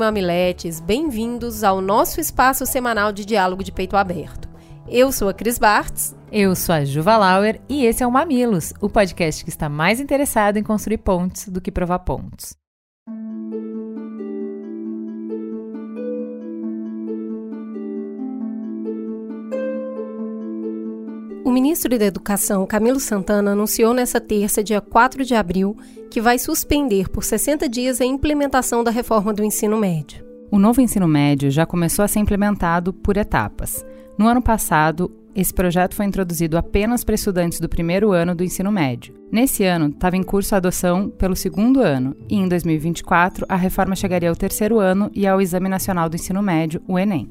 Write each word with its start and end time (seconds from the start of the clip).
mamiletes, 0.00 0.80
bem-vindos 0.80 1.62
ao 1.62 1.82
nosso 1.82 2.22
espaço 2.22 2.64
semanal 2.64 3.12
de 3.12 3.22
diálogo 3.22 3.62
de 3.62 3.70
peito 3.70 3.98
aberto. 3.98 4.48
Eu 4.88 5.12
sou 5.12 5.28
a 5.28 5.34
Cris 5.34 5.58
Bartz. 5.58 6.16
Eu 6.32 6.56
sou 6.56 6.74
a 6.74 6.84
Juva 6.86 7.18
Lauer 7.18 7.60
e 7.68 7.84
esse 7.84 8.02
é 8.02 8.06
o 8.06 8.10
Mamilos, 8.10 8.72
o 8.80 8.88
podcast 8.88 9.44
que 9.44 9.50
está 9.50 9.68
mais 9.68 10.00
interessado 10.00 10.56
em 10.56 10.62
construir 10.62 10.98
pontes 10.98 11.48
do 11.48 11.60
que 11.60 11.70
provar 11.70 11.98
pontos. 11.98 12.54
O 21.42 21.50
ministro 21.50 21.98
da 21.98 22.04
Educação, 22.04 22.66
Camilo 22.66 23.00
Santana, 23.00 23.52
anunciou 23.52 23.94
nesta 23.94 24.20
terça, 24.20 24.62
dia 24.62 24.80
4 24.80 25.24
de 25.24 25.34
abril, 25.34 25.74
que 26.10 26.20
vai 26.20 26.38
suspender 26.38 27.08
por 27.08 27.24
60 27.24 27.66
dias 27.66 27.98
a 28.00 28.04
implementação 28.04 28.84
da 28.84 28.90
reforma 28.90 29.32
do 29.32 29.42
ensino 29.42 29.78
médio. 29.78 30.22
O 30.50 30.58
novo 30.58 30.82
ensino 30.82 31.08
médio 31.08 31.50
já 31.50 31.64
começou 31.64 32.04
a 32.04 32.08
ser 32.08 32.18
implementado 32.18 32.92
por 32.92 33.16
etapas. 33.16 33.84
No 34.18 34.28
ano 34.28 34.42
passado, 34.42 35.10
esse 35.34 35.54
projeto 35.54 35.94
foi 35.94 36.04
introduzido 36.04 36.58
apenas 36.58 37.04
para 37.04 37.14
estudantes 37.14 37.58
do 37.58 37.68
primeiro 37.68 38.12
ano 38.12 38.34
do 38.34 38.44
ensino 38.44 38.70
médio. 38.70 39.14
Nesse 39.32 39.64
ano, 39.64 39.86
estava 39.86 40.16
em 40.16 40.22
curso 40.22 40.54
a 40.54 40.58
adoção 40.58 41.08
pelo 41.08 41.34
segundo 41.34 41.80
ano, 41.80 42.14
e 42.28 42.36
em 42.36 42.48
2024 42.48 43.46
a 43.48 43.56
reforma 43.56 43.96
chegaria 43.96 44.28
ao 44.28 44.36
terceiro 44.36 44.78
ano 44.78 45.10
e 45.14 45.26
ao 45.26 45.40
Exame 45.40 45.70
Nacional 45.70 46.10
do 46.10 46.16
Ensino 46.16 46.42
Médio, 46.42 46.82
o 46.86 46.98
Enem. 46.98 47.28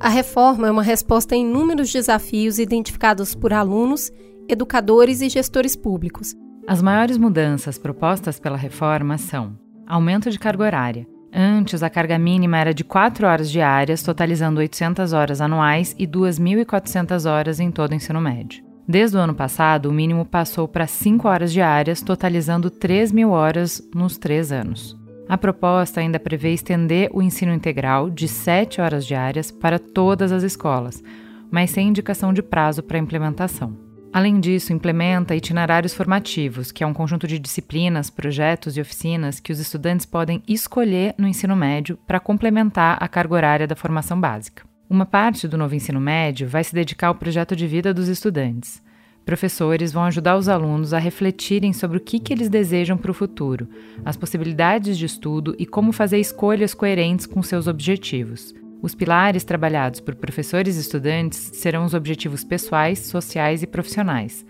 A 0.00 0.08
reforma 0.08 0.68
é 0.68 0.70
uma 0.70 0.82
resposta 0.82 1.34
a 1.34 1.38
inúmeros 1.38 1.92
desafios 1.92 2.58
identificados 2.58 3.34
por 3.34 3.52
alunos, 3.52 4.10
educadores 4.48 5.20
e 5.20 5.28
gestores 5.28 5.76
públicos. 5.76 6.34
As 6.66 6.82
maiores 6.82 7.18
mudanças 7.18 7.78
propostas 7.78 8.38
pela 8.38 8.56
reforma 8.56 9.18
são: 9.18 9.56
aumento 9.86 10.30
de 10.30 10.38
carga 10.38 10.64
horária. 10.64 11.06
Antes, 11.32 11.82
a 11.82 11.88
carga 11.88 12.18
mínima 12.18 12.58
era 12.58 12.74
de 12.74 12.84
4 12.84 13.26
horas 13.26 13.50
diárias, 13.50 14.02
totalizando 14.02 14.60
800 14.60 15.12
horas 15.12 15.40
anuais 15.40 15.94
e 15.98 16.06
2.400 16.06 17.30
horas 17.30 17.58
em 17.58 17.70
todo 17.70 17.92
o 17.92 17.94
ensino 17.94 18.20
médio. 18.20 18.62
Desde 18.86 19.16
o 19.16 19.20
ano 19.20 19.34
passado, 19.34 19.88
o 19.88 19.92
mínimo 19.92 20.26
passou 20.26 20.68
para 20.68 20.86
5 20.86 21.26
horas 21.26 21.52
diárias, 21.52 22.02
totalizando 22.02 22.70
3.000 22.70 23.30
horas 23.30 23.82
nos 23.94 24.18
três 24.18 24.52
anos. 24.52 25.00
A 25.32 25.38
proposta 25.38 25.98
ainda 25.98 26.20
prevê 26.20 26.52
estender 26.52 27.08
o 27.10 27.22
ensino 27.22 27.54
integral 27.54 28.10
de 28.10 28.28
7 28.28 28.82
horas 28.82 29.06
diárias 29.06 29.50
para 29.50 29.78
todas 29.78 30.30
as 30.30 30.42
escolas, 30.42 31.02
mas 31.50 31.70
sem 31.70 31.88
indicação 31.88 32.34
de 32.34 32.42
prazo 32.42 32.82
para 32.82 32.98
implementação. 32.98 33.74
Além 34.12 34.38
disso, 34.38 34.74
implementa 34.74 35.34
itinerários 35.34 35.94
formativos, 35.94 36.70
que 36.70 36.84
é 36.84 36.86
um 36.86 36.92
conjunto 36.92 37.26
de 37.26 37.38
disciplinas, 37.38 38.10
projetos 38.10 38.76
e 38.76 38.80
oficinas 38.82 39.40
que 39.40 39.50
os 39.50 39.58
estudantes 39.58 40.04
podem 40.04 40.42
escolher 40.46 41.14
no 41.16 41.26
ensino 41.26 41.56
médio 41.56 41.98
para 42.06 42.20
complementar 42.20 42.98
a 43.00 43.08
carga 43.08 43.34
horária 43.34 43.66
da 43.66 43.74
formação 43.74 44.20
básica. 44.20 44.64
Uma 44.86 45.06
parte 45.06 45.48
do 45.48 45.56
novo 45.56 45.74
ensino 45.74 45.98
médio 45.98 46.46
vai 46.46 46.62
se 46.62 46.74
dedicar 46.74 47.06
ao 47.06 47.14
projeto 47.14 47.56
de 47.56 47.66
vida 47.66 47.94
dos 47.94 48.08
estudantes. 48.08 48.82
Professores 49.24 49.92
vão 49.92 50.04
ajudar 50.04 50.36
os 50.36 50.48
alunos 50.48 50.92
a 50.92 50.98
refletirem 50.98 51.72
sobre 51.72 51.96
o 51.96 52.00
que, 52.00 52.18
que 52.18 52.32
eles 52.32 52.48
desejam 52.48 52.96
para 52.96 53.10
o 53.10 53.14
futuro, 53.14 53.68
as 54.04 54.16
possibilidades 54.16 54.98
de 54.98 55.06
estudo 55.06 55.54
e 55.58 55.64
como 55.64 55.92
fazer 55.92 56.18
escolhas 56.18 56.74
coerentes 56.74 57.24
com 57.24 57.42
seus 57.42 57.68
objetivos. 57.68 58.52
Os 58.82 58.96
pilares 58.96 59.44
trabalhados 59.44 60.00
por 60.00 60.16
professores 60.16 60.76
e 60.76 60.80
estudantes 60.80 61.50
serão 61.54 61.84
os 61.84 61.94
objetivos 61.94 62.42
pessoais, 62.42 62.98
sociais 62.98 63.62
e 63.62 63.66
profissionais. 63.66 64.44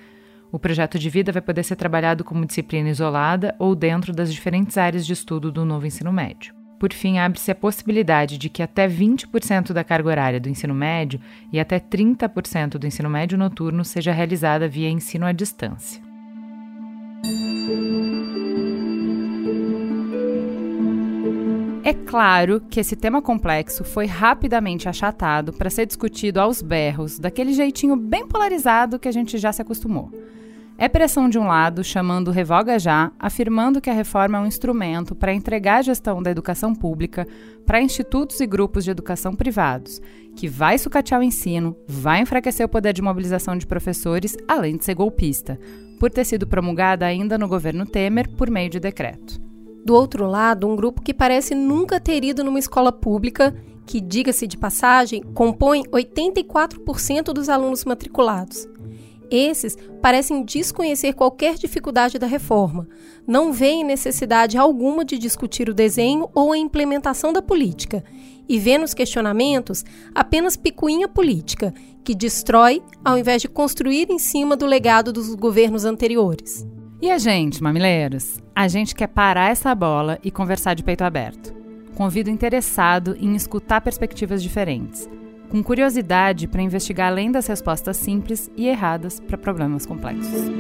O 0.50 0.58
projeto 0.58 0.98
de 0.98 1.10
vida 1.10 1.32
vai 1.32 1.42
poder 1.42 1.64
ser 1.64 1.76
trabalhado 1.76 2.24
como 2.24 2.47
disciplina 2.47 2.88
isolada 2.88 3.54
ou 3.58 3.74
dentro 3.74 4.10
das 4.10 4.32
diferentes 4.32 4.78
áreas 4.78 5.04
de 5.04 5.12
estudo 5.12 5.52
do 5.52 5.66
novo 5.66 5.86
ensino 5.86 6.10
médio. 6.10 6.61
Por 6.82 6.93
fim, 6.93 7.16
abre-se 7.16 7.48
a 7.48 7.54
possibilidade 7.54 8.37
de 8.37 8.48
que 8.48 8.60
até 8.60 8.88
20% 8.88 9.72
da 9.72 9.84
carga 9.84 10.09
horária 10.09 10.41
do 10.41 10.48
ensino 10.48 10.75
médio 10.75 11.20
e 11.53 11.60
até 11.60 11.78
30% 11.78 12.70
do 12.70 12.84
ensino 12.88 13.09
médio 13.09 13.38
noturno 13.38 13.84
seja 13.84 14.10
realizada 14.10 14.66
via 14.66 14.91
ensino 14.91 15.25
à 15.25 15.31
distância. 15.31 16.03
É 21.84 21.92
claro 21.92 22.60
que 22.69 22.81
esse 22.81 22.97
tema 22.97 23.22
complexo 23.22 23.84
foi 23.84 24.06
rapidamente 24.06 24.88
achatado 24.88 25.53
para 25.53 25.71
ser 25.71 25.87
discutido 25.87 26.41
aos 26.41 26.60
berros, 26.60 27.16
daquele 27.16 27.53
jeitinho 27.53 27.94
bem 27.94 28.26
polarizado 28.26 28.98
que 28.98 29.06
a 29.06 29.12
gente 29.12 29.38
já 29.38 29.53
se 29.53 29.62
acostumou. 29.62 30.10
É 30.78 30.88
pressão 30.88 31.28
de 31.28 31.38
um 31.38 31.47
lado, 31.47 31.84
chamando 31.84 32.31
revoga 32.31 32.78
já, 32.78 33.12
afirmando 33.19 33.81
que 33.81 33.91
a 33.91 33.93
reforma 33.93 34.38
é 34.38 34.41
um 34.41 34.47
instrumento 34.47 35.15
para 35.15 35.33
entregar 35.33 35.77
a 35.77 35.83
gestão 35.83 36.22
da 36.22 36.31
educação 36.31 36.75
pública 36.75 37.27
para 37.66 37.81
institutos 37.81 38.41
e 38.41 38.47
grupos 38.47 38.84
de 38.84 38.91
educação 38.91 39.34
privados, 39.34 40.00
que 40.34 40.49
vai 40.49 40.78
sucatear 40.78 41.21
o 41.21 41.25
ensino, 41.25 41.77
vai 41.87 42.21
enfraquecer 42.22 42.65
o 42.65 42.69
poder 42.69 42.93
de 42.93 43.03
mobilização 43.03 43.56
de 43.56 43.66
professores, 43.66 44.37
além 44.49 44.77
de 44.77 44.84
ser 44.84 44.94
golpista, 44.94 45.59
por 46.00 46.10
ter 46.10 46.25
sido 46.25 46.47
promulgada 46.47 47.06
ainda 47.06 47.39
no 47.39 47.47
governo 47.47 47.87
Temer 47.87 48.28
por 48.31 48.50
meio 48.50 48.71
de 48.71 48.81
decreto. 48.81 49.41
Do 49.84 49.94
outro 49.94 50.27
lado, 50.27 50.66
um 50.66 50.75
grupo 50.75 51.03
que 51.03 51.15
parece 51.15 51.54
nunca 51.54 52.00
ter 52.00 52.25
ido 52.25 52.43
numa 52.43 52.59
escola 52.59 52.91
pública, 52.91 53.54
que, 53.84 54.00
diga-se 54.00 54.47
de 54.47 54.56
passagem, 54.56 55.22
compõe 55.34 55.83
84% 55.84 57.33
dos 57.33 57.49
alunos 57.49 57.84
matriculados 57.84 58.72
esses 59.34 59.76
parecem 60.00 60.44
desconhecer 60.44 61.15
qualquer 61.15 61.54
dificuldade 61.54 62.19
da 62.19 62.26
reforma, 62.26 62.88
não 63.26 63.53
veem 63.53 63.84
necessidade 63.84 64.59
alguma 64.59 65.04
de 65.04 65.19
discutir 65.19 65.69
o 65.69 65.75
desenho 65.75 66.28
ou 66.34 66.53
a 66.53 66.59
implementação 66.59 67.32
da 67.32 67.41
política, 67.41 68.04
e 68.48 68.59
vê 68.59 68.76
nos 68.76 68.92
questionamentos 68.92 69.84
apenas 70.15 70.56
picuinha 70.56 71.09
política, 71.09 71.72
que 72.04 72.15
destrói 72.15 72.82
ao 73.04 73.16
invés 73.16 73.41
de 73.41 73.48
construir 73.48 74.10
em 74.10 74.19
cima 74.19 74.56
do 74.56 74.66
legado 74.66 75.12
dos 75.12 75.34
governos 75.34 75.84
anteriores. 75.84 76.66
E 77.00 77.10
a 77.10 77.19
gente, 77.19 77.62
mamileiros? 77.62 78.41
A 78.54 78.69
gente 78.69 78.94
quer 78.94 79.09
parar 79.09 79.50
essa 79.50 79.75
bola 79.75 80.19
e 80.22 80.31
conversar 80.31 80.75
de 80.75 80.84
peito 80.84 81.03
aberto. 81.03 81.54
Convido 81.94 82.31
interessado 82.31 83.16
em 83.19 83.34
escutar 83.34 83.81
perspectivas 83.81 84.42
diferentes 84.42 85.09
com 85.52 85.62
curiosidade 85.62 86.48
para 86.48 86.62
investigar 86.62 87.08
além 87.08 87.30
das 87.30 87.46
respostas 87.46 87.98
simples 87.98 88.50
e 88.56 88.66
erradas 88.66 89.20
para 89.20 89.36
problemas 89.36 89.84
complexos. 89.84 90.50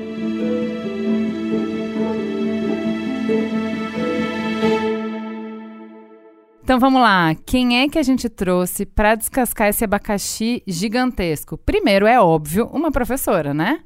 Então 6.62 6.78
vamos 6.78 7.00
lá, 7.00 7.34
quem 7.46 7.80
é 7.80 7.88
que 7.88 7.98
a 7.98 8.02
gente 8.02 8.28
trouxe 8.28 8.84
para 8.84 9.14
descascar 9.14 9.68
esse 9.68 9.82
abacaxi 9.82 10.62
gigantesco? 10.66 11.56
Primeiro, 11.56 12.06
é 12.06 12.20
óbvio, 12.20 12.66
uma 12.66 12.92
professora, 12.92 13.54
né? 13.54 13.80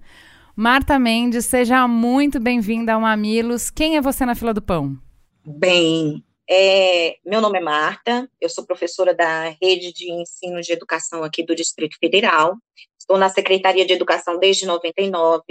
Marta 0.57 0.99
Mendes, 0.99 1.47
seja 1.47 1.87
muito 1.87 2.41
bem-vinda 2.41 2.95
ao 2.95 3.01
Mamilos. 3.01 3.71
Quem 3.71 3.97
é 3.97 4.01
você 4.01 4.27
na 4.27 4.35
fila 4.35 4.53
do 4.53 4.61
pão? 4.61 4.99
Bem, 5.47 6.25
é, 6.49 7.19
meu 7.25 7.41
nome 7.41 7.59
é 7.59 7.63
Marta, 7.63 8.31
eu 8.41 8.49
sou 8.49 8.65
professora 8.65 9.15
da 9.15 9.49
Rede 9.61 9.93
de 9.93 10.11
Ensino 10.11 10.61
de 10.61 10.73
Educação 10.73 11.25
aqui 11.25 11.43
do 11.43 11.55
Distrito 11.55 11.99
Federal. 11.99 12.57
Estou 12.99 13.19
na 13.19 13.29
Secretaria 13.29 13.85
de 13.85 13.93
Educação 13.93 14.39
desde 14.39 14.67
99, 14.67 15.43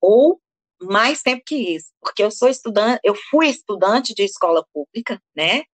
ou 0.00 0.40
mais 0.80 1.22
tempo 1.22 1.42
que 1.44 1.56
isso, 1.56 1.92
porque 2.00 2.22
eu 2.22 2.30
sou 2.30 2.48
estudante, 2.48 3.00
eu 3.02 3.14
fui 3.30 3.48
estudante 3.48 4.14
de 4.14 4.22
escola 4.22 4.64
pública, 4.72 5.20
né? 5.34 5.64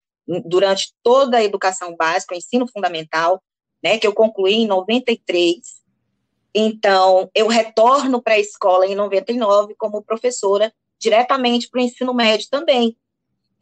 Durante 0.47 0.95
toda 1.03 1.37
a 1.37 1.45
educação 1.45 1.95
básica, 1.95 2.35
o 2.35 2.39
ensino 2.39 2.67
fundamental, 2.67 3.43
né, 3.83 3.99
que 3.99 4.07
eu 4.07 4.15
concluí 4.15 4.55
em 4.55 4.67
93. 4.67 5.59
Então, 6.55 7.31
eu 7.35 7.47
retorno 7.47 8.23
para 8.23 8.35
a 8.35 8.39
escola 8.39 8.87
em 8.87 8.95
99 8.95 9.75
como 9.77 10.03
professora 10.03 10.73
diretamente 10.99 11.69
para 11.69 11.81
o 11.81 11.83
ensino 11.83 12.15
médio 12.15 12.49
também, 12.51 12.97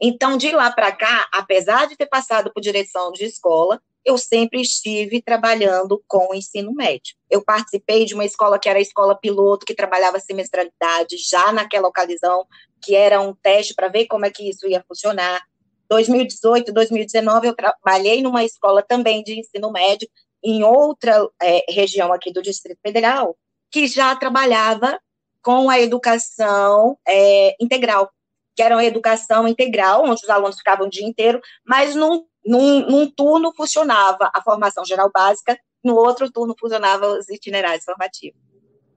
então, 0.05 0.35
de 0.35 0.51
lá 0.51 0.69
para 0.69 0.91
cá, 0.91 1.29
apesar 1.31 1.87
de 1.87 1.95
ter 1.95 2.07
passado 2.07 2.51
por 2.53 2.59
direção 2.59 3.11
de 3.13 3.23
escola, 3.23 3.81
eu 4.03 4.17
sempre 4.17 4.59
estive 4.59 5.21
trabalhando 5.21 6.03
com 6.05 6.31
o 6.31 6.35
ensino 6.35 6.73
médio. 6.73 7.15
Eu 7.29 7.41
participei 7.41 8.03
de 8.03 8.13
uma 8.13 8.25
escola 8.25 8.59
que 8.59 8.67
era 8.67 8.79
a 8.79 8.81
escola 8.81 9.15
piloto, 9.15 9.65
que 9.65 9.73
trabalhava 9.73 10.19
semestralidade 10.19 11.15
já 11.17 11.53
naquela 11.53 11.87
ocasião, 11.87 12.45
que 12.83 12.93
era 12.93 13.21
um 13.21 13.33
teste 13.33 13.73
para 13.73 13.87
ver 13.87 14.07
como 14.07 14.25
é 14.25 14.29
que 14.29 14.49
isso 14.49 14.67
ia 14.67 14.83
funcionar. 14.85 15.41
2018, 15.87 16.73
2019, 16.73 17.47
eu 17.47 17.55
trabalhei 17.55 18.21
numa 18.21 18.43
escola 18.43 18.81
também 18.81 19.23
de 19.23 19.39
ensino 19.39 19.71
médio, 19.71 20.09
em 20.43 20.63
outra 20.63 21.25
é, 21.41 21.63
região 21.71 22.11
aqui 22.11 22.29
do 22.33 22.41
Distrito 22.41 22.79
Federal 22.81 23.37
que 23.73 23.87
já 23.87 24.15
trabalhava 24.15 24.99
com 25.41 25.67
a 25.67 25.81
educação 25.81 26.95
é, 27.07 27.55
integral, 27.59 28.11
que 28.55 28.61
era 28.61 28.75
uma 28.75 28.85
educação 28.85 29.47
integral, 29.47 30.03
onde 30.03 30.23
os 30.23 30.29
alunos 30.29 30.57
ficavam 30.57 30.87
o 30.87 30.89
dia 30.89 31.05
inteiro, 31.05 31.41
mas 31.65 31.95
num, 31.95 32.25
num, 32.45 32.87
num 32.87 33.09
turno 33.09 33.53
funcionava 33.55 34.31
a 34.33 34.41
formação 34.41 34.85
geral 34.85 35.09
básica, 35.13 35.57
no 35.83 35.95
outro 35.95 36.31
turno 36.31 36.55
funcionava 36.57 37.07
os 37.07 37.29
itinerários 37.29 37.83
formativos. 37.83 38.39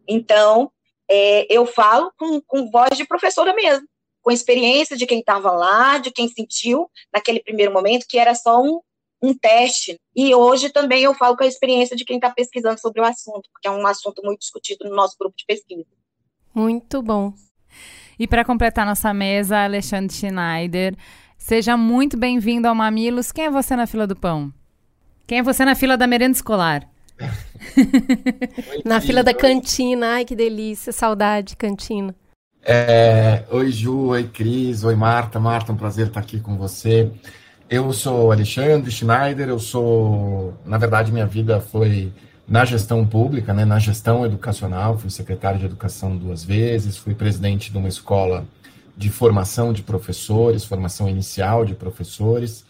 Então, 0.08 0.70
é, 1.08 1.46
eu 1.52 1.66
falo 1.66 2.12
com, 2.18 2.40
com 2.40 2.70
voz 2.70 2.96
de 2.96 3.06
professora 3.06 3.54
mesmo, 3.54 3.86
com 4.22 4.30
experiência 4.30 4.96
de 4.96 5.06
quem 5.06 5.20
estava 5.20 5.50
lá, 5.50 5.98
de 5.98 6.10
quem 6.10 6.28
sentiu 6.28 6.90
naquele 7.12 7.40
primeiro 7.40 7.72
momento 7.72 8.06
que 8.08 8.18
era 8.18 8.34
só 8.34 8.60
um, 8.60 8.80
um 9.22 9.34
teste. 9.36 9.98
E 10.14 10.34
hoje 10.34 10.70
também 10.70 11.04
eu 11.04 11.14
falo 11.14 11.36
com 11.36 11.44
a 11.44 11.48
experiência 11.48 11.96
de 11.96 12.04
quem 12.04 12.16
está 12.16 12.30
pesquisando 12.30 12.80
sobre 12.80 13.00
o 13.00 13.04
assunto, 13.04 13.48
porque 13.52 13.68
é 13.68 13.70
um 13.70 13.86
assunto 13.86 14.22
muito 14.24 14.40
discutido 14.40 14.88
no 14.88 14.94
nosso 14.94 15.16
grupo 15.18 15.36
de 15.36 15.44
pesquisa. 15.44 15.86
Muito 16.54 17.02
bom. 17.02 17.32
E 18.18 18.26
para 18.26 18.44
completar 18.44 18.86
nossa 18.86 19.12
mesa, 19.12 19.64
Alexandre 19.64 20.14
Schneider, 20.14 20.94
seja 21.36 21.76
muito 21.76 22.16
bem-vindo 22.16 22.66
ao 22.66 22.74
Mamilos. 22.74 23.30
Quem 23.30 23.44
é 23.44 23.50
você 23.50 23.76
na 23.76 23.86
fila 23.86 24.06
do 24.06 24.16
pão? 24.16 24.52
Quem 25.26 25.38
é 25.38 25.42
você 25.42 25.64
na 25.64 25.74
fila 25.74 25.98
da 25.98 26.06
merenda 26.06 26.34
escolar? 26.34 26.88
na 28.84 29.00
fila 29.00 29.22
da 29.22 29.34
cantina, 29.34 30.14
ai 30.14 30.24
que 30.24 30.34
delícia, 30.34 30.92
saudade, 30.92 31.56
cantina. 31.56 32.14
É, 32.64 33.44
oi, 33.50 33.70
Ju, 33.70 34.08
oi, 34.08 34.24
Cris, 34.24 34.82
oi, 34.82 34.94
Marta. 34.96 35.38
Marta, 35.38 35.72
um 35.72 35.76
prazer 35.76 36.08
estar 36.08 36.20
aqui 36.20 36.40
com 36.40 36.56
você. 36.56 37.10
Eu 37.68 37.92
sou 37.92 38.32
Alexandre 38.32 38.90
Schneider, 38.90 39.48
eu 39.48 39.58
sou, 39.58 40.54
na 40.64 40.78
verdade, 40.78 41.12
minha 41.12 41.26
vida 41.26 41.60
foi 41.60 42.12
na 42.48 42.64
gestão 42.64 43.04
pública, 43.04 43.52
né, 43.52 43.64
na 43.64 43.78
gestão 43.78 44.24
educacional, 44.24 44.96
fui 44.96 45.10
secretário 45.10 45.58
de 45.58 45.66
educação 45.66 46.16
duas 46.16 46.44
vezes, 46.44 46.96
fui 46.96 47.14
presidente 47.14 47.72
de 47.72 47.78
uma 47.78 47.88
escola 47.88 48.46
de 48.96 49.10
formação 49.10 49.72
de 49.72 49.82
professores, 49.82 50.64
formação 50.64 51.08
inicial 51.08 51.64
de 51.64 51.74
professores, 51.74 52.64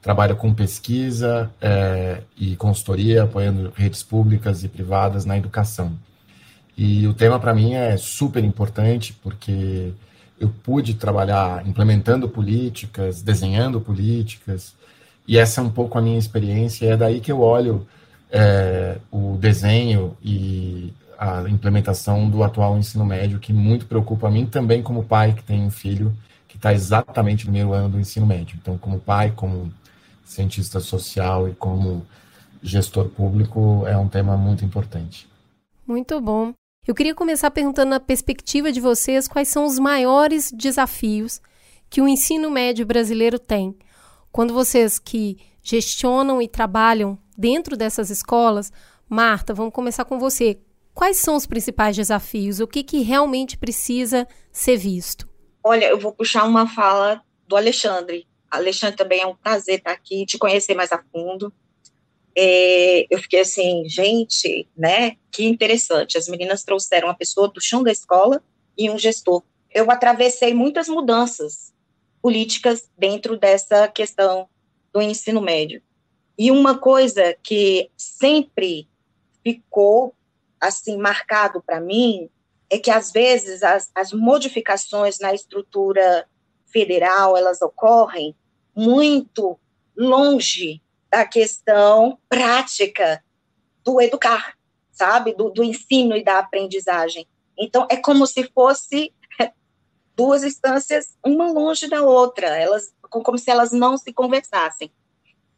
trabalho 0.00 0.36
com 0.36 0.54
pesquisa 0.54 1.50
é, 1.60 2.22
e 2.36 2.54
consultoria, 2.56 3.24
apoiando 3.24 3.72
redes 3.74 4.02
públicas 4.02 4.62
e 4.62 4.68
privadas 4.68 5.24
na 5.24 5.36
educação. 5.36 5.92
E 6.76 7.06
o 7.08 7.12
tema 7.12 7.40
para 7.40 7.52
mim 7.52 7.74
é 7.74 7.96
super 7.96 8.44
importante 8.44 9.12
porque 9.20 9.92
eu 10.40 10.48
pude 10.62 10.94
trabalhar 10.94 11.66
implementando 11.66 12.28
políticas, 12.28 13.20
desenhando 13.20 13.80
políticas, 13.80 14.74
e 15.26 15.36
essa 15.36 15.60
é 15.60 15.64
um 15.64 15.70
pouco 15.70 15.98
a 15.98 16.00
minha 16.00 16.18
experiência. 16.18 16.86
É 16.86 16.96
daí 16.96 17.20
que 17.20 17.32
eu 17.32 17.40
olho 17.40 17.86
é, 18.30 18.98
o 19.10 19.36
desenho 19.36 20.16
e 20.22 20.92
a 21.18 21.48
implementação 21.48 22.28
do 22.30 22.44
atual 22.44 22.78
ensino 22.78 23.04
médio, 23.04 23.40
que 23.40 23.52
muito 23.52 23.86
preocupa 23.86 24.28
a 24.28 24.30
mim 24.30 24.46
também 24.46 24.82
como 24.82 25.04
pai 25.04 25.32
que 25.32 25.42
tem 25.42 25.62
um 25.62 25.70
filho 25.70 26.16
que 26.46 26.56
está 26.56 26.72
exatamente 26.72 27.44
no 27.44 27.52
primeiro 27.52 27.72
ano 27.72 27.90
do 27.90 28.00
ensino 28.00 28.26
médio. 28.26 28.56
Então, 28.60 28.78
como 28.78 29.00
pai, 29.00 29.32
como 29.34 29.72
cientista 30.24 30.78
social 30.80 31.48
e 31.48 31.54
como 31.54 32.06
gestor 32.62 33.08
público, 33.08 33.84
é 33.86 33.96
um 33.96 34.08
tema 34.08 34.36
muito 34.36 34.64
importante. 34.64 35.28
Muito 35.86 36.20
bom. 36.20 36.52
Eu 36.86 36.94
queria 36.94 37.14
começar 37.14 37.50
perguntando 37.50 37.90
na 37.90 38.00
perspectiva 38.00 38.72
de 38.72 38.80
vocês 38.80 39.28
quais 39.28 39.48
são 39.48 39.66
os 39.66 39.78
maiores 39.78 40.52
desafios 40.52 41.40
que 41.90 42.00
o 42.00 42.08
ensino 42.08 42.50
médio 42.50 42.86
brasileiro 42.86 43.38
tem. 43.38 43.74
Quando 44.38 44.54
vocês 44.54 45.00
que 45.00 45.36
gestionam 45.60 46.40
e 46.40 46.46
trabalham 46.46 47.18
dentro 47.36 47.76
dessas 47.76 48.08
escolas, 48.08 48.72
Marta, 49.08 49.52
vamos 49.52 49.74
começar 49.74 50.04
com 50.04 50.16
você. 50.16 50.60
Quais 50.94 51.16
são 51.16 51.34
os 51.34 51.44
principais 51.44 51.96
desafios? 51.96 52.60
O 52.60 52.66
que, 52.68 52.84
que 52.84 53.00
realmente 53.00 53.58
precisa 53.58 54.28
ser 54.52 54.76
visto? 54.76 55.28
Olha, 55.64 55.86
eu 55.86 55.98
vou 55.98 56.12
puxar 56.12 56.44
uma 56.44 56.68
fala 56.68 57.20
do 57.48 57.56
Alexandre. 57.56 58.28
Alexandre, 58.48 58.96
também 58.96 59.22
é 59.22 59.26
um 59.26 59.34
prazer 59.34 59.78
estar 59.78 59.90
aqui, 59.90 60.24
te 60.24 60.38
conhecer 60.38 60.76
mais 60.76 60.92
a 60.92 61.02
fundo 61.12 61.52
é, 62.36 63.12
eu 63.12 63.18
fiquei 63.18 63.40
assim, 63.40 63.88
gente, 63.88 64.68
né, 64.76 65.16
que 65.32 65.44
interessante. 65.44 66.16
As 66.16 66.28
meninas 66.28 66.62
trouxeram 66.62 67.08
uma 67.08 67.16
pessoa 67.16 67.48
do 67.48 67.60
chão 67.60 67.82
da 67.82 67.90
escola 67.90 68.40
e 68.78 68.88
um 68.88 68.96
gestor. 68.96 69.42
Eu 69.74 69.90
atravessei 69.90 70.54
muitas 70.54 70.88
mudanças 70.88 71.67
políticas 72.20 72.88
dentro 72.96 73.36
dessa 73.36 73.88
questão 73.88 74.48
do 74.92 75.00
ensino 75.00 75.40
médio. 75.40 75.82
E 76.36 76.50
uma 76.50 76.78
coisa 76.78 77.36
que 77.42 77.90
sempre 77.96 78.88
ficou 79.42 80.14
assim 80.60 80.96
marcado 80.96 81.62
para 81.62 81.80
mim 81.80 82.28
é 82.70 82.78
que 82.78 82.90
às 82.90 83.10
vezes 83.10 83.62
as, 83.62 83.90
as 83.94 84.12
modificações 84.12 85.18
na 85.18 85.32
estrutura 85.32 86.26
federal 86.66 87.36
elas 87.36 87.62
ocorrem 87.62 88.34
muito 88.74 89.58
longe 89.96 90.82
da 91.10 91.24
questão 91.24 92.18
prática 92.28 93.22
do 93.82 94.00
educar, 94.00 94.54
sabe? 94.92 95.34
Do, 95.34 95.50
do 95.50 95.64
ensino 95.64 96.16
e 96.16 96.22
da 96.22 96.38
aprendizagem. 96.38 97.26
Então, 97.58 97.86
é 97.90 97.96
como 97.96 98.26
se 98.26 98.44
fosse 98.54 99.12
duas 100.18 100.42
instâncias, 100.42 101.16
uma 101.24 101.48
longe 101.52 101.86
da 101.86 102.02
outra, 102.02 102.48
elas 102.48 102.92
como 103.08 103.38
se 103.38 103.50
elas 103.50 103.70
não 103.70 103.96
se 103.96 104.12
conversassem. 104.12 104.92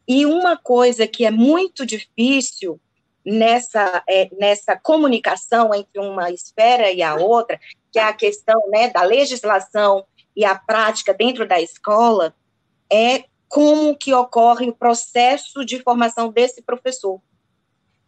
E 0.07 0.25
uma 0.25 0.55
coisa 0.55 1.07
que 1.07 1.25
é 1.25 1.31
muito 1.31 1.85
difícil 1.85 2.79
nessa, 3.25 4.03
é, 4.07 4.29
nessa 4.39 4.77
comunicação 4.77 5.73
entre 5.73 5.99
uma 5.99 6.29
esfera 6.31 6.91
e 6.91 7.01
a 7.01 7.15
outra, 7.15 7.59
que 7.91 7.99
é 7.99 8.03
a 8.03 8.13
questão 8.13 8.61
né, 8.69 8.89
da 8.89 9.01
legislação 9.01 10.05
e 10.35 10.45
a 10.45 10.55
prática 10.55 11.13
dentro 11.13 11.45
da 11.47 11.59
escola, 11.59 12.33
é 12.91 13.25
como 13.49 13.97
que 13.97 14.13
ocorre 14.13 14.69
o 14.69 14.75
processo 14.75 15.65
de 15.65 15.81
formação 15.81 16.29
desse 16.29 16.61
professor. 16.61 17.19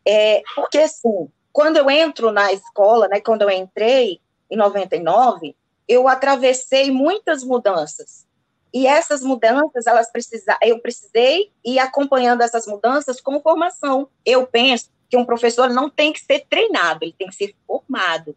É, 0.06 0.42
porque, 0.56 0.78
assim, 0.78 1.28
quando 1.52 1.78
eu 1.78 1.90
entro 1.90 2.32
na 2.32 2.54
escola, 2.54 3.08
né, 3.08 3.20
quando 3.20 3.42
eu 3.42 3.50
entrei 3.50 4.22
em 4.50 4.56
99, 4.56 5.56
eu 5.88 6.08
atravessei 6.08 6.92
muitas 6.92 7.44
mudanças. 7.44 8.26
E 8.74 8.88
essas 8.88 9.22
mudanças, 9.22 9.86
elas 9.86 10.12
precisa, 10.12 10.58
eu 10.62 10.80
precisei 10.80 11.52
ir 11.64 11.78
acompanhando 11.78 12.42
essas 12.42 12.66
mudanças 12.66 13.22
com 13.22 13.40
formação. 13.40 14.10
Eu 14.26 14.48
penso 14.48 14.90
que 15.10 15.16
um 15.16 15.26
professor 15.26 15.70
não 15.70 15.90
tem 15.90 16.12
que 16.12 16.20
ser 16.20 16.46
treinado, 16.50 17.04
ele 17.04 17.14
tem 17.18 17.28
que 17.28 17.36
ser 17.36 17.56
formado. 17.68 18.36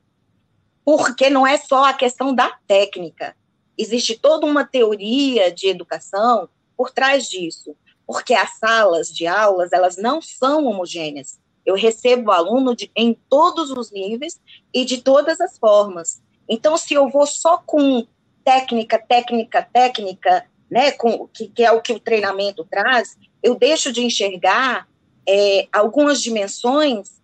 Porque 0.85 1.31
não 1.31 1.47
é 1.47 1.57
só 1.57 1.85
a 1.87 1.95
questão 1.95 2.35
da 2.35 2.55
técnica. 2.67 3.35
Existe 3.79 4.19
toda 4.19 4.47
uma 4.47 4.65
teoria 4.65 5.51
de 5.51 5.69
educação 5.69 6.49
por 6.77 6.91
trás 6.91 7.29
disso, 7.29 7.75
porque 8.07 8.35
as 8.35 8.59
salas 8.59 9.09
de 9.09 9.27
aulas, 9.27 9.73
elas 9.73 9.97
não 9.97 10.21
são 10.21 10.67
homogêneas. 10.67 11.39
Eu 11.65 11.75
recebo 11.75 12.31
aluno 12.31 12.77
de, 12.77 12.91
em 12.95 13.15
todos 13.29 13.71
os 13.71 13.91
níveis 13.91 14.39
e 14.73 14.85
de 14.85 15.01
todas 15.01 15.41
as 15.41 15.59
formas. 15.59 16.23
Então, 16.49 16.77
se 16.77 16.95
eu 16.95 17.09
vou 17.09 17.27
só 17.27 17.59
com 17.59 18.07
técnica, 18.45 18.99
técnica, 18.99 19.69
técnica, 19.73 20.47
né, 20.71 20.93
com, 20.93 21.27
que, 21.29 21.49
que 21.49 21.65
é 21.65 21.73
o 21.73 21.81
que 21.81 21.93
o 21.93 22.01
treinamento 22.01 22.65
traz, 22.65 23.17
eu 23.43 23.55
deixo 23.55 23.93
de 23.93 24.05
enxergar 24.05 24.89
é, 25.29 25.69
algumas 25.73 26.23
dimensões 26.23 27.17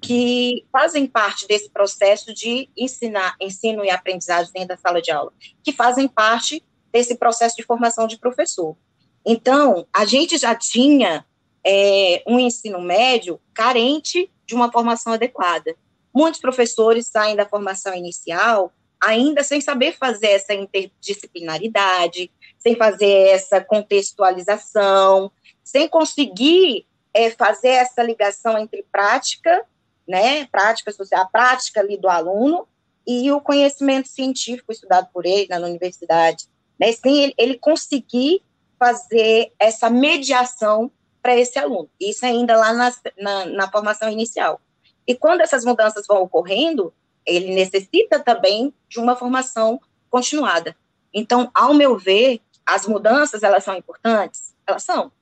que 0.00 0.64
fazem 0.72 1.06
parte 1.06 1.46
desse 1.46 1.70
processo 1.70 2.32
de 2.34 2.68
ensinar, 2.76 3.36
ensino 3.40 3.84
e 3.84 3.90
aprendizagem 3.90 4.52
dentro 4.52 4.68
da 4.68 4.76
sala 4.76 5.00
de 5.00 5.10
aula, 5.10 5.32
que 5.62 5.72
fazem 5.72 6.08
parte 6.08 6.64
desse 6.92 7.16
processo 7.16 7.56
de 7.56 7.62
formação 7.62 8.06
de 8.06 8.18
professor. 8.18 8.76
Então, 9.24 9.86
a 9.92 10.04
gente 10.04 10.36
já 10.36 10.54
tinha 10.54 11.24
é, 11.64 12.22
um 12.26 12.38
ensino 12.38 12.80
médio 12.80 13.40
carente 13.54 14.30
de 14.46 14.54
uma 14.54 14.70
formação 14.70 15.12
adequada. 15.12 15.74
Muitos 16.14 16.40
professores 16.40 17.08
saem 17.08 17.36
da 17.36 17.46
formação 17.46 17.94
inicial 17.94 18.72
ainda 19.02 19.42
sem 19.42 19.60
saber 19.60 19.96
fazer 19.96 20.28
essa 20.28 20.54
interdisciplinaridade, 20.54 22.30
sem 22.58 22.74
fazer 22.76 23.28
essa 23.28 23.60
contextualização, 23.60 25.30
sem 25.62 25.88
conseguir 25.88 26.86
é, 27.12 27.30
fazer 27.30 27.68
essa 27.68 28.02
ligação 28.02 28.58
entre 28.58 28.84
prática, 28.90 29.64
né, 30.08 30.46
prática 30.46 30.90
social, 30.90 31.22
a 31.22 31.26
prática 31.26 31.80
ali 31.80 31.96
do 31.96 32.08
aluno 32.08 32.66
e 33.06 33.30
o 33.30 33.40
conhecimento 33.40 34.08
científico 34.08 34.72
estudado 34.72 35.08
por 35.12 35.26
ele 35.26 35.48
na 35.48 35.58
universidade, 35.58 36.46
né, 36.78 36.92
sem 36.92 37.24
ele, 37.24 37.34
ele 37.36 37.58
conseguir 37.58 38.42
fazer 38.78 39.52
essa 39.58 39.88
mediação 39.88 40.90
para 41.22 41.36
esse 41.36 41.58
aluno. 41.58 41.88
Isso 41.98 42.26
ainda 42.26 42.56
lá 42.56 42.72
na, 42.72 42.92
na, 43.18 43.46
na, 43.46 43.70
formação 43.70 44.10
inicial. 44.10 44.60
E 45.06 45.14
quando 45.14 45.40
essas 45.40 45.64
mudanças 45.64 46.06
vão 46.06 46.22
ocorrendo, 46.22 46.92
ele 47.26 47.54
necessita 47.54 48.18
também 48.18 48.72
de 48.88 48.98
uma 48.98 49.16
formação 49.16 49.80
continuada. 50.10 50.76
Então, 51.12 51.50
ao 51.54 51.74
meu 51.74 51.96
ver, 51.96 52.40
as 52.66 52.86
mudanças, 52.86 53.42
elas 53.42 53.64
são 53.64 53.76
importantes? 53.76 54.54
Elas 54.66 54.82
são. 54.82 55.12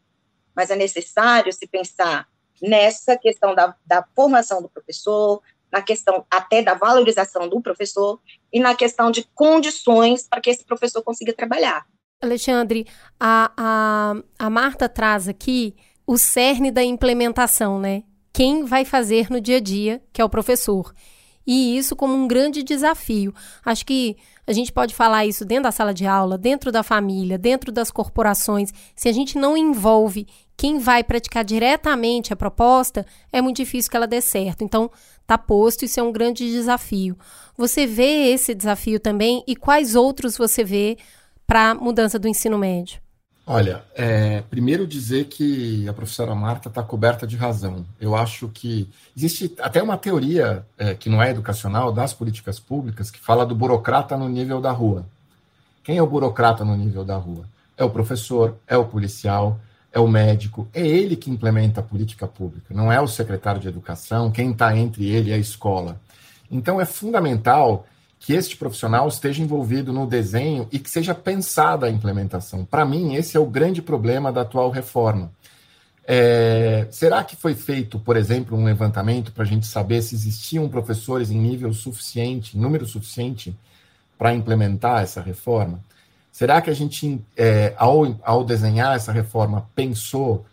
Mas 0.54 0.70
é 0.70 0.76
necessário 0.76 1.52
se 1.52 1.66
pensar 1.66 2.28
nessa 2.60 3.16
questão 3.16 3.54
da, 3.54 3.74
da 3.84 4.04
formação 4.14 4.62
do 4.62 4.68
professor, 4.68 5.42
na 5.70 5.82
questão 5.82 6.24
até 6.30 6.62
da 6.62 6.74
valorização 6.74 7.48
do 7.48 7.60
professor 7.60 8.20
e 8.52 8.60
na 8.60 8.74
questão 8.74 9.10
de 9.10 9.24
condições 9.34 10.28
para 10.28 10.40
que 10.40 10.50
esse 10.50 10.64
professor 10.64 11.02
consiga 11.02 11.32
trabalhar. 11.32 11.86
Alexandre, 12.20 12.86
a, 13.18 13.52
a, 13.56 14.14
a 14.38 14.50
Marta 14.50 14.88
traz 14.88 15.26
aqui 15.26 15.74
o 16.06 16.16
cerne 16.16 16.70
da 16.70 16.84
implementação, 16.84 17.80
né? 17.80 18.04
Quem 18.32 18.64
vai 18.64 18.84
fazer 18.84 19.30
no 19.30 19.40
dia 19.40 19.58
a 19.58 19.60
dia, 19.60 20.02
que 20.12 20.20
é 20.20 20.24
o 20.24 20.28
professor. 20.28 20.92
E 21.46 21.76
isso 21.76 21.96
como 21.96 22.14
um 22.14 22.26
grande 22.26 22.62
desafio. 22.62 23.34
Acho 23.64 23.84
que 23.84 24.16
a 24.46 24.52
gente 24.52 24.72
pode 24.72 24.94
falar 24.94 25.26
isso 25.26 25.44
dentro 25.44 25.64
da 25.64 25.72
sala 25.72 25.92
de 25.92 26.06
aula, 26.06 26.38
dentro 26.38 26.70
da 26.72 26.82
família, 26.82 27.36
dentro 27.36 27.70
das 27.72 27.90
corporações. 27.90 28.72
Se 28.94 29.08
a 29.08 29.12
gente 29.12 29.36
não 29.36 29.56
envolve 29.56 30.26
quem 30.56 30.78
vai 30.78 31.02
praticar 31.02 31.44
diretamente 31.44 32.32
a 32.32 32.36
proposta, 32.36 33.04
é 33.32 33.42
muito 33.42 33.56
difícil 33.56 33.90
que 33.90 33.96
ela 33.96 34.06
dê 34.06 34.20
certo. 34.20 34.62
Então, 34.62 34.90
tá 35.26 35.36
posto, 35.36 35.84
isso 35.84 35.98
é 35.98 36.02
um 36.02 36.12
grande 36.12 36.48
desafio. 36.50 37.16
Você 37.56 37.86
vê 37.86 38.32
esse 38.32 38.54
desafio 38.54 39.00
também 39.00 39.42
e 39.46 39.56
quais 39.56 39.94
outros 39.94 40.36
você 40.36 40.62
vê 40.64 40.96
para 41.46 41.70
a 41.70 41.74
mudança 41.74 42.18
do 42.18 42.28
ensino 42.28 42.56
médio? 42.56 43.00
Olha, 43.54 43.85
é, 43.94 44.40
primeiro 44.49 44.87
dizer 44.87 45.26
que 45.26 45.87
a 45.87 45.92
professora 45.92 46.35
Marta 46.35 46.71
está 46.71 46.82
coberta 46.82 47.26
de 47.26 47.37
razão. 47.37 47.85
Eu 48.00 48.16
acho 48.16 48.49
que 48.49 48.88
existe 49.14 49.54
até 49.61 49.82
uma 49.82 49.99
teoria 49.99 50.64
é, 50.78 50.94
que 50.94 51.11
não 51.11 51.23
é 51.23 51.28
educacional 51.28 51.92
das 51.92 52.14
políticas 52.14 52.59
públicas 52.59 53.11
que 53.11 53.21
fala 53.21 53.44
do 53.44 53.54
burocrata 53.54 54.16
no 54.16 54.26
nível 54.26 54.59
da 54.59 54.71
rua. 54.71 55.04
Quem 55.85 55.99
é 55.99 56.02
o 56.02 56.06
burocrata 56.06 56.64
no 56.64 56.75
nível 56.75 57.04
da 57.04 57.16
rua? 57.16 57.44
É 57.76 57.85
o 57.85 57.90
professor, 57.90 58.56
é 58.66 58.75
o 58.75 58.87
policial, 58.87 59.61
é 59.92 60.00
o 60.00 60.09
médico, 60.09 60.66
é 60.73 60.87
ele 60.87 61.14
que 61.14 61.30
implementa 61.30 61.80
a 61.80 61.85
política 61.85 62.26
pública, 62.26 62.73
não 62.73 62.90
é 62.90 63.02
o 63.02 63.06
secretário 63.06 63.61
de 63.61 63.68
educação, 63.68 64.32
quem 64.32 64.52
está 64.52 64.75
entre 64.75 65.11
ele 65.11 65.28
e 65.28 65.35
a 65.35 65.37
escola. 65.37 66.00
Então 66.50 66.80
é 66.80 66.87
fundamental 66.87 67.87
que 68.22 68.34
este 68.34 68.56
profissional 68.56 69.08
esteja 69.08 69.42
envolvido 69.42 69.92
no 69.92 70.06
desenho 70.06 70.68
e 70.70 70.78
que 70.78 70.88
seja 70.88 71.12
pensada 71.12 71.86
a 71.86 71.90
implementação. 71.90 72.64
Para 72.64 72.84
mim, 72.84 73.16
esse 73.16 73.36
é 73.36 73.40
o 73.40 73.46
grande 73.46 73.82
problema 73.82 74.30
da 74.32 74.42
atual 74.42 74.70
reforma. 74.70 75.32
É, 76.06 76.86
será 76.88 77.24
que 77.24 77.34
foi 77.34 77.56
feito, 77.56 77.98
por 77.98 78.16
exemplo, 78.16 78.56
um 78.56 78.64
levantamento 78.64 79.32
para 79.32 79.42
a 79.42 79.46
gente 79.46 79.66
saber 79.66 80.02
se 80.02 80.14
existiam 80.14 80.68
professores 80.68 81.32
em 81.32 81.38
nível 81.38 81.72
suficiente, 81.72 82.56
número 82.56 82.86
suficiente, 82.86 83.56
para 84.16 84.32
implementar 84.32 85.02
essa 85.02 85.20
reforma? 85.20 85.80
Será 86.30 86.62
que 86.62 86.70
a 86.70 86.74
gente, 86.74 87.20
é, 87.36 87.74
ao, 87.76 88.16
ao 88.22 88.44
desenhar 88.44 88.94
essa 88.94 89.10
reforma, 89.10 89.68
pensou 89.74 90.46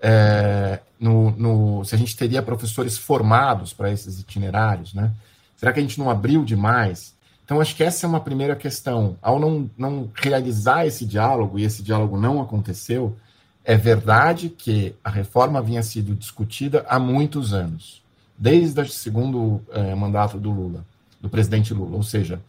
é, 0.00 0.78
no, 1.00 1.32
no, 1.32 1.84
se 1.84 1.96
a 1.96 1.98
gente 1.98 2.16
teria 2.16 2.42
professores 2.42 2.96
formados 2.96 3.72
para 3.72 3.90
esses 3.90 4.20
itinerários, 4.20 4.94
né? 4.94 5.10
Será 5.58 5.72
que 5.72 5.80
a 5.80 5.82
gente 5.82 5.98
não 5.98 6.08
abriu 6.08 6.44
demais? 6.44 7.14
Então, 7.44 7.60
acho 7.60 7.74
que 7.74 7.82
essa 7.82 8.06
é 8.06 8.08
uma 8.08 8.20
primeira 8.20 8.54
questão. 8.54 9.16
Ao 9.20 9.40
não, 9.40 9.68
não 9.76 10.08
realizar 10.14 10.86
esse 10.86 11.04
diálogo, 11.04 11.58
e 11.58 11.64
esse 11.64 11.82
diálogo 11.82 12.16
não 12.16 12.40
aconteceu, 12.40 13.16
é 13.64 13.76
verdade 13.76 14.48
que 14.48 14.94
a 15.02 15.10
reforma 15.10 15.60
vinha 15.60 15.82
sido 15.82 16.14
discutida 16.14 16.86
há 16.88 16.98
muitos 16.98 17.52
anos, 17.52 18.02
desde 18.36 18.80
o 18.80 18.88
segundo 18.88 19.60
é, 19.72 19.94
mandato 19.96 20.38
do 20.38 20.50
Lula, 20.50 20.84
do 21.20 21.28
presidente 21.28 21.74
Lula, 21.74 21.96
ou 21.96 22.02
seja, 22.04 22.40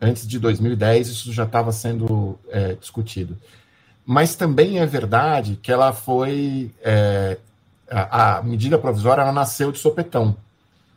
antes 0.00 0.26
de 0.26 0.38
2010 0.38 1.08
isso 1.08 1.32
já 1.32 1.44
estava 1.44 1.70
sendo 1.70 2.38
é, 2.48 2.74
discutido. 2.74 3.38
Mas 4.04 4.34
também 4.34 4.80
é 4.80 4.86
verdade 4.86 5.56
que 5.62 5.70
ela 5.70 5.92
foi. 5.92 6.72
É, 6.82 7.38
a, 7.88 8.38
a 8.38 8.42
medida 8.42 8.76
provisória 8.76 9.22
ela 9.22 9.32
nasceu 9.32 9.70
de 9.70 9.78
sopetão, 9.78 10.36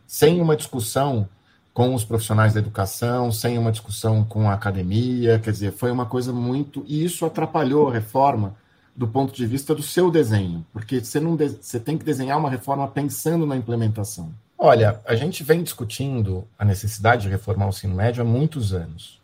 sem 0.07 0.41
uma 0.41 0.55
discussão 0.55 1.29
com 1.73 1.95
os 1.95 2.05
profissionais 2.05 2.53
da 2.53 2.59
educação, 2.59 3.31
sem 3.31 3.57
uma 3.57 3.71
discussão 3.71 4.23
com 4.23 4.49
a 4.49 4.53
academia, 4.53 5.39
quer 5.39 5.51
dizer, 5.51 5.71
foi 5.71 5.91
uma 5.91 6.05
coisa 6.05 6.31
muito. 6.31 6.85
E 6.87 7.03
isso 7.03 7.25
atrapalhou 7.25 7.89
a 7.89 7.93
reforma 7.93 8.55
do 8.95 9.07
ponto 9.07 9.33
de 9.33 9.45
vista 9.47 9.73
do 9.73 9.81
seu 9.81 10.11
desenho, 10.11 10.63
porque 10.71 11.03
você, 11.03 11.19
não 11.19 11.35
de... 11.35 11.49
você 11.49 11.79
tem 11.79 11.97
que 11.97 12.05
desenhar 12.05 12.37
uma 12.37 12.49
reforma 12.49 12.87
pensando 12.87 13.45
na 13.45 13.57
implementação. 13.57 14.31
Olha, 14.55 15.01
a 15.05 15.15
gente 15.15 15.43
vem 15.43 15.63
discutindo 15.63 16.47
a 16.57 16.63
necessidade 16.63 17.23
de 17.23 17.29
reformar 17.29 17.65
o 17.65 17.69
ensino 17.69 17.95
médio 17.95 18.21
há 18.21 18.25
muitos 18.25 18.71
anos. 18.71 19.19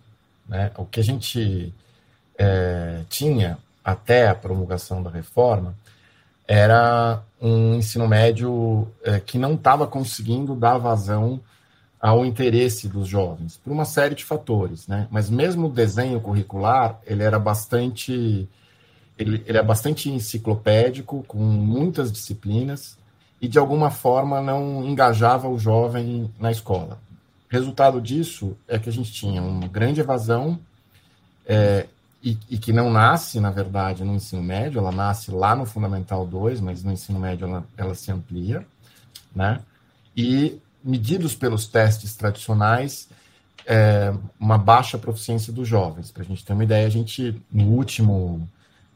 Né? 0.48 0.72
O 0.75 0.86
que 0.86 1.00
a 1.00 1.03
gente 1.03 1.72
é, 2.36 3.03
tinha 3.08 3.60
até 3.84 4.27
a 4.27 4.36
promulgação 4.36 5.03
da 5.03 5.10
reforma 5.10 5.75
era 6.48 7.22
um 7.39 7.75
ensino 7.75 8.08
médio 8.08 8.88
é, 9.03 9.20
que 9.20 9.38
não 9.38 9.53
estava 9.53 9.86
conseguindo 9.86 10.56
dar 10.56 10.79
vazão 10.79 11.39
ao 12.00 12.25
interesse 12.25 12.88
dos 12.88 13.08
jovens, 13.08 13.58
por 13.58 13.72
uma 13.72 13.86
série 13.86 14.15
de 14.15 14.24
fatores, 14.24 14.88
né? 14.88 15.08
Mas 15.12 15.29
mesmo 15.29 15.68
o 15.68 15.72
desenho 15.72 16.22
curricular, 16.22 17.00
ele 17.06 17.24
era 17.24 17.38
bastante 17.38 18.48
ele, 19.20 19.44
ele 19.46 19.58
é 19.58 19.63
bastante 19.63 20.10
enciclopédico, 20.10 21.24
com 21.27 21.38
muitas 21.38 22.10
disciplinas, 22.10 22.98
e 23.41 23.48
de 23.50 23.60
alguma 23.60 23.91
forma 23.91 24.41
não 24.41 24.86
engajava 24.86 25.50
o 25.50 25.60
jovem 25.60 26.34
na 26.39 26.51
escola. 26.51 26.98
Resultado 27.50 28.00
disso 28.01 28.56
é 28.68 28.79
que 28.79 28.88
a 28.88 28.91
gente 28.91 29.12
tinha 29.12 29.41
uma 29.41 29.68
grande 29.68 30.00
evasão, 30.00 30.58
é, 31.46 31.88
e, 32.24 32.38
e, 32.50 32.58
que 32.58 32.74
não 32.74 32.91
nasce, 32.91 33.39
na 33.39 33.50
verdade, 33.50 34.03
no 34.03 34.13
ensino 34.13 34.44
médio, 34.44 34.79
ela 34.79 34.91
nasce 34.91 35.32
lá 35.32 35.56
no 35.56 35.65
Fundamental 35.65 36.27
2, 36.27 36.60
mas 36.60 36.84
no 36.84 36.91
ensino 36.91 37.18
médio 37.18 37.48
ela, 37.48 37.65
ela 37.77 37.96
se 37.96 38.12
amplia, 38.12 38.65
né? 39.34 39.62
E 40.15 40.60
medidos 40.84 41.36
pelos 41.36 41.68
testes 41.68 42.16
tradicionais, 42.16 43.10
é, 43.66 44.14
uma 44.40 44.58
baixa 44.58 44.98
proficiência 44.98 45.54
dos 45.54 45.68
jovens. 45.68 46.12
Para 46.12 46.24
a 46.24 46.26
gente 46.26 46.44
ter 46.44 46.54
uma 46.54 46.64
ideia, 46.64 46.88
a 46.88 46.90
gente, 46.90 47.40
no 47.52 47.66
último 47.66 48.48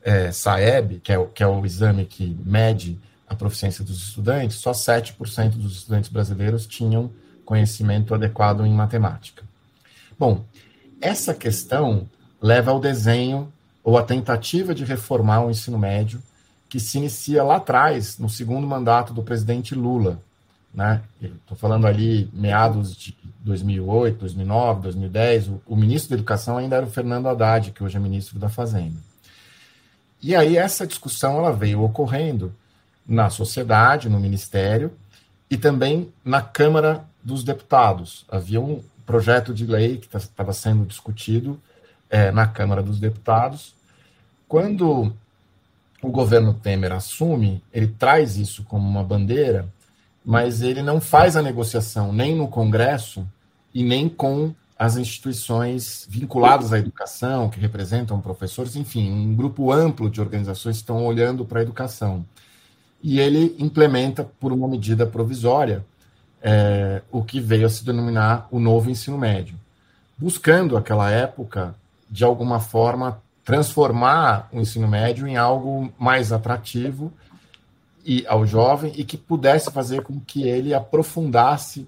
é, 0.01 0.31
SAEB, 0.31 0.99
que 0.99 1.11
é, 1.11 1.17
o, 1.17 1.27
que 1.27 1.43
é 1.43 1.47
o 1.47 1.65
exame 1.65 2.05
que 2.05 2.37
mede 2.45 2.99
a 3.27 3.35
proficiência 3.35 3.83
dos 3.83 4.07
estudantes, 4.07 4.57
só 4.57 4.71
7% 4.71 5.51
dos 5.51 5.77
estudantes 5.77 6.09
brasileiros 6.09 6.65
tinham 6.65 7.11
conhecimento 7.45 8.13
adequado 8.13 8.65
em 8.65 8.73
matemática. 8.73 9.43
Bom, 10.17 10.45
essa 11.01 11.33
questão 11.33 12.09
leva 12.41 12.71
ao 12.71 12.79
desenho 12.79 13.51
ou 13.83 13.97
à 13.97 14.03
tentativa 14.03 14.73
de 14.73 14.85
reformar 14.85 15.45
o 15.45 15.51
ensino 15.51 15.77
médio, 15.77 16.21
que 16.69 16.79
se 16.79 16.97
inicia 16.97 17.43
lá 17.43 17.57
atrás, 17.57 18.17
no 18.17 18.29
segundo 18.29 18.65
mandato 18.65 19.13
do 19.13 19.21
presidente 19.21 19.75
Lula, 19.75 20.19
né? 20.73 21.01
Estou 21.21 21.55
falando 21.55 21.85
ali 21.85 22.29
meados 22.33 22.95
de 22.95 23.15
2008, 23.41 24.19
2009, 24.19 24.81
2010. 24.81 25.47
O, 25.47 25.61
o, 25.67 25.75
ministro 25.75 26.09
da 26.09 26.15
Educação 26.15 26.57
ainda 26.57 26.77
era 26.77 26.85
o 26.85 26.89
Fernando 26.89 27.27
Haddad, 27.27 27.71
que 27.71 27.83
hoje 27.83 27.95
é 27.95 27.99
ministro 27.99 28.39
da 28.39 28.49
Fazenda. 28.49 28.97
E 30.21 30.35
aí 30.35 30.57
essa 30.57 30.87
discussão 30.87 31.37
ela 31.37 31.51
veio 31.51 31.83
ocorrendo 31.83 32.53
na 33.05 33.29
sociedade, 33.29 34.09
no 34.09 34.19
ministério 34.19 34.91
e 35.49 35.57
também 35.57 36.11
na 36.23 36.41
Câmara 36.41 37.03
dos 37.21 37.43
Deputados. 37.43 38.25
Havia 38.29 38.59
um 38.59 38.81
projeto 39.05 39.53
de 39.53 39.65
lei 39.65 39.97
que 39.97 40.15
estava 40.17 40.53
sendo 40.53 40.85
discutido 40.85 41.61
é, 42.09 42.31
na 42.31 42.47
Câmara 42.47 42.81
dos 42.81 42.99
Deputados. 42.99 43.75
Quando 44.47 45.13
o 46.01 46.09
governo 46.09 46.53
Temer 46.53 46.93
assume, 46.93 47.61
ele 47.73 47.87
traz 47.87 48.37
isso 48.37 48.63
como 48.63 48.87
uma 48.87 49.03
bandeira 49.03 49.67
mas 50.25 50.61
ele 50.61 50.81
não 50.81 51.01
faz 51.01 51.35
a 51.35 51.41
negociação 51.41 52.13
nem 52.13 52.35
no 52.35 52.47
Congresso 52.47 53.27
e 53.73 53.83
nem 53.83 54.07
com 54.07 54.53
as 54.77 54.97
instituições 54.97 56.05
vinculadas 56.09 56.73
à 56.73 56.79
educação, 56.79 57.49
que 57.49 57.59
representam 57.59 58.19
professores, 58.19 58.75
enfim, 58.75 59.11
um 59.11 59.35
grupo 59.35 59.71
amplo 59.71 60.09
de 60.09 60.19
organizações 60.19 60.77
estão 60.77 61.05
olhando 61.05 61.45
para 61.45 61.59
a 61.59 61.63
educação. 61.63 62.25
E 63.01 63.19
ele 63.19 63.55
implementa, 63.59 64.23
por 64.23 64.51
uma 64.51 64.67
medida 64.67 65.05
provisória, 65.05 65.85
é, 66.41 67.01
o 67.11 67.23
que 67.23 67.39
veio 67.39 67.65
a 67.65 67.69
se 67.69 67.85
denominar 67.85 68.47
o 68.51 68.59
novo 68.59 68.89
ensino 68.89 69.17
médio, 69.17 69.55
buscando, 70.17 70.75
aquela 70.75 71.09
época, 71.09 71.75
de 72.09 72.23
alguma 72.23 72.59
forma, 72.59 73.21
transformar 73.45 74.49
o 74.51 74.59
ensino 74.59 74.87
médio 74.87 75.27
em 75.27 75.37
algo 75.37 75.93
mais 75.97 76.31
atrativo 76.31 77.11
e 78.05 78.25
ao 78.27 78.45
jovem 78.45 78.91
e 78.95 79.03
que 79.03 79.17
pudesse 79.17 79.71
fazer 79.71 80.01
com 80.01 80.19
que 80.19 80.43
ele 80.47 80.73
aprofundasse 80.73 81.87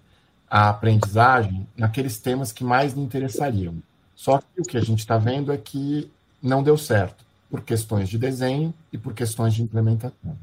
a 0.49 0.69
aprendizagem 0.69 1.67
naqueles 1.75 2.19
temas 2.19 2.51
que 2.51 2.63
mais 2.63 2.93
lhe 2.93 3.01
interessariam. 3.01 3.75
Só 4.15 4.37
que 4.37 4.61
o 4.61 4.63
que 4.63 4.77
a 4.77 4.81
gente 4.81 4.99
está 4.99 5.17
vendo 5.17 5.51
é 5.51 5.57
que 5.57 6.09
não 6.41 6.63
deu 6.63 6.77
certo, 6.77 7.25
por 7.49 7.61
questões 7.61 8.07
de 8.07 8.17
desenho 8.17 8.73
e 8.91 8.97
por 8.97 9.13
questões 9.13 9.53
de 9.53 9.63
implementação. 9.63 10.37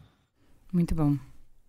Muito 0.73 0.95
bom. 0.95 1.17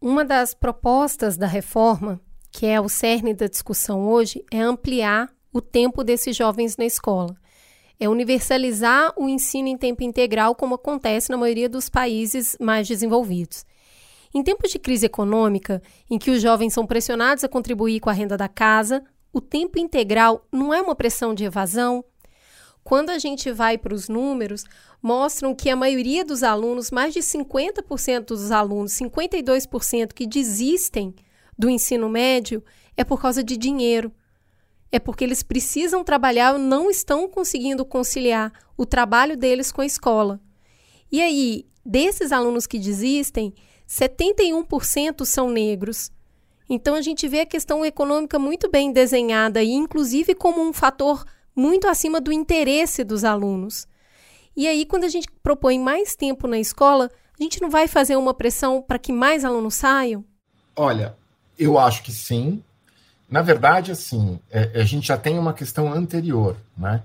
Uma 0.01 0.25
das 0.25 0.53
propostas 0.53 1.37
da 1.37 1.47
reforma, 1.47 2.19
que 2.51 2.65
é 2.65 2.81
o 2.81 2.89
cerne 2.89 3.33
da 3.33 3.47
discussão 3.47 4.07
hoje, 4.07 4.43
é 4.51 4.59
ampliar 4.59 5.29
o 5.53 5.61
tempo 5.61 6.03
desses 6.03 6.35
jovens 6.35 6.75
na 6.75 6.85
escola. 6.85 7.35
É 7.99 8.09
universalizar 8.09 9.13
o 9.15 9.29
ensino 9.29 9.67
em 9.67 9.77
tempo 9.77 10.03
integral, 10.03 10.55
como 10.55 10.75
acontece 10.75 11.29
na 11.29 11.37
maioria 11.37 11.69
dos 11.69 11.87
países 11.87 12.57
mais 12.59 12.87
desenvolvidos. 12.87 13.65
Em 14.33 14.41
tempos 14.41 14.71
de 14.71 14.79
crise 14.79 15.05
econômica, 15.05 15.81
em 16.09 16.17
que 16.17 16.31
os 16.31 16.41
jovens 16.41 16.73
são 16.73 16.87
pressionados 16.87 17.43
a 17.43 17.49
contribuir 17.49 17.99
com 17.99 18.09
a 18.09 18.13
renda 18.13 18.35
da 18.35 18.47
casa, 18.47 19.03
o 19.31 19.39
tempo 19.39 19.77
integral 19.77 20.47
não 20.51 20.73
é 20.73 20.81
uma 20.81 20.95
pressão 20.95 21.33
de 21.33 21.43
evasão? 21.43 22.03
Quando 22.83 23.11
a 23.11 23.17
gente 23.17 23.51
vai 23.51 23.77
para 23.77 23.93
os 23.93 24.09
números, 24.09 24.65
mostram 25.01 25.55
que 25.55 25.69
a 25.69 25.75
maioria 25.75 26.25
dos 26.25 26.43
alunos, 26.43 26.91
mais 26.91 27.13
de 27.13 27.21
50% 27.21 28.25
dos 28.25 28.51
alunos, 28.51 28.91
52% 28.93 30.13
que 30.13 30.27
desistem 30.27 31.15
do 31.57 31.69
ensino 31.69 32.09
médio, 32.09 32.63
é 32.97 33.03
por 33.03 33.21
causa 33.21 33.43
de 33.43 33.55
dinheiro. 33.55 34.11
É 34.91 34.99
porque 34.99 35.23
eles 35.23 35.41
precisam 35.41 36.03
trabalhar 36.03 36.57
não 36.59 36.89
estão 36.89 37.27
conseguindo 37.27 37.85
conciliar 37.85 38.51
o 38.77 38.85
trabalho 38.85 39.37
deles 39.37 39.71
com 39.71 39.81
a 39.81 39.85
escola. 39.85 40.39
E 41.11 41.21
aí, 41.21 41.65
desses 41.85 42.31
alunos 42.31 42.67
que 42.67 42.77
desistem, 42.77 43.53
71% 43.93 45.23
são 45.23 45.51
negros. 45.51 46.11
Então 46.67 46.95
a 46.95 47.01
gente 47.01 47.27
vê 47.27 47.41
a 47.41 47.45
questão 47.45 47.85
econômica 47.85 48.39
muito 48.39 48.69
bem 48.69 48.91
desenhada 48.91 49.61
e 49.61 49.71
inclusive 49.71 50.33
como 50.33 50.67
um 50.67 50.73
fator 50.73 51.23
muito 51.55 51.87
acima 51.87 52.19
do 52.19 52.31
interesse 52.31 53.03
dos 53.03 53.23
alunos. 53.23 53.87
E 54.57 54.67
aí 54.67 54.83
quando 54.83 55.03
a 55.03 55.09
gente 55.09 55.27
propõe 55.43 55.79
mais 55.79 56.15
tempo 56.15 56.47
na 56.47 56.57
escola, 56.57 57.11
a 57.39 57.43
gente 57.43 57.61
não 57.61 57.69
vai 57.69 57.87
fazer 57.87 58.15
uma 58.15 58.33
pressão 58.33 58.81
para 58.81 58.97
que 58.97 59.11
mais 59.11 59.45
alunos 59.45 59.75
saiam? 59.75 60.25
Olha, 60.75 61.15
eu 61.59 61.77
acho 61.77 62.01
que 62.01 62.11
sim. 62.11 62.63
Na 63.29 63.43
verdade, 63.43 63.91
assim, 63.91 64.39
é, 64.49 64.71
a 64.73 64.83
gente 64.83 65.07
já 65.07 65.17
tem 65.17 65.37
uma 65.37 65.53
questão 65.53 65.93
anterior, 65.93 66.55
né? 66.75 67.03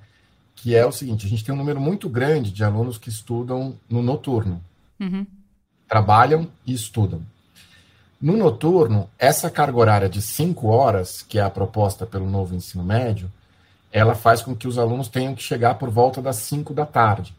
Que 0.54 0.74
é 0.74 0.84
o 0.86 0.92
seguinte: 0.92 1.26
a 1.26 1.28
gente 1.28 1.44
tem 1.44 1.54
um 1.54 1.58
número 1.58 1.80
muito 1.80 2.08
grande 2.08 2.50
de 2.50 2.64
alunos 2.64 2.98
que 2.98 3.08
estudam 3.08 3.78
no 3.88 4.02
noturno. 4.02 4.62
Uhum 5.00 5.26
trabalham 5.88 6.46
e 6.66 6.72
estudam. 6.72 7.22
No 8.20 8.36
noturno, 8.36 9.08
essa 9.18 9.48
carga 9.48 9.78
horária 9.78 10.08
de 10.08 10.20
cinco 10.20 10.68
horas, 10.68 11.22
que 11.22 11.38
é 11.38 11.42
a 11.42 11.50
proposta 11.50 12.04
pelo 12.04 12.28
novo 12.28 12.54
ensino 12.54 12.82
médio, 12.82 13.30
ela 13.92 14.14
faz 14.14 14.42
com 14.42 14.54
que 14.54 14.68
os 14.68 14.76
alunos 14.76 15.08
tenham 15.08 15.34
que 15.34 15.42
chegar 15.42 15.76
por 15.76 15.88
volta 15.88 16.20
das 16.20 16.36
cinco 16.36 16.74
da 16.74 16.84
tarde. 16.84 17.34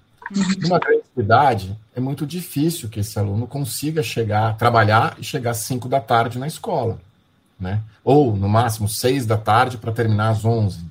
Numa 0.61 0.79
grande 0.79 1.03
cidade, 1.15 1.77
é 1.95 1.99
muito 1.99 2.25
difícil 2.25 2.87
que 2.87 2.99
esse 2.99 3.17
aluno 3.19 3.47
consiga 3.47 4.01
chegar, 4.01 4.55
trabalhar 4.57 5.15
e 5.19 5.23
chegar 5.23 5.51
às 5.51 5.57
cinco 5.57 5.89
da 5.89 5.99
tarde 5.99 6.39
na 6.39 6.47
escola, 6.47 6.99
né? 7.59 7.81
Ou, 8.03 8.35
no 8.35 8.47
máximo, 8.47 8.87
seis 8.87 9.25
da 9.25 9.37
tarde 9.37 9.77
para 9.77 9.91
terminar 9.91 10.29
às 10.29 10.45
onze, 10.45 10.85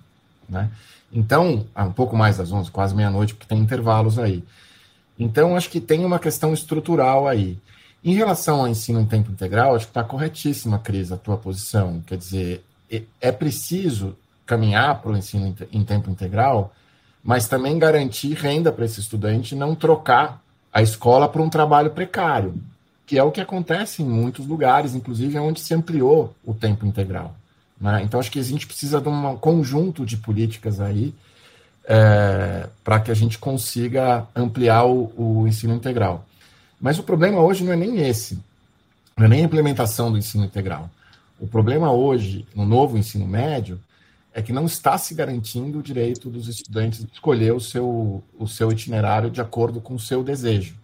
né? 0.49 0.71
Então, 1.11 1.65
um 1.77 1.93
pouco 1.93 2.17
mais 2.17 2.37
das 2.37 2.53
onze, 2.53 2.71
quase 2.71 2.95
meia-noite, 2.95 3.35
porque 3.35 3.49
tem 3.49 3.59
intervalos 3.59 4.19
aí. 4.19 4.45
Então, 5.19 5.57
acho 5.57 5.71
que 5.71 5.81
tem 5.81 6.05
uma 6.05 6.19
questão 6.19 6.55
estrutural 6.55 7.27
aí. 7.27 7.59
Em 8.05 8.15
relação 8.15 8.61
ao 8.61 8.69
ensino 8.69 9.01
em 9.01 9.07
tempo 9.07 9.33
integral, 9.33 9.75
acho 9.75 9.87
que 9.87 9.91
está 9.91 10.05
corretíssima, 10.05 10.79
Cris, 10.79 11.11
a 11.11 11.17
tua 11.17 11.37
posição. 11.37 12.01
Quer 12.07 12.17
dizer, 12.17 12.65
é 13.21 13.33
preciso 13.33 14.17
caminhar 14.47 15.03
para 15.03 15.11
o 15.11 15.17
ensino 15.17 15.55
em 15.73 15.85
tempo 15.85 16.09
integral, 16.09 16.73
mas 17.23 17.49
também 17.49 17.79
garantir 17.79 18.33
renda 18.35 18.73
para 18.73 18.85
esse 18.85 19.01
estudante 19.01 19.55
não 19.55 19.75
trocar 19.75 20.41
a 20.73 20.81
escola 20.81 21.29
por 21.29 21.41
um 21.41 21.51
trabalho 21.51 21.91
precário, 21.91 22.55
que 23.05 23.19
é 23.19 23.23
o 23.23 23.33
que 23.33 23.41
acontece 23.41 24.03
em 24.03 24.07
muitos 24.07 24.47
lugares, 24.47 24.95
inclusive 24.95 25.39
onde 25.39 25.61
se 25.61 25.75
ampliou 25.75 26.35
o 26.45 26.55
tempo 26.55 26.87
integral. 26.87 27.35
Né? 27.81 28.03
Então, 28.05 28.21
acho 28.21 28.31
que 28.31 28.39
a 28.39 28.43
gente 28.43 28.67
precisa 28.67 29.01
de 29.01 29.09
um 29.09 29.37
conjunto 29.37 30.07
de 30.07 30.17
políticas 30.17 30.81
aí 30.81 31.13
é, 31.91 32.69
para 32.85 33.01
que 33.01 33.11
a 33.11 33.15
gente 33.15 33.39
consiga 33.39 34.29
ampliar 34.37 34.85
o, 34.85 35.11
o, 35.17 35.49
ensino 35.49 35.75
integral. 35.75 36.27
Mas 36.79 36.99
o 36.99 37.03
problema 37.03 37.41
hoje 37.41 37.65
não 37.65 37.73
é 37.73 37.77
nem 37.77 38.07
esse, 38.07 38.39
não 39.17 39.25
é 39.25 39.29
nem 39.29 39.41
a 39.41 39.45
implementação 39.45 40.13
do 40.13 40.19
ensino 40.19 40.45
integral. 40.45 40.91
O 41.41 41.47
problema 41.47 41.91
hoje, 41.91 42.47
no 42.55 42.67
novo 42.67 42.99
ensino 42.99 43.27
médio, 43.27 43.81
é 44.35 44.43
que 44.43 44.53
não 44.53 44.67
está 44.67 44.99
se 44.99 45.15
garantindo 45.15 45.79
o 45.79 45.83
direito 45.83 46.29
dos 46.29 46.47
estudantes 46.47 47.05
de 47.05 47.11
escolher 47.11 47.55
o 47.55 47.61
seu, 47.61 48.23
o 48.39 48.47
seu 48.47 48.71
itinerário 48.71 49.31
de 49.31 49.41
acordo 49.41 49.81
com 49.81 49.95
o 49.95 49.99
seu 49.99 50.23
desejo 50.23 50.77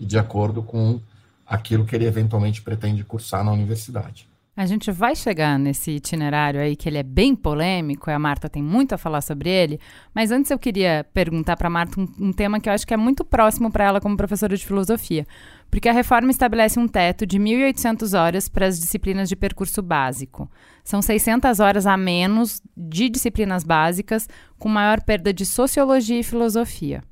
e 0.00 0.06
de 0.06 0.18
acordo 0.18 0.62
com 0.62 0.98
aquilo 1.46 1.84
que 1.84 1.94
ele 1.94 2.06
eventualmente 2.06 2.62
pretende 2.62 3.04
cursar 3.04 3.44
na 3.44 3.52
universidade. 3.52 4.26
A 4.58 4.66
gente 4.66 4.90
vai 4.90 5.14
chegar 5.14 5.56
nesse 5.56 5.92
itinerário 5.92 6.60
aí 6.60 6.74
que 6.74 6.88
ele 6.88 6.98
é 6.98 7.02
bem 7.04 7.32
polêmico, 7.36 8.10
e 8.10 8.12
a 8.12 8.18
Marta 8.18 8.48
tem 8.48 8.60
muito 8.60 8.92
a 8.92 8.98
falar 8.98 9.20
sobre 9.20 9.48
ele, 9.48 9.78
mas 10.12 10.32
antes 10.32 10.50
eu 10.50 10.58
queria 10.58 11.06
perguntar 11.14 11.56
para 11.56 11.68
a 11.68 11.70
Marta 11.70 12.00
um, 12.00 12.08
um, 12.18 12.32
tema 12.32 12.58
que 12.58 12.68
eu 12.68 12.72
acho 12.72 12.84
que 12.84 12.92
é 12.92 12.96
muito 12.96 13.24
próximo 13.24 13.70
para 13.70 13.84
ela 13.84 14.00
como 14.00 14.16
professora 14.16 14.56
de 14.56 14.66
filosofia, 14.66 15.24
porque 15.70 15.88
a 15.88 15.92
reforma 15.92 16.32
estabelece 16.32 16.76
um 16.76 16.88
teto 16.88 17.24
de 17.24 17.38
1.800 17.38 18.18
horas 18.18 18.48
para 18.48 18.66
as 18.66 18.80
disciplinas 18.80 19.28
de 19.28 19.36
percurso 19.36 19.80
básico. 19.80 20.50
São 20.82 21.00
600 21.00 21.60
horas 21.60 21.86
a 21.86 21.96
menos 21.96 22.60
de 22.76 23.08
disciplinas 23.08 23.62
básicas, 23.62 24.28
com 24.58 24.68
maior 24.68 25.00
perda 25.04 25.32
de 25.32 25.46
sociologia 25.46 26.18
e 26.18 26.24
filosofia, 26.24 27.04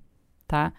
tá? 0.49 0.73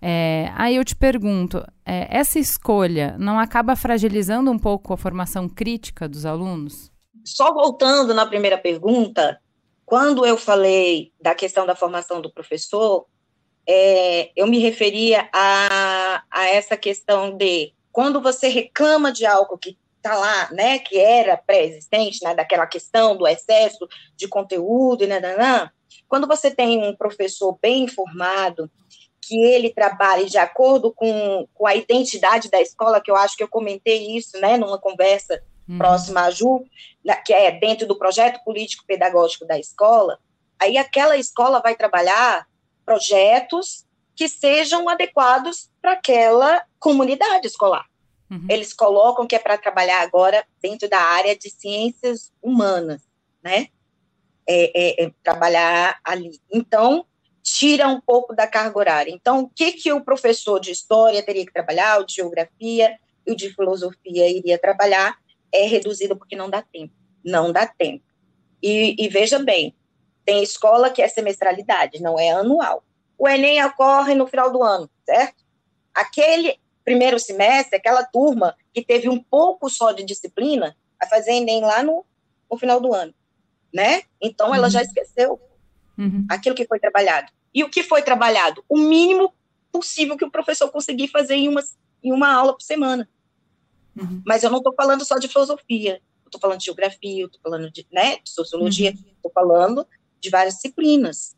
É, 0.00 0.50
aí 0.54 0.76
eu 0.76 0.84
te 0.84 0.94
pergunto, 0.94 1.64
é, 1.84 2.06
essa 2.10 2.38
escolha 2.38 3.16
não 3.18 3.38
acaba 3.38 3.74
fragilizando 3.74 4.50
um 4.50 4.58
pouco 4.58 4.92
a 4.92 4.96
formação 4.96 5.48
crítica 5.48 6.08
dos 6.08 6.24
alunos? 6.24 6.90
Só 7.24 7.52
voltando 7.52 8.14
na 8.14 8.24
primeira 8.24 8.56
pergunta, 8.56 9.40
quando 9.84 10.24
eu 10.24 10.36
falei 10.36 11.12
da 11.20 11.34
questão 11.34 11.66
da 11.66 11.74
formação 11.74 12.20
do 12.20 12.32
professor, 12.32 13.06
é, 13.66 14.30
eu 14.36 14.46
me 14.46 14.58
referia 14.58 15.28
a, 15.32 16.22
a 16.30 16.46
essa 16.46 16.76
questão 16.76 17.36
de 17.36 17.72
quando 17.90 18.20
você 18.20 18.48
reclama 18.48 19.12
de 19.12 19.26
algo 19.26 19.58
que 19.58 19.76
está 19.96 20.14
lá, 20.16 20.50
né, 20.52 20.78
que 20.78 20.96
era 20.96 21.36
pré-existente, 21.36 22.22
né, 22.22 22.34
daquela 22.34 22.66
questão 22.66 23.16
do 23.16 23.26
excesso 23.26 23.88
de 24.16 24.28
conteúdo, 24.28 25.06
né, 25.06 25.20
né, 25.20 25.70
quando 26.08 26.26
você 26.26 26.50
tem 26.50 26.82
um 26.82 26.96
professor 26.96 27.58
bem 27.60 27.84
informado, 27.84 28.70
que 29.28 29.38
ele 29.44 29.68
trabalhe 29.68 30.24
de 30.24 30.38
acordo 30.38 30.90
com, 30.90 31.46
com 31.52 31.66
a 31.66 31.74
identidade 31.74 32.50
da 32.50 32.62
escola, 32.62 33.00
que 33.00 33.10
eu 33.10 33.16
acho 33.16 33.36
que 33.36 33.42
eu 33.42 33.48
comentei 33.48 34.16
isso, 34.16 34.40
né, 34.40 34.56
numa 34.56 34.78
conversa 34.78 35.42
uhum. 35.68 35.76
próxima 35.76 36.22
a 36.22 36.30
Ju, 36.30 36.64
que 37.26 37.34
é 37.34 37.50
dentro 37.52 37.86
do 37.86 37.98
projeto 37.98 38.42
político-pedagógico 38.42 39.46
da 39.46 39.58
escola, 39.58 40.18
aí 40.58 40.78
aquela 40.78 41.18
escola 41.18 41.60
vai 41.60 41.76
trabalhar 41.76 42.46
projetos 42.86 43.84
que 44.16 44.28
sejam 44.28 44.88
adequados 44.88 45.70
para 45.82 45.92
aquela 45.92 46.62
comunidade 46.78 47.46
escolar. 47.46 47.84
Uhum. 48.30 48.46
Eles 48.48 48.72
colocam 48.72 49.26
que 49.26 49.36
é 49.36 49.38
para 49.38 49.58
trabalhar 49.58 50.00
agora 50.00 50.42
dentro 50.62 50.88
da 50.88 51.00
área 51.00 51.36
de 51.36 51.50
ciências 51.50 52.32
humanas, 52.42 53.02
né? 53.42 53.68
É, 54.46 55.02
é, 55.02 55.04
é 55.04 55.12
trabalhar 55.22 56.00
ali. 56.02 56.40
Então, 56.50 57.04
tira 57.50 57.88
um 57.88 58.00
pouco 58.00 58.34
da 58.34 58.46
carga 58.46 58.78
horária. 58.78 59.10
Então, 59.10 59.40
o 59.40 59.48
que, 59.48 59.72
que 59.72 59.92
o 59.92 60.04
professor 60.04 60.60
de 60.60 60.70
história 60.70 61.22
teria 61.22 61.44
que 61.44 61.52
trabalhar, 61.52 62.00
o 62.00 62.04
de 62.04 62.14
geografia 62.14 62.98
e 63.26 63.32
o 63.32 63.36
de 63.36 63.54
filosofia 63.54 64.28
iria 64.28 64.58
trabalhar, 64.58 65.16
é 65.52 65.66
reduzido 65.66 66.16
porque 66.16 66.36
não 66.36 66.50
dá 66.50 66.62
tempo. 66.62 66.94
Não 67.24 67.52
dá 67.52 67.66
tempo. 67.66 68.04
E, 68.62 68.94
e 68.98 69.08
veja 69.08 69.38
bem, 69.38 69.74
tem 70.24 70.42
escola 70.42 70.90
que 70.90 71.00
é 71.00 71.08
semestralidade, 71.08 72.02
não 72.02 72.18
é 72.18 72.30
anual. 72.30 72.84
O 73.16 73.28
Enem 73.28 73.64
ocorre 73.64 74.14
no 74.14 74.26
final 74.26 74.52
do 74.52 74.62
ano, 74.62 74.88
certo? 75.04 75.44
Aquele 75.94 76.58
primeiro 76.84 77.18
semestre, 77.18 77.76
aquela 77.76 78.04
turma 78.04 78.56
que 78.72 78.82
teve 78.82 79.08
um 79.08 79.22
pouco 79.22 79.68
só 79.68 79.92
de 79.92 80.04
disciplina, 80.04 80.76
vai 80.98 81.08
fazer 81.08 81.32
Enem 81.32 81.60
lá 81.60 81.82
no, 81.82 82.04
no 82.50 82.58
final 82.58 82.80
do 82.80 82.94
ano, 82.94 83.14
né? 83.72 84.02
Então, 84.20 84.54
ela 84.54 84.66
uhum. 84.66 84.70
já 84.70 84.82
esqueceu 84.82 85.40
uhum. 85.96 86.26
aquilo 86.28 86.54
que 86.54 86.66
foi 86.66 86.78
trabalhado. 86.78 87.30
E 87.54 87.64
o 87.64 87.70
que 87.70 87.82
foi 87.82 88.02
trabalhado? 88.02 88.64
O 88.68 88.78
mínimo 88.78 89.34
possível 89.72 90.16
que 90.16 90.24
o 90.24 90.30
professor 90.30 90.70
conseguir 90.70 91.08
fazer 91.08 91.34
em 91.34 91.48
uma, 91.48 91.62
em 92.02 92.12
uma 92.12 92.32
aula 92.32 92.52
por 92.52 92.62
semana. 92.62 93.08
Uhum. 93.96 94.22
Mas 94.24 94.42
eu 94.42 94.50
não 94.50 94.58
estou 94.58 94.74
falando 94.74 95.04
só 95.04 95.18
de 95.18 95.28
filosofia, 95.28 96.00
estou 96.24 96.40
falando 96.40 96.58
de 96.58 96.66
geografia, 96.66 97.24
estou 97.24 97.40
falando 97.42 97.70
de, 97.70 97.86
né, 97.92 98.16
de 98.18 98.30
sociologia, 98.30 98.90
estou 98.90 99.12
uhum. 99.24 99.30
falando 99.32 99.86
de 100.20 100.30
várias 100.30 100.54
disciplinas. 100.54 101.36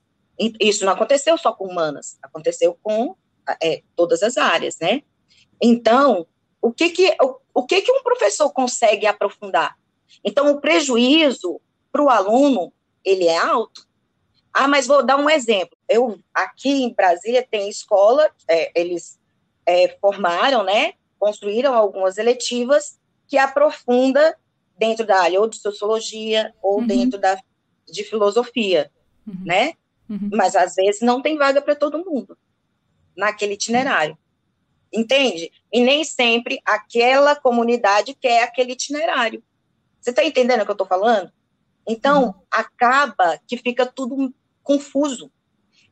Isso 0.59 0.85
não 0.85 0.93
aconteceu 0.93 1.37
só 1.37 1.53
com 1.53 1.67
humanas, 1.67 2.19
aconteceu 2.23 2.79
com 2.83 3.15
é, 3.63 3.83
todas 3.95 4.23
as 4.23 4.39
áreas, 4.39 4.79
né? 4.81 5.03
Então, 5.61 6.27
o 6.63 6.73
que 6.73 6.91
que, 6.91 7.15
o, 7.21 7.37
o 7.55 7.67
que 7.67 7.83
que 7.83 7.93
um 7.93 8.03
professor 8.03 8.51
consegue 8.51 9.07
aprofundar? 9.07 9.77
Então, 10.25 10.51
o 10.51 10.61
prejuízo 10.61 11.61
para 11.93 12.03
o 12.03 12.09
aluno, 12.09 12.73
ele 13.05 13.27
é 13.27 13.37
alto, 13.37 13.87
ah, 14.53 14.69
mas 14.69 14.87
vou 14.87 15.05
dar 15.05 15.17
um 15.17 15.31
exemplo. 15.31 15.77
Eu 15.89 16.19
aqui 16.35 16.83
em 16.85 16.95
Brasília 16.95 17.47
tem 17.49 17.69
escola, 17.69 18.31
é, 18.49 18.73
eles 18.79 19.19
é, 19.65 19.97
formaram, 20.01 20.63
né, 20.65 20.95
construíram 21.19 21.75
algumas 21.75 22.19
eletivas 22.19 22.99
que 23.29 23.39
aprofunda 23.39 24.37
dentro 24.77 25.07
da 25.07 25.21
área 25.21 25.41
ou 25.41 25.49
de 25.49 25.59
sociologia 25.59 26.53
ou 26.63 26.81
uhum. 26.81 26.87
dentro 26.87 27.19
da 27.19 27.39
de 27.87 28.05
filosofia, 28.05 28.91
uhum. 29.27 29.43
né? 29.45 29.75
Uhum. 30.09 30.31
Mas 30.33 30.55
às 30.55 30.75
vezes 30.77 31.01
não 31.01 31.21
tem 31.21 31.37
vaga 31.37 31.61
para 31.61 31.75
todo 31.75 32.05
mundo 32.05 32.37
naquele 33.17 33.55
itinerário. 33.55 34.17
entende? 34.93 35.53
E 35.73 35.81
nem 35.81 36.03
sempre 36.05 36.61
aquela 36.65 37.37
comunidade 37.37 38.15
quer 38.15 38.43
aquele 38.43 38.73
itinerário. 38.73 39.43
Você 40.01 40.11
está 40.11 40.25
entendendo 40.25 40.63
o 40.63 40.65
que 40.65 40.71
eu 40.71 40.75
estou 40.75 40.87
falando? 40.87 41.31
Então, 41.87 42.27
uhum. 42.27 42.35
acaba 42.51 43.39
que 43.47 43.57
fica 43.57 43.85
tudo 43.85 44.33
confuso. 44.63 45.31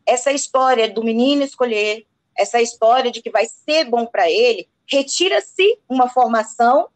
Essa 0.07 0.33
história 0.33 0.91
do 0.91 1.05
menino 1.05 1.43
escolher, 1.43 2.07
essa 2.37 2.61
história 2.61 3.11
de 3.11 3.21
que 3.21 3.31
vai 3.31 3.47
ser 3.47 3.85
bom 3.85 4.07
para 4.07 4.31
ele, 4.31 4.69
retira-se 4.87 5.79
uma 5.89 6.09
formação, 6.09 6.89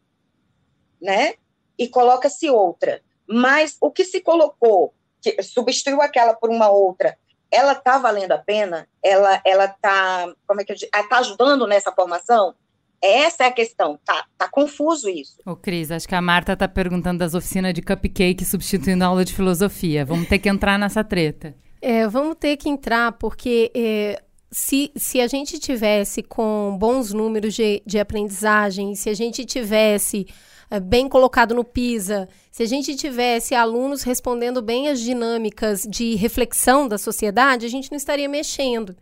né? 1.01 1.35
E 1.79 1.89
coloca-se 1.89 2.49
outra. 2.49 3.03
Mas 3.27 3.77
o 3.81 3.91
que 3.91 4.05
se 4.05 4.21
colocou, 4.21 4.95
que 5.21 5.43
substituiu 5.43 6.01
aquela 6.01 6.35
por 6.35 6.51
uma 6.51 6.71
outra, 6.71 7.19
ela 7.51 7.73
está 7.73 7.99
valendo 7.99 8.33
a 8.33 8.39
pena? 8.39 8.89
Ela 9.03 9.41
ela 9.45 9.67
está 9.67 10.33
como 10.47 10.61
é 10.61 10.65
que 10.65 10.73
está 10.73 11.19
ajudando 11.19 11.67
nessa 11.67 11.93
formação? 11.93 12.55
Essa 13.03 13.45
é 13.45 13.47
a 13.49 13.53
questão. 13.53 13.99
Tá, 14.05 14.25
tá 14.39 14.49
confuso 14.49 15.09
isso. 15.09 15.37
Ô, 15.45 15.57
Cris, 15.57 15.91
acho 15.91 16.07
que 16.07 16.15
a 16.15 16.23
Marta 16.23 16.57
tá 16.57 16.69
perguntando 16.69 17.19
das 17.19 17.35
oficinas 17.35 17.75
de 17.75 17.83
cupcake 17.83 18.45
substituindo 18.45 19.03
a 19.03 19.09
aula 19.09 19.25
de 19.25 19.35
filosofia. 19.35 20.05
Vamos 20.05 20.29
ter 20.29 20.39
que 20.39 20.49
entrar 20.49 20.79
nessa 20.79 21.03
treta. 21.03 21.55
É, 21.81 22.07
vamos 22.07 22.37
ter 22.39 22.57
que 22.57 22.69
entrar, 22.69 23.11
porque 23.13 23.73
é, 23.75 24.23
se, 24.53 24.93
se 24.95 25.21
a 25.21 25.27
gente 25.27 25.59
tivesse 25.59 26.23
com 26.23 26.77
bons 26.79 27.13
números 27.13 27.55
de, 27.55 27.83
de 27.85 27.99
aprendizagem, 27.99 28.95
se 28.95 29.11
a 29.11 29.15
gente 29.15 29.45
tivesse 29.45 30.29
é, 30.71 30.79
bem 30.79 31.09
colocado 31.09 31.55
no 31.55 31.65
PISA, 31.65 32.29
se 32.53 32.63
a 32.63 32.67
gente 32.67 32.95
tivesse 32.95 33.55
alunos 33.55 34.03
respondendo 34.03 34.63
bem 34.63 34.89
as 34.89 35.01
dinâmicas 35.01 35.83
de 35.83 36.15
reflexão 36.15 36.87
da 36.87 36.99
sociedade, 36.99 37.67
a 37.67 37.69
gente 37.69 37.91
não 37.91 37.97
estaria 37.97 38.29
mexendo. 38.29 38.95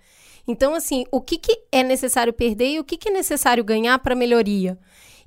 Então, 0.50 0.74
assim, 0.74 1.04
o 1.12 1.20
que, 1.20 1.38
que 1.38 1.62
é 1.70 1.84
necessário 1.84 2.32
perder 2.32 2.72
e 2.72 2.80
o 2.80 2.84
que, 2.84 2.96
que 2.96 3.08
é 3.08 3.12
necessário 3.12 3.62
ganhar 3.62 3.96
para 4.00 4.16
melhoria? 4.16 4.76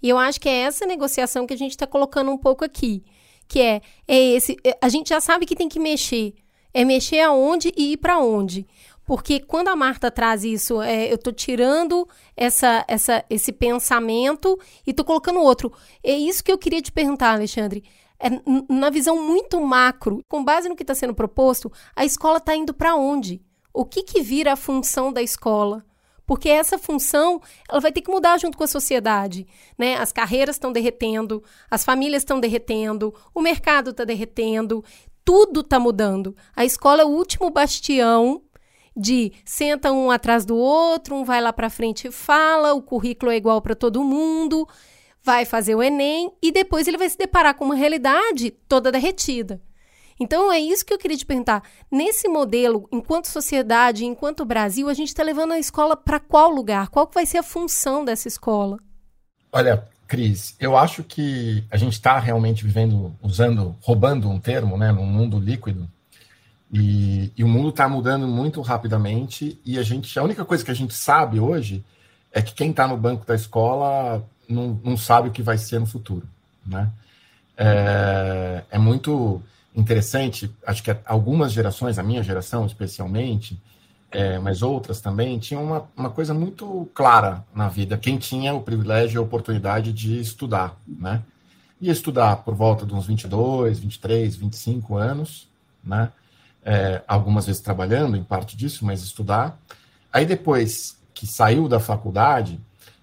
E 0.02 0.10
eu 0.10 0.18
acho 0.18 0.40
que 0.40 0.50
é 0.50 0.64
essa 0.64 0.86
negociação 0.86 1.48
que 1.48 1.54
a 1.54 1.58
gente 1.58 1.72
está 1.72 1.88
colocando 1.88 2.30
um 2.30 2.38
pouco 2.38 2.66
aqui. 2.66 3.02
Que 3.48 3.62
é, 3.62 3.82
é 4.06 4.20
esse. 4.20 4.58
É, 4.66 4.78
a 4.82 4.90
gente 4.90 5.10
já 5.10 5.22
sabe 5.22 5.46
que 5.46 5.56
tem 5.56 5.70
que 5.70 5.80
mexer. 5.80 6.34
É 6.74 6.84
mexer 6.84 7.22
aonde 7.22 7.72
e 7.78 7.94
ir 7.94 7.98
para 7.98 8.20
onde. 8.20 8.68
Porque 9.06 9.40
quando 9.40 9.70
a 9.70 9.76
Marta 9.78 10.12
traz 10.12 10.44
isso, 10.44 10.82
é, 10.82 11.10
eu 11.10 11.16
estou 11.16 11.32
tirando 11.32 12.06
essa, 12.36 12.84
essa, 12.86 13.24
esse 13.30 13.54
pensamento 13.54 14.60
e 14.86 14.92
estou 14.92 15.06
colocando 15.06 15.40
outro. 15.40 15.72
É 16.04 16.14
isso 16.14 16.44
que 16.44 16.52
eu 16.52 16.58
queria 16.58 16.82
te 16.82 16.92
perguntar, 16.92 17.34
Alexandre. 17.34 17.82
É, 18.20 18.28
na 18.70 18.90
visão 18.90 19.22
muito 19.22 19.60
macro, 19.62 20.22
com 20.28 20.44
base 20.44 20.68
no 20.68 20.76
que 20.76 20.84
está 20.84 20.96
sendo 20.96 21.14
proposto, 21.14 21.72
a 21.96 22.04
escola 22.04 22.40
está 22.40 22.54
indo 22.56 22.74
para 22.74 22.96
onde? 22.96 23.42
O 23.74 23.84
que, 23.84 24.04
que 24.04 24.22
vira 24.22 24.54
a 24.54 24.58
função 24.58 25.12
da 25.12 25.22
escola? 25.22 25.84
Porque 26.26 26.48
essa 26.48 26.78
função 26.78 27.42
ela 27.70 27.82
vai 27.82 27.92
ter 27.92 28.02
que 28.02 28.12
mudar 28.12 28.38
junto 28.40 28.58
com 28.58 28.64
a 28.64 28.68
sociedade. 28.68 29.46
Né? 29.78 29.96
As 29.96 30.12
carreiras 30.12 30.56
estão 30.56 30.72
derretendo, 30.72 31.44
as 31.70 31.84
famílias 31.84 32.22
estão 32.22 32.40
derretendo, 32.40 33.14
o 33.34 33.42
mercado 33.42 33.90
está 33.90 34.06
derretendo, 34.06 34.84
tudo 35.26 35.62
está 35.62 35.80
mudando. 35.80 36.36
A 36.56 36.64
escola 36.64 37.02
é 37.02 37.06
o 37.06 37.10
último 37.10 37.50
bastião 37.50 38.42
de 38.96 39.34
senta 39.44 39.92
um 39.92 40.12
atrás 40.12 40.46
do 40.46 40.56
outro, 40.56 41.16
um 41.16 41.24
vai 41.24 41.42
lá 41.42 41.52
para 41.52 41.70
frente 41.70 42.08
e 42.08 42.12
fala, 42.12 42.74
o 42.74 42.82
currículo 42.82 43.32
é 43.32 43.36
igual 43.36 43.62
para 43.62 43.76
todo 43.76 44.04
mundo, 44.04 44.68
vai 45.22 45.46
fazer 45.46 45.74
o 45.74 45.82
Enem 45.82 46.32
e 46.42 46.52
depois 46.52 46.88
ele 46.88 46.98
vai 46.98 47.10
se 47.10 47.18
deparar 47.18 47.56
com 47.56 47.66
uma 47.66 47.76
realidade 47.76 48.52
toda 48.52 48.92
derretida. 48.92 49.60
Então 50.20 50.52
é 50.52 50.60
isso 50.60 50.86
que 50.86 50.94
eu 50.94 50.98
queria 50.98 51.18
te 51.18 51.26
perguntar. 51.26 51.64
Nesse 51.92 52.28
modelo, 52.28 52.88
enquanto 52.92 53.28
sociedade, 53.28 54.06
enquanto 54.06 54.46
Brasil, 54.46 54.90
a 54.90 54.94
gente 54.94 55.10
está 55.10 55.24
levando 55.24 55.54
a 55.54 55.60
escola 55.60 55.96
para 55.96 56.20
qual 56.20 56.50
lugar? 56.50 56.90
Qual 56.90 57.10
vai 57.14 57.26
ser 57.26 57.40
a 57.40 57.44
função 57.44 58.06
dessa 58.06 58.28
escola? 58.28 58.78
Olha, 59.52 59.88
Cris, 60.08 60.56
eu 60.60 60.78
acho 60.78 61.04
que 61.04 61.64
a 61.72 61.78
gente 61.78 61.94
está 61.94 62.20
realmente 62.20 62.64
vivendo, 62.64 63.16
usando, 63.22 63.76
roubando 63.82 64.30
um 64.30 64.40
termo, 64.40 64.78
né, 64.78 64.92
num 64.92 65.06
mundo 65.06 65.40
líquido. 65.40 65.90
E, 66.72 67.32
e 67.38 67.44
o 67.44 67.48
mundo 67.48 67.70
está 67.70 67.88
mudando 67.88 68.28
muito 68.28 68.62
rapidamente. 68.62 69.60
E 69.66 69.78
a 69.78 69.84
gente, 69.84 70.18
a 70.18 70.24
única 70.24 70.44
coisa 70.44 70.64
que 70.64 70.72
a 70.72 70.76
gente 70.76 70.94
sabe 70.94 71.40
hoje 71.40 71.84
é 72.32 72.42
que 72.42 72.54
quem 72.54 72.72
está 72.72 72.88
no 72.88 72.98
banco 72.98 73.26
da 73.26 73.36
escola 73.36 74.28
não, 74.50 74.80
não 74.84 74.98
sabe 74.98 75.30
o 75.30 75.32
que 75.32 75.44
vai 75.44 75.58
ser 75.58 75.80
no 75.80 75.86
futuro, 75.86 76.28
né? 76.66 76.90
É, 77.56 78.64
é 78.72 78.78
muito 78.80 79.42
interessante, 79.76 80.54
acho 80.66 80.84
que 80.84 80.96
algumas 81.06 81.52
gerações, 81.52 81.98
a 81.98 82.04
minha 82.04 82.22
geração 82.22 82.66
especialmente, 82.66 83.60
é, 84.12 84.38
mas 84.38 84.62
outras 84.62 85.02
também, 85.02 85.40
tinham 85.40 85.64
uma, 85.64 85.86
uma 85.98 86.10
coisa 86.10 86.34
muito 86.34 86.88
clara 86.94 87.44
na 87.54 87.68
vida. 87.68 87.98
Quem 87.98 88.18
tinha 88.18 88.54
o 88.54 88.62
privilégio 88.62 89.18
e 89.18 89.20
a 89.20 89.24
oportunidade 89.24 89.92
de 89.92 90.20
estudar, 90.20 90.78
né? 90.88 91.24
Ia 91.82 91.92
estudar 91.92 92.38
por 92.38 92.54
volta 92.54 92.86
de 92.86 92.94
uns 92.94 93.08
22, 93.08 93.80
23, 93.80 94.36
25 94.36 94.96
anos, 94.96 95.50
né? 95.84 96.12
É, 96.64 97.02
algumas 97.08 97.48
vezes 97.48 97.62
trabalhando, 97.62 98.16
em 98.16 98.24
parte 98.24 98.56
disso, 98.56 98.86
mas 98.86 99.02
estudar. 99.02 99.60
Aí 100.12 100.26
depois 100.26 100.96
que 101.14 101.26
saiu 101.26 101.68
da 101.68 101.80
faculdade 101.80 102.60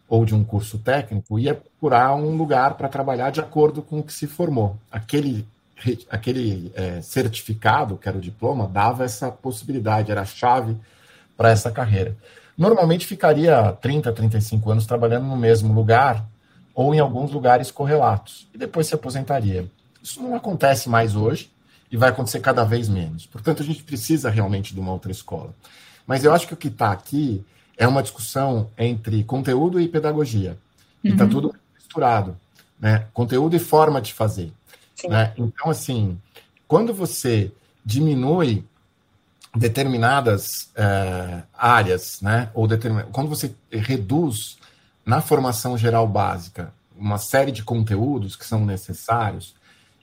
ou 0.08 0.24
de 0.24 0.34
um 0.34 0.42
curso 0.42 0.78
técnico, 0.78 1.38
ia 1.38 1.54
procurar 1.54 2.14
um 2.14 2.36
lugar 2.36 2.74
para 2.74 2.88
trabalhar 2.88 3.30
de 3.30 3.40
acordo 3.40 3.82
com 3.82 3.98
o 3.98 4.02
que 4.02 4.12
se 4.12 4.26
formou. 4.26 4.78
Aquele 4.90 5.46
aquele 6.08 6.72
é, 6.74 7.00
certificado, 7.00 7.96
que 7.96 8.08
era 8.08 8.18
o 8.18 8.20
diploma, 8.20 8.68
dava 8.68 9.04
essa 9.04 9.30
possibilidade, 9.30 10.10
era 10.10 10.22
a 10.22 10.26
chave 10.26 10.76
para 11.36 11.50
essa 11.50 11.70
carreira. 11.70 12.16
Normalmente 12.56 13.06
ficaria 13.06 13.72
30, 13.80 14.12
35 14.12 14.70
anos 14.70 14.86
trabalhando 14.86 15.26
no 15.26 15.36
mesmo 15.36 15.72
lugar 15.72 16.24
ou 16.74 16.94
em 16.94 16.98
alguns 16.98 17.32
lugares 17.32 17.70
correlatos 17.70 18.48
e 18.54 18.58
depois 18.58 18.86
se 18.86 18.94
aposentaria. 18.94 19.70
Isso 20.02 20.22
não 20.22 20.34
acontece 20.34 20.88
mais 20.88 21.16
hoje 21.16 21.50
e 21.90 21.96
vai 21.96 22.10
acontecer 22.10 22.40
cada 22.40 22.64
vez 22.64 22.88
menos. 22.88 23.26
Portanto, 23.26 23.62
a 23.62 23.66
gente 23.66 23.82
precisa 23.82 24.30
realmente 24.30 24.74
de 24.74 24.80
uma 24.80 24.92
outra 24.92 25.10
escola. 25.10 25.54
Mas 26.06 26.24
eu 26.24 26.32
acho 26.32 26.46
que 26.46 26.54
o 26.54 26.56
que 26.56 26.68
está 26.68 26.92
aqui 26.92 27.44
é 27.76 27.86
uma 27.88 28.02
discussão 28.02 28.68
entre 28.76 29.24
conteúdo 29.24 29.80
e 29.80 29.88
pedagogia. 29.88 30.58
E 31.02 31.08
está 31.08 31.24
uhum. 31.24 31.30
tudo 31.30 31.54
misturado. 31.74 32.36
Né? 32.78 33.06
Conteúdo 33.12 33.56
e 33.56 33.58
forma 33.58 34.00
de 34.00 34.12
fazer. 34.12 34.52
Né? 35.08 35.32
Então, 35.36 35.70
assim, 35.70 36.18
quando 36.66 36.92
você 36.92 37.52
diminui 37.84 38.64
determinadas 39.54 40.70
é, 40.76 41.42
áreas, 41.56 42.20
né, 42.20 42.50
ou 42.54 42.68
determin... 42.68 43.02
quando 43.12 43.28
você 43.28 43.52
reduz 43.70 44.58
na 45.04 45.20
formação 45.20 45.76
geral 45.76 46.06
básica 46.06 46.72
uma 46.96 47.18
série 47.18 47.50
de 47.50 47.64
conteúdos 47.64 48.36
que 48.36 48.46
são 48.46 48.64
necessários 48.64 49.54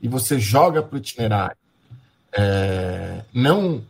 e 0.01 0.07
você 0.07 0.39
joga 0.39 0.81
para 0.81 0.95
o 0.95 0.97
itinerário 0.97 1.55
é, 2.33 3.21
não 3.33 3.83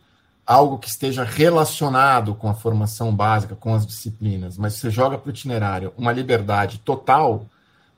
algo 0.46 0.78
que 0.78 0.88
esteja 0.88 1.24
relacionado 1.24 2.34
com 2.34 2.48
a 2.48 2.54
formação 2.54 3.14
básica, 3.14 3.54
com 3.54 3.74
as 3.74 3.86
disciplinas, 3.86 4.56
mas 4.56 4.74
você 4.74 4.90
joga 4.90 5.18
para 5.18 5.28
o 5.28 5.30
itinerário 5.30 5.92
uma 5.96 6.12
liberdade 6.12 6.78
total 6.78 7.44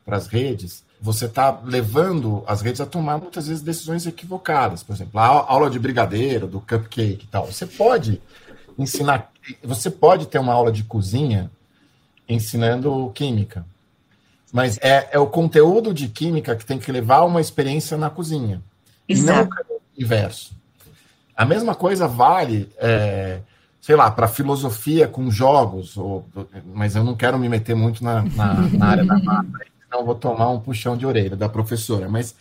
para 0.05 0.17
as 0.17 0.27
redes, 0.27 0.83
você 1.01 1.25
está 1.25 1.59
levando 1.65 2.45
as 2.47 2.61
redes 2.61 2.81
a 2.81 2.87
tomar 2.87 3.19
muitas 3.19 3.49
vezes 3.49 3.63
decisões 3.63 4.07
equivocadas. 4.07 4.83
Por 4.83 4.95
exemplo, 4.95 5.19
a 5.19 5.27
aula 5.27 5.71
de 5.71 5.79
brigadeiro, 5.79 6.47
do 6.47 6.61
cupcake 6.61 7.25
e 7.25 7.29
tal. 7.29 7.47
Você 7.47 7.65
pode 7.65 8.21
ensinar, 8.79 9.33
você 9.65 9.91
pode 9.91 10.27
ter 10.27 10.39
uma 10.39 10.53
aula 10.53 10.71
de 10.71 10.85
cozinha 10.85 11.51
ensinando 12.29 13.11
química, 13.15 13.65
mas 14.53 14.79
é, 14.83 15.09
é 15.13 15.19
o 15.19 15.27
conteúdo 15.27 15.95
de 15.95 16.09
química 16.09 16.55
que 16.55 16.65
tem 16.65 16.79
que 16.79 16.93
levar 16.93 17.17
a 17.17 17.25
uma 17.25 17.41
experiência 17.41 17.97
na 17.97 18.11
cozinha, 18.11 18.63
Exato. 19.09 19.51
e 19.51 19.69
não 19.69 19.77
o 19.77 19.81
inverso. 19.99 20.53
A 21.37 21.45
mesma 21.45 21.75
coisa 21.75 22.07
vale, 22.07 22.71
é, 22.77 23.41
sei 23.81 23.97
lá, 23.97 24.11
para 24.11 24.29
filosofia 24.29 25.09
com 25.09 25.31
jogos, 25.31 25.97
ou, 25.97 26.27
mas 26.73 26.95
eu 26.95 27.03
não 27.03 27.17
quero 27.17 27.39
me 27.39 27.49
meter 27.49 27.75
muito 27.75 28.05
na, 28.05 28.23
na, 28.23 28.55
na 28.55 28.87
área 28.87 29.05
da 29.05 29.19
mata 29.25 29.70
senão 29.91 30.05
vou 30.05 30.15
tomar 30.15 30.51
um 30.51 30.61
puxão 30.61 30.97
de 30.97 31.05
orelha 31.05 31.37
da 31.37 31.49
professora. 31.49 32.09
Mas 32.09 32.35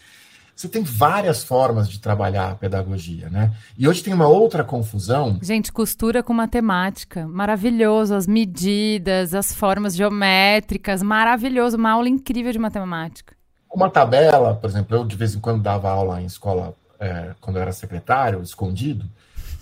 você 0.55 0.67
tem 0.67 0.83
várias 0.83 1.43
formas 1.43 1.89
de 1.89 1.99
trabalhar 1.99 2.51
a 2.51 2.55
pedagogia, 2.55 3.29
né? 3.29 3.51
E 3.77 3.87
hoje 3.87 4.03
tem 4.03 4.13
uma 4.13 4.27
outra 4.27 4.63
confusão. 4.63 5.39
Gente, 5.41 5.71
costura 5.71 6.21
com 6.21 6.33
matemática, 6.33 7.27
maravilhoso, 7.27 8.13
as 8.13 8.27
medidas, 8.27 9.33
as 9.33 9.53
formas 9.53 9.95
geométricas, 9.95 11.01
maravilhoso, 11.01 11.77
uma 11.77 11.91
aula 11.91 12.09
incrível 12.09 12.51
de 12.51 12.59
matemática. 12.59 13.35
Uma 13.73 13.89
tabela, 13.89 14.53
por 14.55 14.69
exemplo, 14.69 14.97
eu 14.97 15.05
de 15.05 15.15
vez 15.15 15.33
em 15.33 15.39
quando 15.39 15.61
dava 15.63 15.89
aula 15.89 16.21
em 16.21 16.25
escola 16.25 16.75
é, 16.99 17.33
quando 17.39 17.55
eu 17.55 17.61
era 17.61 17.71
secretário, 17.71 18.41
escondido, 18.41 19.05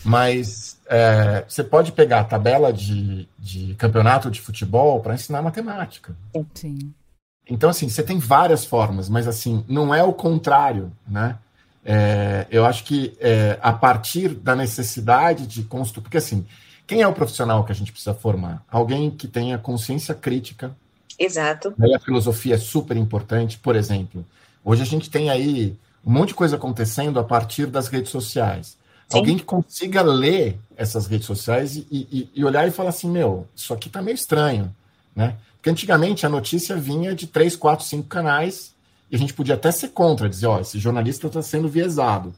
mas 0.04 0.80
é, 0.89 1.45
você 1.47 1.63
pode 1.63 1.91
pegar 1.91 2.21
a 2.21 2.23
tabela 2.23 2.73
de, 2.73 3.28
de 3.38 3.76
campeonato 3.76 4.32
de 4.32 4.41
futebol 4.41 5.00
para 5.02 5.13
ensinar 5.13 5.41
matemática. 5.41 6.15
Sim. 6.56 6.93
Então, 7.49 7.69
assim, 7.69 7.89
você 7.89 8.03
tem 8.03 8.19
várias 8.19 8.65
formas, 8.65 9.07
mas, 9.10 9.27
assim, 9.27 9.63
não 9.67 9.93
é 9.93 10.03
o 10.03 10.13
contrário, 10.13 10.91
né? 11.07 11.38
É, 11.86 12.45
eu 12.51 12.65
acho 12.65 12.83
que 12.83 13.15
é, 13.19 13.57
a 13.62 13.71
partir 13.71 14.29
da 14.29 14.55
necessidade 14.55 15.47
de 15.47 15.63
construir... 15.63 16.03
Porque, 16.03 16.17
assim, 16.17 16.45
Quem 16.88 17.01
é 17.01 17.07
o 17.07 17.13
profissional 17.13 17.65
que 17.65 17.71
a 17.73 17.75
gente 17.75 17.91
precisa 17.91 18.13
formar? 18.13 18.63
Alguém 18.71 19.12
que 19.12 19.27
tenha 19.27 19.57
consciência 19.57 20.15
crítica. 20.15 20.73
Exato. 21.19 21.75
Aí 21.77 21.93
a 21.93 21.99
filosofia 21.99 22.55
é 22.55 22.57
super 22.57 22.95
importante. 22.95 23.57
Por 23.57 23.75
exemplo, 23.75 24.25
hoje 24.63 24.83
a 24.83 24.86
gente 24.86 25.10
tem 25.10 25.29
aí 25.29 25.75
um 26.05 26.12
monte 26.12 26.29
de 26.29 26.36
coisa 26.36 26.55
acontecendo 26.55 27.19
a 27.19 27.23
partir 27.25 27.65
das 27.67 27.89
redes 27.89 28.10
sociais. 28.10 28.77
Sim. 29.10 29.17
Alguém 29.17 29.38
que 29.38 29.43
consiga 29.43 30.01
ler 30.01 30.57
essas 30.77 31.07
redes 31.07 31.27
sociais 31.27 31.75
e, 31.75 31.86
e, 31.91 32.29
e, 32.33 32.45
olhar 32.45 32.65
e 32.65 32.71
falar 32.71 32.89
assim, 32.89 33.10
meu, 33.10 33.45
isso 33.53 33.73
aqui 33.73 33.89
tá 33.89 34.01
meio 34.01 34.15
estranho, 34.15 34.73
né? 35.13 35.36
Porque 35.67 35.71
antigamente 35.71 36.25
a 36.25 36.30
notícia 36.30 36.77
vinha 36.77 37.13
de 37.13 37.27
três, 37.27 37.53
quatro, 37.53 37.86
cinco 37.86 38.08
canais 38.08 38.73
e 39.12 39.17
a 39.17 39.19
gente 39.19 39.34
podia 39.34 39.56
até 39.56 39.69
ser 39.69 39.89
contra, 39.89 40.30
dizer, 40.30 40.47
ó, 40.47 40.62
esse 40.62 40.80
jornalista 40.80 41.27
está 41.27 41.41
sendo 41.41 41.67
viesado. 41.67 42.34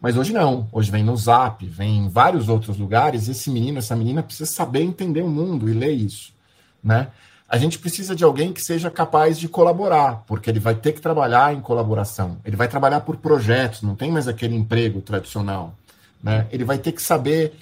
Mas 0.00 0.16
hoje 0.16 0.32
não. 0.32 0.66
Hoje 0.72 0.90
vem 0.90 1.04
no 1.04 1.16
Zap, 1.16 1.64
vem 1.64 1.98
em 1.98 2.08
vários 2.08 2.48
outros 2.48 2.76
lugares. 2.76 3.28
Esse 3.28 3.50
menino, 3.50 3.78
essa 3.78 3.94
menina 3.94 4.20
precisa 4.20 4.50
saber 4.50 4.80
entender 4.80 5.22
o 5.22 5.28
mundo 5.28 5.68
e 5.68 5.74
ler 5.74 5.92
isso, 5.92 6.32
né? 6.82 7.06
A 7.48 7.56
gente 7.56 7.78
precisa 7.78 8.16
de 8.16 8.24
alguém 8.24 8.52
que 8.52 8.60
seja 8.60 8.90
capaz 8.90 9.38
de 9.38 9.46
colaborar, 9.46 10.24
porque 10.26 10.50
ele 10.50 10.58
vai 10.58 10.74
ter 10.74 10.90
que 10.90 11.00
trabalhar 11.00 11.54
em 11.54 11.60
colaboração. 11.60 12.38
Ele 12.44 12.56
vai 12.56 12.66
trabalhar 12.66 13.02
por 13.02 13.16
projetos, 13.18 13.82
não 13.82 13.94
tem 13.94 14.10
mais 14.10 14.26
aquele 14.26 14.56
emprego 14.56 15.00
tradicional, 15.00 15.72
né? 16.20 16.48
Ele 16.50 16.64
vai 16.64 16.78
ter 16.78 16.90
que 16.90 17.00
saber 17.00 17.54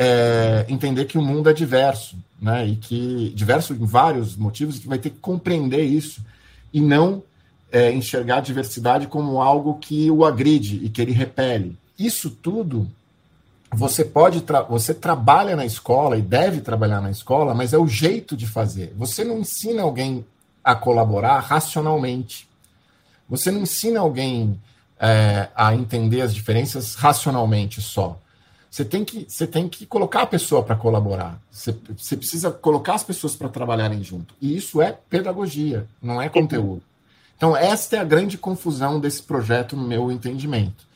é, 0.00 0.64
entender 0.68 1.06
que 1.06 1.18
o 1.18 1.22
mundo 1.22 1.50
é 1.50 1.52
diverso, 1.52 2.16
né? 2.40 2.64
E 2.68 2.76
que 2.76 3.32
diverso 3.34 3.72
em 3.72 3.84
vários 3.84 4.36
motivos, 4.36 4.78
vai 4.84 4.98
ter 4.98 5.10
que 5.10 5.18
compreender 5.18 5.82
isso 5.82 6.24
e 6.72 6.80
não 6.80 7.20
é, 7.72 7.90
enxergar 7.90 8.36
a 8.36 8.40
diversidade 8.40 9.08
como 9.08 9.42
algo 9.42 9.74
que 9.74 10.08
o 10.08 10.24
agride 10.24 10.80
e 10.84 10.88
que 10.88 11.02
ele 11.02 11.10
repele. 11.10 11.76
Isso 11.98 12.30
tudo 12.30 12.88
você 13.74 14.04
pode 14.04 14.40
tra 14.42 14.62
você 14.62 14.94
trabalha 14.94 15.54
na 15.54 15.66
escola 15.66 16.16
e 16.16 16.22
deve 16.22 16.60
trabalhar 16.60 17.00
na 17.00 17.10
escola, 17.10 17.52
mas 17.52 17.72
é 17.72 17.78
o 17.78 17.88
jeito 17.88 18.36
de 18.36 18.46
fazer. 18.46 18.94
Você 18.96 19.24
não 19.24 19.40
ensina 19.40 19.82
alguém 19.82 20.24
a 20.62 20.76
colaborar 20.76 21.40
racionalmente. 21.40 22.48
Você 23.28 23.50
não 23.50 23.62
ensina 23.62 24.00
alguém 24.00 24.58
é, 24.98 25.48
a 25.54 25.74
entender 25.74 26.22
as 26.22 26.34
diferenças 26.34 26.94
racionalmente 26.94 27.82
só. 27.82 28.18
Você 28.70 28.84
tem 28.84 29.04
que, 29.04 29.26
você 29.28 29.46
tem 29.46 29.68
que 29.68 29.86
colocar 29.86 30.22
a 30.22 30.26
pessoa 30.26 30.62
para 30.62 30.76
colaborar. 30.76 31.40
Você, 31.50 31.74
você 31.96 32.16
precisa 32.16 32.50
colocar 32.50 32.94
as 32.94 33.02
pessoas 33.02 33.34
para 33.34 33.48
trabalharem 33.48 34.02
junto. 34.02 34.34
E 34.40 34.56
isso 34.56 34.82
é 34.82 34.92
pedagogia, 34.92 35.86
não 36.02 36.20
é 36.20 36.28
conteúdo. 36.28 36.82
Então, 37.36 37.56
esta 37.56 37.96
é 37.96 37.98
a 38.00 38.04
grande 38.04 38.36
confusão 38.36 39.00
desse 39.00 39.22
projeto, 39.22 39.76
no 39.76 39.86
meu 39.86 40.10
entendimento. 40.10 40.86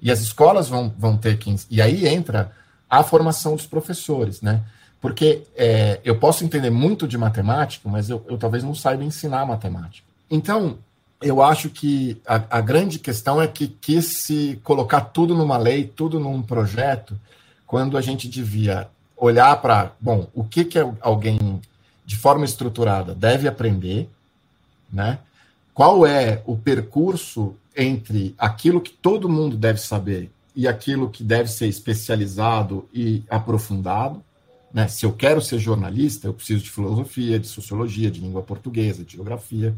E 0.00 0.10
as 0.10 0.20
escolas 0.20 0.68
vão, 0.68 0.92
vão 0.98 1.16
ter 1.16 1.38
que. 1.38 1.54
E 1.70 1.80
aí 1.80 2.06
entra 2.06 2.52
a 2.90 3.02
formação 3.02 3.54
dos 3.54 3.66
professores, 3.66 4.42
né? 4.42 4.62
Porque 5.00 5.42
é, 5.56 6.00
eu 6.04 6.18
posso 6.18 6.44
entender 6.44 6.70
muito 6.70 7.08
de 7.08 7.16
matemática, 7.16 7.88
mas 7.88 8.10
eu, 8.10 8.24
eu, 8.28 8.36
talvez 8.36 8.62
não 8.62 8.74
saiba 8.74 9.02
ensinar 9.02 9.46
matemática. 9.46 10.06
Então, 10.30 10.78
eu 11.22 11.42
acho 11.42 11.70
que 11.70 12.20
a, 12.26 12.58
a 12.58 12.60
grande 12.60 12.98
questão 12.98 13.40
é 13.40 13.46
que 13.46 13.68
quis 13.68 14.22
se 14.22 14.60
colocar 14.62 15.00
tudo 15.00 15.34
numa 15.34 15.56
lei, 15.56 15.84
tudo 15.84 16.20
num 16.20 16.42
projeto, 16.42 17.18
quando 17.66 17.96
a 17.96 18.00
gente 18.00 18.28
devia 18.28 18.88
olhar 19.16 19.60
para, 19.62 19.92
bom, 20.00 20.28
o 20.34 20.44
que, 20.44 20.64
que 20.64 20.78
alguém 21.00 21.60
de 22.04 22.16
forma 22.16 22.44
estruturada 22.44 23.14
deve 23.14 23.48
aprender, 23.48 24.08
né? 24.92 25.18
qual 25.72 26.06
é 26.06 26.42
o 26.44 26.56
percurso 26.56 27.56
entre 27.76 28.34
aquilo 28.36 28.80
que 28.80 28.90
todo 28.90 29.28
mundo 29.28 29.56
deve 29.56 29.80
saber 29.80 30.30
e 30.54 30.68
aquilo 30.68 31.08
que 31.08 31.24
deve 31.24 31.48
ser 31.48 31.66
especializado 31.66 32.86
e 32.92 33.22
aprofundado. 33.30 34.22
Né? 34.72 34.86
Se 34.88 35.06
eu 35.06 35.12
quero 35.12 35.40
ser 35.40 35.58
jornalista, 35.58 36.26
eu 36.26 36.34
preciso 36.34 36.62
de 36.62 36.70
filosofia, 36.70 37.38
de 37.38 37.46
sociologia, 37.46 38.10
de 38.10 38.20
língua 38.20 38.42
portuguesa, 38.42 39.02
de 39.04 39.14
geografia. 39.14 39.74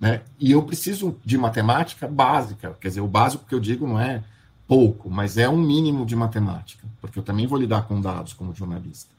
Né? 0.00 0.22
E 0.38 0.52
eu 0.52 0.62
preciso 0.62 1.16
de 1.24 1.36
matemática 1.36 2.06
básica. 2.06 2.76
Quer 2.80 2.88
dizer, 2.88 3.00
o 3.00 3.08
básico 3.08 3.44
que 3.46 3.54
eu 3.54 3.60
digo 3.60 3.86
não 3.86 4.00
é 4.00 4.22
pouco, 4.66 5.10
mas 5.10 5.38
é 5.38 5.48
um 5.48 5.56
mínimo 5.56 6.04
de 6.04 6.14
matemática, 6.14 6.86
porque 7.00 7.18
eu 7.18 7.22
também 7.22 7.46
vou 7.46 7.58
lidar 7.58 7.82
com 7.82 8.00
dados 8.00 8.32
como 8.32 8.54
jornalista. 8.54 9.10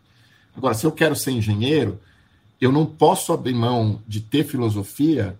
Agora, 0.56 0.74
se 0.74 0.86
eu 0.86 0.92
quero 0.92 1.16
ser 1.16 1.32
engenheiro, 1.32 2.00
eu 2.62 2.72
não 2.72 2.86
posso 2.86 3.34
abrir 3.34 3.54
mão 3.54 4.02
de 4.08 4.22
ter 4.22 4.44
filosofia 4.44 5.38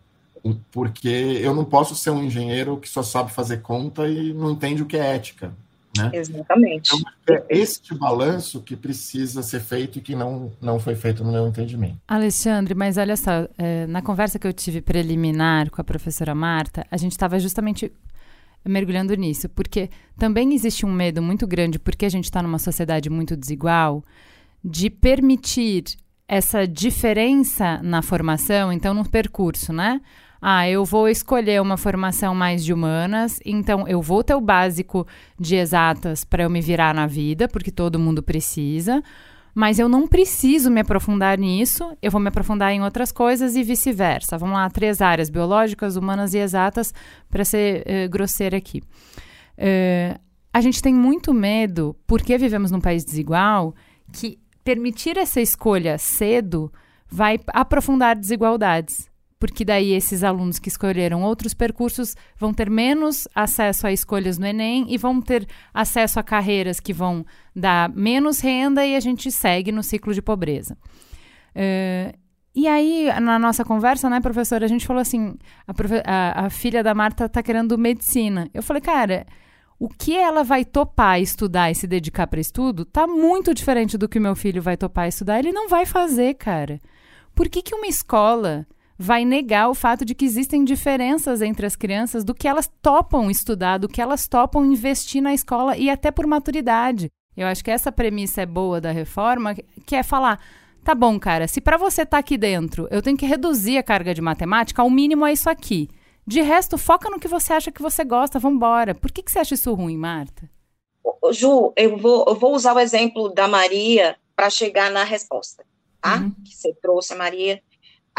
porque 0.72 1.08
eu 1.08 1.54
não 1.54 1.66
posso 1.66 1.96
ser 1.96 2.12
um 2.12 2.24
engenheiro 2.24 2.78
que 2.78 2.88
só 2.88 3.04
sabe 3.04 3.32
fazer 3.32 3.62
conta 3.62 4.08
e 4.08 4.34
não 4.34 4.52
entende 4.52 4.82
o 4.82 4.86
que 4.86 4.98
é 4.98 5.16
ética. 5.16 5.54
Né? 5.98 6.12
Exatamente. 6.14 6.92
Então, 6.94 7.12
é 7.50 7.58
este 7.58 7.96
balanço 7.96 8.62
que 8.62 8.76
precisa 8.76 9.42
ser 9.42 9.60
feito 9.60 9.98
e 9.98 10.02
que 10.02 10.16
não, 10.16 10.52
não 10.62 10.80
foi 10.80 10.96
feito 10.96 11.24
no 11.24 11.32
meu 11.32 11.48
entendimento. 11.48 11.98
Alexandre, 12.08 12.76
mas 12.76 12.98
olha 12.98 13.18
só, 13.18 13.48
é, 13.58 13.88
na 13.88 14.02
conversa 14.02 14.38
que 14.38 14.48
eu 14.48 14.54
tive 14.54 14.82
preliminar 14.82 15.70
com 15.72 15.82
a 15.82 15.84
professora 15.84 16.36
Marta, 16.36 16.86
a 16.92 16.98
gente 16.98 17.14
estava 17.14 17.40
justamente 17.40 17.92
mergulhando 18.66 19.16
nisso, 19.16 19.50
porque 19.50 19.90
também 20.18 20.54
existe 20.54 20.86
um 20.86 20.92
medo 20.92 21.22
muito 21.22 21.48
grande, 21.48 21.80
porque 21.80 22.06
a 22.06 22.10
gente 22.10 22.26
está 22.26 22.44
numa 22.44 22.60
sociedade 22.60 23.10
muito 23.10 23.36
desigual, 23.36 24.04
de 24.64 24.90
permitir 24.90 25.86
essa 26.28 26.68
diferença 26.68 27.82
na 27.82 28.02
formação, 28.02 28.72
então 28.72 28.94
no 28.94 29.10
percurso, 29.10 29.74
né? 29.74 30.00
Ah, 30.42 30.70
eu 30.70 30.86
vou 30.86 31.10
escolher 31.10 31.62
uma 31.62 31.76
formação 31.76 32.34
mais 32.34 32.64
de 32.64 32.74
humanas, 32.74 33.40
então 33.46 33.86
eu 33.88 34.02
vou 34.02 34.24
ter 34.24 34.36
o 34.36 34.42
básico 34.42 35.06
de 35.38 35.56
exatas 35.56 36.24
para 36.24 36.44
eu 36.44 36.50
me 36.50 36.62
virar 36.62 36.94
na 36.94 37.06
vida, 37.06 37.48
porque 37.48 37.72
todo 37.72 38.00
mundo 38.00 38.24
precisa, 38.24 39.04
mas 39.54 39.80
eu 39.80 39.90
não 39.90 40.08
preciso 40.08 40.72
me 40.72 40.80
aprofundar 40.80 41.38
nisso, 41.38 41.92
eu 42.02 42.10
vou 42.10 42.22
me 42.22 42.30
aprofundar 42.30 42.72
em 42.72 42.82
outras 42.82 43.12
coisas 43.12 43.58
e 43.58 43.64
vice-versa. 43.64 44.38
Vamos 44.38 44.56
lá, 44.56 44.70
três 44.70 45.02
áreas: 45.02 45.30
biológicas, 45.30 45.98
humanas 45.98 46.34
e 46.34 46.38
exatas, 46.38 46.94
para 47.30 47.44
ser 47.44 47.82
uh, 47.82 48.10
grosseira 48.10 48.56
aqui. 48.56 48.82
Uh, 49.58 50.18
a 50.54 50.62
gente 50.62 50.82
tem 50.82 50.94
muito 50.94 51.34
medo, 51.34 51.96
porque 52.08 52.38
vivemos 52.38 52.72
num 52.72 52.80
país 52.80 53.04
desigual, 53.04 53.76
que 54.14 54.40
permitir 54.64 55.18
essa 55.18 55.42
escolha 55.42 55.98
cedo 55.98 56.72
vai 57.12 57.40
aprofundar 57.54 58.16
desigualdades 58.16 59.09
porque 59.40 59.64
daí 59.64 59.94
esses 59.94 60.24
alunos 60.24 60.60
que 60.60 60.68
escolheram 60.68 61.24
outros 61.24 61.54
percursos 61.54 62.16
vão 62.38 62.54
ter 62.54 62.70
menos 62.70 63.28
acesso 63.34 63.88
a 63.88 63.92
escolhas 63.92 64.38
no 64.38 64.46
Enem 64.46 64.86
e 64.90 64.98
vão 64.98 65.22
ter 65.22 65.48
acesso 65.74 66.20
a 66.20 66.24
carreiras 66.24 66.80
que 66.80 66.92
vão 66.92 67.26
dar 67.56 67.90
menos 67.90 68.42
renda 68.42 68.86
e 68.86 68.96
a 68.96 69.00
gente 69.00 69.32
segue 69.32 69.72
no 69.72 69.82
ciclo 69.82 70.14
de 70.14 70.22
pobreza. 70.22 70.78
Uh, 71.56 72.18
e 72.54 72.68
aí, 72.68 73.08
na 73.22 73.40
nossa 73.40 73.64
conversa, 73.64 74.10
né, 74.10 74.20
professora, 74.20 74.66
a 74.66 74.68
gente 74.68 74.86
falou 74.86 75.02
assim: 75.02 75.36
a, 75.66 75.74
a, 76.04 76.46
a 76.46 76.50
filha 76.50 76.84
da 76.84 76.94
Marta 76.94 77.26
está 77.26 77.42
querendo 77.42 77.78
medicina. 77.78 78.50
Eu 78.54 78.62
falei, 78.62 78.82
cara, 78.82 79.26
o 79.80 79.88
que 79.88 80.18
ela 80.18 80.44
vai 80.44 80.66
topar 80.66 81.22
estudar 81.22 81.72
e 81.72 81.76
se 81.76 81.88
dedicar 81.88 82.28
para 82.28 82.42
estudo 82.42 82.84
tá 82.84 83.08
muito 83.08 83.54
diferente 83.54 83.98
do 83.98 84.10
que 84.10 84.20
meu 84.20 84.36
filho 84.36 84.62
vai 84.62 84.76
topar 84.76 85.08
estudar. 85.08 85.40
Ele 85.40 85.54
não 85.54 85.70
vai 85.70 85.86
fazer, 85.86 86.34
cara. 86.34 86.82
Por 87.34 87.48
que, 87.48 87.62
que 87.62 87.74
uma 87.74 87.88
escola 87.88 88.68
vai 89.02 89.24
negar 89.24 89.70
o 89.70 89.74
fato 89.74 90.04
de 90.04 90.14
que 90.14 90.26
existem 90.26 90.66
diferenças 90.66 91.42
entre 91.42 91.66
as 91.66 91.74
crianças 91.74 92.26
do 92.26 92.36
que 92.36 92.50
elas 92.50 92.70
topam 92.82 93.32
estudar, 93.32 93.78
do 93.78 93.88
que 93.88 94.02
elas 94.02 94.28
topam 94.28 94.66
investir 94.66 95.22
na 95.22 95.34
escola 95.34 95.78
e 95.78 95.90
até 95.90 96.12
por 96.12 96.28
maturidade. 96.28 97.10
Eu 97.36 97.48
acho 97.48 97.64
que 97.64 97.72
essa 97.72 97.94
premissa 97.94 98.42
é 98.42 98.46
boa 98.46 98.82
da 98.82 98.92
reforma, 98.92 99.56
que 99.86 99.96
é 99.96 100.04
falar, 100.04 100.44
tá 100.84 100.94
bom, 100.94 101.18
cara, 101.18 101.48
se 101.48 101.62
para 101.62 101.78
você 101.78 102.02
estar 102.02 102.18
tá 102.18 102.20
aqui 102.20 102.38
dentro, 102.38 102.90
eu 102.92 103.02
tenho 103.02 103.16
que 103.16 103.26
reduzir 103.26 103.78
a 103.78 103.84
carga 103.84 104.14
de 104.14 104.22
matemática, 104.22 104.82
ao 104.82 104.90
mínimo 104.90 105.26
é 105.26 105.32
isso 105.32 105.50
aqui. 105.50 105.88
De 106.28 106.42
resto, 106.42 106.78
foca 106.78 107.10
no 107.10 107.20
que 107.20 107.28
você 107.28 107.54
acha 107.54 107.72
que 107.72 107.82
você 107.82 108.04
gosta, 108.04 108.38
vambora. 108.38 108.94
Por 108.94 109.14
que, 109.14 109.24
que 109.24 109.32
você 109.32 109.40
acha 109.40 109.54
isso 109.54 109.74
ruim, 109.74 109.96
Marta? 109.96 110.50
Ju, 111.32 111.72
eu 111.78 111.98
vou, 111.98 112.26
eu 112.28 112.36
vou 112.36 112.54
usar 112.54 112.76
o 112.76 112.80
exemplo 112.80 113.34
da 113.34 113.48
Maria 113.48 114.18
para 114.36 114.50
chegar 114.50 114.92
na 114.92 115.06
resposta, 115.06 115.66
tá? 116.02 116.18
Uhum. 116.18 116.32
Que 116.44 116.54
você 116.54 116.74
trouxe, 116.74 117.16
Maria. 117.16 117.62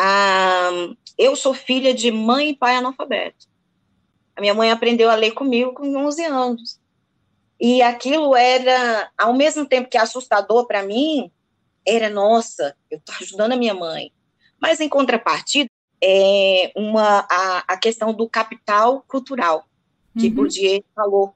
Ah, 0.02 0.70
eu 1.18 1.36
sou 1.36 1.52
filha 1.52 1.92
de 1.92 2.10
mãe 2.10 2.48
e 2.48 2.56
pai 2.56 2.74
analfabeto. 2.74 3.46
A 4.34 4.40
minha 4.40 4.54
mãe 4.54 4.70
aprendeu 4.70 5.10
a 5.10 5.14
ler 5.14 5.32
comigo 5.32 5.74
com 5.74 5.94
11 5.94 6.24
anos. 6.24 6.80
E 7.60 7.82
aquilo 7.82 8.34
era, 8.34 9.10
ao 9.18 9.34
mesmo 9.34 9.66
tempo 9.66 9.90
que 9.90 9.98
assustador 9.98 10.66
para 10.66 10.82
mim, 10.82 11.30
era, 11.86 12.08
nossa, 12.08 12.74
eu 12.90 12.96
estou 12.96 13.14
ajudando 13.20 13.52
a 13.52 13.56
minha 13.56 13.74
mãe. 13.74 14.10
Mas, 14.58 14.80
em 14.80 14.88
contrapartida, 14.88 15.68
é 16.02 16.72
uma, 16.74 17.26
a, 17.30 17.74
a 17.74 17.76
questão 17.76 18.14
do 18.14 18.26
capital 18.26 19.04
cultural, 19.06 19.68
que 20.18 20.28
uhum. 20.28 20.34
Bourdieu 20.34 20.82
falou, 20.94 21.34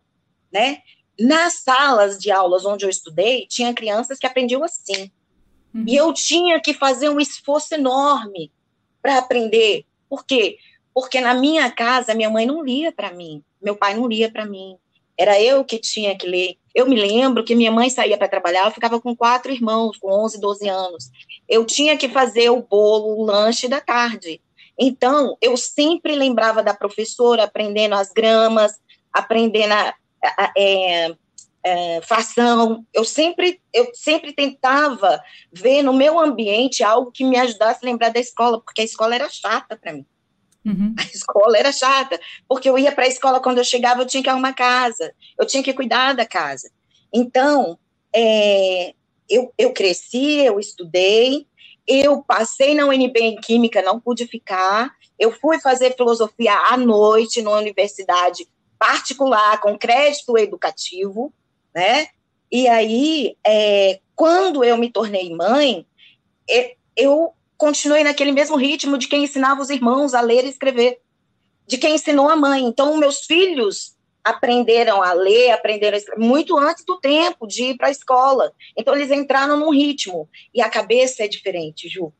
né? 0.50 0.78
Nas 1.20 1.56
salas 1.56 2.18
de 2.18 2.30
aulas 2.30 2.64
onde 2.64 2.86
eu 2.86 2.88
estudei, 2.88 3.46
tinha 3.46 3.74
crianças 3.74 4.18
que 4.18 4.26
aprendiam 4.26 4.64
assim. 4.64 5.12
Uhum. 5.74 5.84
E 5.86 5.94
eu 5.94 6.14
tinha 6.14 6.58
que 6.62 6.72
fazer 6.72 7.10
um 7.10 7.20
esforço 7.20 7.74
enorme 7.74 8.50
para 9.04 9.18
aprender. 9.18 9.84
Por 10.08 10.24
quê? 10.24 10.56
Porque 10.94 11.20
na 11.20 11.34
minha 11.34 11.70
casa, 11.70 12.14
minha 12.14 12.30
mãe 12.30 12.46
não 12.46 12.64
lia 12.64 12.90
para 12.90 13.12
mim, 13.12 13.42
meu 13.60 13.76
pai 13.76 13.92
não 13.92 14.08
lia 14.08 14.32
para 14.32 14.46
mim. 14.46 14.78
Era 15.16 15.40
eu 15.40 15.62
que 15.62 15.78
tinha 15.78 16.16
que 16.16 16.26
ler. 16.26 16.56
Eu 16.74 16.88
me 16.88 16.96
lembro 16.96 17.44
que 17.44 17.54
minha 17.54 17.70
mãe 17.70 17.90
saía 17.90 18.16
para 18.16 18.26
trabalhar, 18.26 18.64
eu 18.64 18.70
ficava 18.70 18.98
com 18.98 19.14
quatro 19.14 19.52
irmãos, 19.52 19.98
com 19.98 20.10
11, 20.10 20.40
12 20.40 20.68
anos. 20.68 21.10
Eu 21.46 21.66
tinha 21.66 21.96
que 21.98 22.08
fazer 22.08 22.48
o 22.48 22.62
bolo, 22.62 23.20
o 23.20 23.24
lanche 23.24 23.68
da 23.68 23.80
tarde. 23.80 24.40
Então, 24.76 25.36
eu 25.40 25.56
sempre 25.56 26.16
lembrava 26.16 26.62
da 26.62 26.74
professora 26.74 27.44
aprendendo 27.44 27.94
as 27.94 28.10
gramas, 28.10 28.72
aprendendo 29.12 29.72
a, 29.72 29.94
a, 30.24 30.44
a 30.44 30.52
é, 30.56 31.14
é, 31.64 32.00
fação. 32.02 32.86
Eu 32.92 33.04
sempre, 33.04 33.60
eu 33.72 33.90
sempre 33.94 34.32
tentava 34.32 35.20
ver 35.50 35.82
no 35.82 35.94
meu 35.94 36.20
ambiente 36.20 36.84
algo 36.84 37.10
que 37.10 37.24
me 37.24 37.38
ajudasse 37.38 37.80
a 37.82 37.86
lembrar 37.86 38.10
da 38.10 38.20
escola, 38.20 38.60
porque 38.60 38.82
a 38.82 38.84
escola 38.84 39.14
era 39.14 39.28
chata 39.30 39.76
para 39.76 39.94
mim. 39.94 40.06
Uhum. 40.64 40.94
A 40.98 41.02
escola 41.02 41.58
era 41.58 41.72
chata, 41.72 42.20
porque 42.48 42.68
eu 42.68 42.78
ia 42.78 42.92
para 42.92 43.04
a 43.04 43.08
escola 43.08 43.40
quando 43.40 43.58
eu 43.58 43.64
chegava, 43.64 44.02
eu 44.02 44.06
tinha 44.06 44.22
que 44.22 44.28
arrumar 44.28 44.52
casa, 44.52 45.12
eu 45.38 45.46
tinha 45.46 45.62
que 45.62 45.72
cuidar 45.72 46.14
da 46.14 46.26
casa. 46.26 46.70
Então, 47.12 47.78
é, 48.14 48.94
eu, 49.28 49.52
eu 49.58 49.72
cresci, 49.72 50.40
eu 50.40 50.60
estudei, 50.60 51.46
eu 51.86 52.22
passei 52.22 52.74
na 52.74 52.86
UNB 52.86 53.18
em 53.20 53.36
Química, 53.36 53.82
não 53.82 54.00
pude 54.00 54.26
ficar, 54.26 54.90
eu 55.18 55.32
fui 55.32 55.60
fazer 55.60 55.96
filosofia 55.96 56.54
à 56.54 56.76
noite 56.76 57.42
numa 57.42 57.58
universidade 57.58 58.48
particular, 58.78 59.60
com 59.60 59.78
crédito 59.78 60.36
educativo, 60.36 61.32
né? 61.74 62.08
E 62.50 62.68
aí, 62.68 63.36
é, 63.46 64.00
quando 64.14 64.62
eu 64.62 64.76
me 64.76 64.90
tornei 64.90 65.34
mãe, 65.34 65.86
eu 66.96 67.32
continuei 67.56 68.04
naquele 68.04 68.32
mesmo 68.32 68.56
ritmo 68.56 68.98
de 68.98 69.08
quem 69.08 69.24
ensinava 69.24 69.60
os 69.60 69.70
irmãos 69.70 70.14
a 70.14 70.20
ler 70.20 70.44
e 70.44 70.48
escrever, 70.48 71.00
de 71.66 71.78
quem 71.78 71.94
ensinou 71.94 72.28
a 72.28 72.36
mãe. 72.36 72.64
Então, 72.64 72.96
meus 72.96 73.24
filhos 73.24 73.96
aprenderam 74.22 75.02
a 75.02 75.12
ler, 75.12 75.50
aprenderam 75.50 75.96
a 75.96 75.98
escrever 75.98 76.24
muito 76.24 76.56
antes 76.56 76.84
do 76.84 76.98
tempo 77.00 77.46
de 77.46 77.64
ir 77.64 77.76
para 77.76 77.88
a 77.88 77.90
escola. 77.90 78.52
Então, 78.76 78.94
eles 78.94 79.10
entraram 79.10 79.58
num 79.58 79.70
ritmo. 79.70 80.28
E 80.54 80.62
a 80.62 80.70
cabeça 80.70 81.24
é 81.24 81.28
diferente, 81.28 81.88
Ju. 81.88 82.12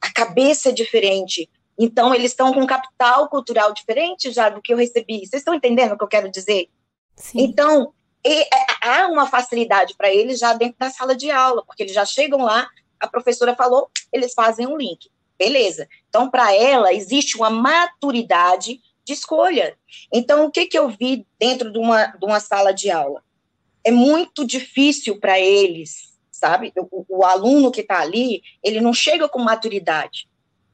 A 0.00 0.12
cabeça 0.12 0.68
é 0.68 0.72
diferente. 0.72 1.48
Então, 1.78 2.14
eles 2.14 2.32
estão 2.32 2.52
com 2.52 2.60
um 2.60 2.66
capital 2.66 3.28
cultural 3.28 3.72
diferente 3.72 4.30
já 4.30 4.48
do 4.48 4.60
que 4.60 4.72
eu 4.72 4.76
recebi. 4.76 5.20
Vocês 5.20 5.40
estão 5.40 5.54
entendendo 5.54 5.92
o 5.92 5.98
que 5.98 6.04
eu 6.04 6.08
quero 6.08 6.30
dizer? 6.30 6.68
Sim. 7.16 7.40
Então, 7.40 7.92
e, 8.24 8.46
há 8.82 9.06
uma 9.08 9.26
facilidade 9.26 9.94
para 9.96 10.12
eles 10.12 10.38
já 10.38 10.52
dentro 10.52 10.78
da 10.78 10.90
sala 10.90 11.16
de 11.16 11.30
aula, 11.30 11.64
porque 11.64 11.82
eles 11.82 11.94
já 11.94 12.04
chegam 12.04 12.40
lá 12.40 12.68
a 13.00 13.08
professora 13.08 13.56
falou, 13.56 13.90
eles 14.12 14.34
fazem 14.34 14.66
um 14.66 14.76
link. 14.76 15.10
Beleza. 15.38 15.88
Então, 16.10 16.30
para 16.30 16.54
ela, 16.54 16.92
existe 16.92 17.36
uma 17.36 17.48
maturidade 17.48 18.78
de 19.02 19.12
escolha. 19.14 19.74
Então, 20.12 20.44
o 20.44 20.50
que, 20.50 20.66
que 20.66 20.78
eu 20.78 20.90
vi 20.90 21.26
dentro 21.38 21.72
de 21.72 21.78
uma, 21.78 22.06
de 22.08 22.24
uma 22.24 22.38
sala 22.38 22.72
de 22.72 22.90
aula? 22.90 23.24
É 23.82 23.90
muito 23.90 24.46
difícil 24.46 25.18
para 25.18 25.40
eles, 25.40 26.12
sabe? 26.30 26.70
O, 26.76 27.06
o 27.08 27.24
aluno 27.24 27.72
que 27.72 27.80
está 27.80 28.00
ali, 28.00 28.42
ele 28.62 28.82
não 28.82 28.92
chega 28.92 29.26
com 29.30 29.38
maturidade, 29.38 30.28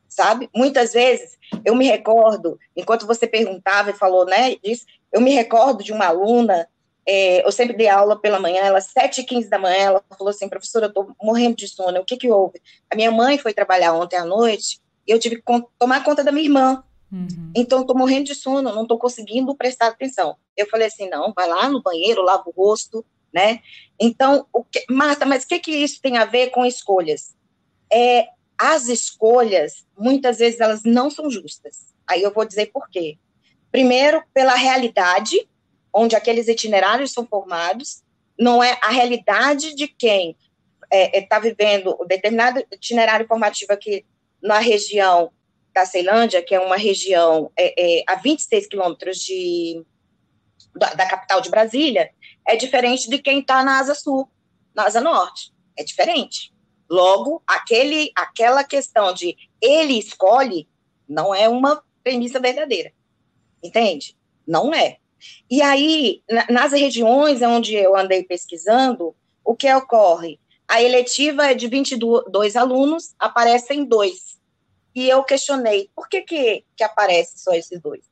sabe? 0.08 0.50
Muitas 0.52 0.92
vezes, 0.92 1.38
eu 1.64 1.76
me 1.76 1.86
recordo, 1.86 2.58
enquanto 2.74 3.06
você 3.06 3.28
perguntava 3.28 3.90
e 3.90 3.96
falou, 3.96 4.26
né, 4.26 4.56
disso, 4.56 4.84
eu 5.12 5.20
me 5.20 5.30
recordo 5.30 5.84
de 5.84 5.92
uma 5.92 6.06
aluna 6.06 6.68
é, 7.06 7.46
eu 7.46 7.52
sempre 7.52 7.76
dei 7.76 7.88
aula 7.88 8.20
pela 8.20 8.40
manhã, 8.40 8.62
ela, 8.62 8.80
7 8.80 9.20
e 9.20 9.24
15 9.24 9.48
da 9.48 9.58
manhã, 9.58 9.76
ela 9.76 10.04
falou 10.18 10.30
assim, 10.30 10.48
professora, 10.48 10.86
eu 10.86 10.92
tô 10.92 11.14
morrendo 11.22 11.56
de 11.56 11.68
sono, 11.68 12.00
o 12.00 12.04
que 12.04 12.16
que 12.16 12.30
houve? 12.30 12.60
A 12.90 12.96
minha 12.96 13.10
mãe 13.10 13.38
foi 13.38 13.54
trabalhar 13.54 13.92
ontem 13.92 14.16
à 14.16 14.24
noite, 14.24 14.80
e 15.06 15.12
eu 15.12 15.18
tive 15.18 15.36
que 15.36 15.42
tomar 15.78 16.02
conta 16.02 16.24
da 16.24 16.32
minha 16.32 16.46
irmã, 16.46 16.82
uhum. 17.12 17.52
então 17.54 17.78
eu 17.78 17.86
tô 17.86 17.94
morrendo 17.94 18.24
de 18.24 18.34
sono, 18.34 18.74
não 18.74 18.86
tô 18.86 18.98
conseguindo 18.98 19.54
prestar 19.54 19.88
atenção. 19.88 20.36
Eu 20.56 20.66
falei 20.68 20.88
assim, 20.88 21.08
não, 21.08 21.32
vai 21.32 21.48
lá 21.48 21.68
no 21.68 21.80
banheiro, 21.80 22.22
lava 22.22 22.44
o 22.46 22.50
rosto, 22.50 23.04
né? 23.32 23.60
Então, 24.00 24.46
o 24.52 24.64
que, 24.64 24.84
Marta, 24.90 25.24
mas 25.24 25.44
o 25.44 25.48
que 25.48 25.58
que 25.60 25.70
isso 25.70 26.00
tem 26.00 26.16
a 26.16 26.24
ver 26.24 26.50
com 26.50 26.64
escolhas? 26.64 27.36
É, 27.92 28.26
as 28.58 28.88
escolhas, 28.88 29.86
muitas 29.96 30.38
vezes, 30.38 30.60
elas 30.60 30.82
não 30.82 31.10
são 31.10 31.30
justas. 31.30 31.94
Aí 32.06 32.22
eu 32.22 32.32
vou 32.32 32.44
dizer 32.44 32.66
por 32.72 32.88
quê. 32.88 33.18
Primeiro, 33.70 34.22
pela 34.32 34.54
realidade, 34.54 35.48
onde 35.96 36.14
aqueles 36.14 36.46
itinerários 36.46 37.12
são 37.12 37.26
formados, 37.26 38.02
não 38.38 38.62
é 38.62 38.78
a 38.82 38.90
realidade 38.90 39.74
de 39.74 39.88
quem 39.88 40.36
está 40.82 40.96
é, 40.96 41.18
é 41.18 41.22
tá 41.22 41.38
vivendo 41.38 41.96
o 41.98 42.04
determinado 42.04 42.62
itinerário 42.70 43.26
formativo 43.26 43.72
aqui 43.72 44.04
na 44.42 44.58
região 44.58 45.32
da 45.74 45.86
Ceilândia, 45.86 46.42
que 46.42 46.54
é 46.54 46.60
uma 46.60 46.76
região 46.76 47.50
é, 47.56 48.00
é, 48.00 48.04
a 48.06 48.14
26 48.16 48.66
quilômetros 48.66 49.18
de, 49.18 49.82
da, 50.74 50.92
da, 50.94 51.06
capital 51.06 51.40
de 51.40 51.50
Brasília, 51.50 52.10
é 52.46 52.56
diferente 52.56 53.08
de 53.08 53.18
quem 53.18 53.40
está 53.40 53.64
na 53.64 53.78
Asa 53.78 53.94
Sul, 53.94 54.28
na 54.74 54.84
Asa 54.84 55.00
Norte. 55.00 55.52
É 55.78 55.82
diferente. 55.82 56.52
Logo, 56.88 57.42
aquele, 57.46 58.12
aquela 58.14 58.62
questão 58.62 59.12
de 59.12 59.36
ele 59.60 59.98
escolhe 59.98 60.68
não 61.08 61.34
é 61.34 61.48
uma 61.48 61.82
premissa 62.02 62.38
verdadeira. 62.38 62.92
Entende? 63.62 64.16
Não 64.46 64.72
é. 64.72 64.98
E 65.50 65.62
aí, 65.62 66.22
nas 66.50 66.72
regiões 66.72 67.42
onde 67.42 67.74
eu 67.74 67.96
andei 67.96 68.22
pesquisando, 68.22 69.14
o 69.44 69.54
que 69.54 69.72
ocorre? 69.72 70.38
A 70.68 70.82
eletiva 70.82 71.46
é 71.46 71.54
de 71.54 71.68
22 71.68 72.56
alunos, 72.56 73.14
aparecem 73.18 73.84
dois. 73.84 74.36
E 74.94 75.08
eu 75.08 75.22
questionei, 75.22 75.90
por 75.94 76.08
que 76.08 76.22
que, 76.22 76.64
que 76.76 76.82
aparece 76.82 77.38
só 77.38 77.52
esses 77.52 77.80
dois? 77.80 78.04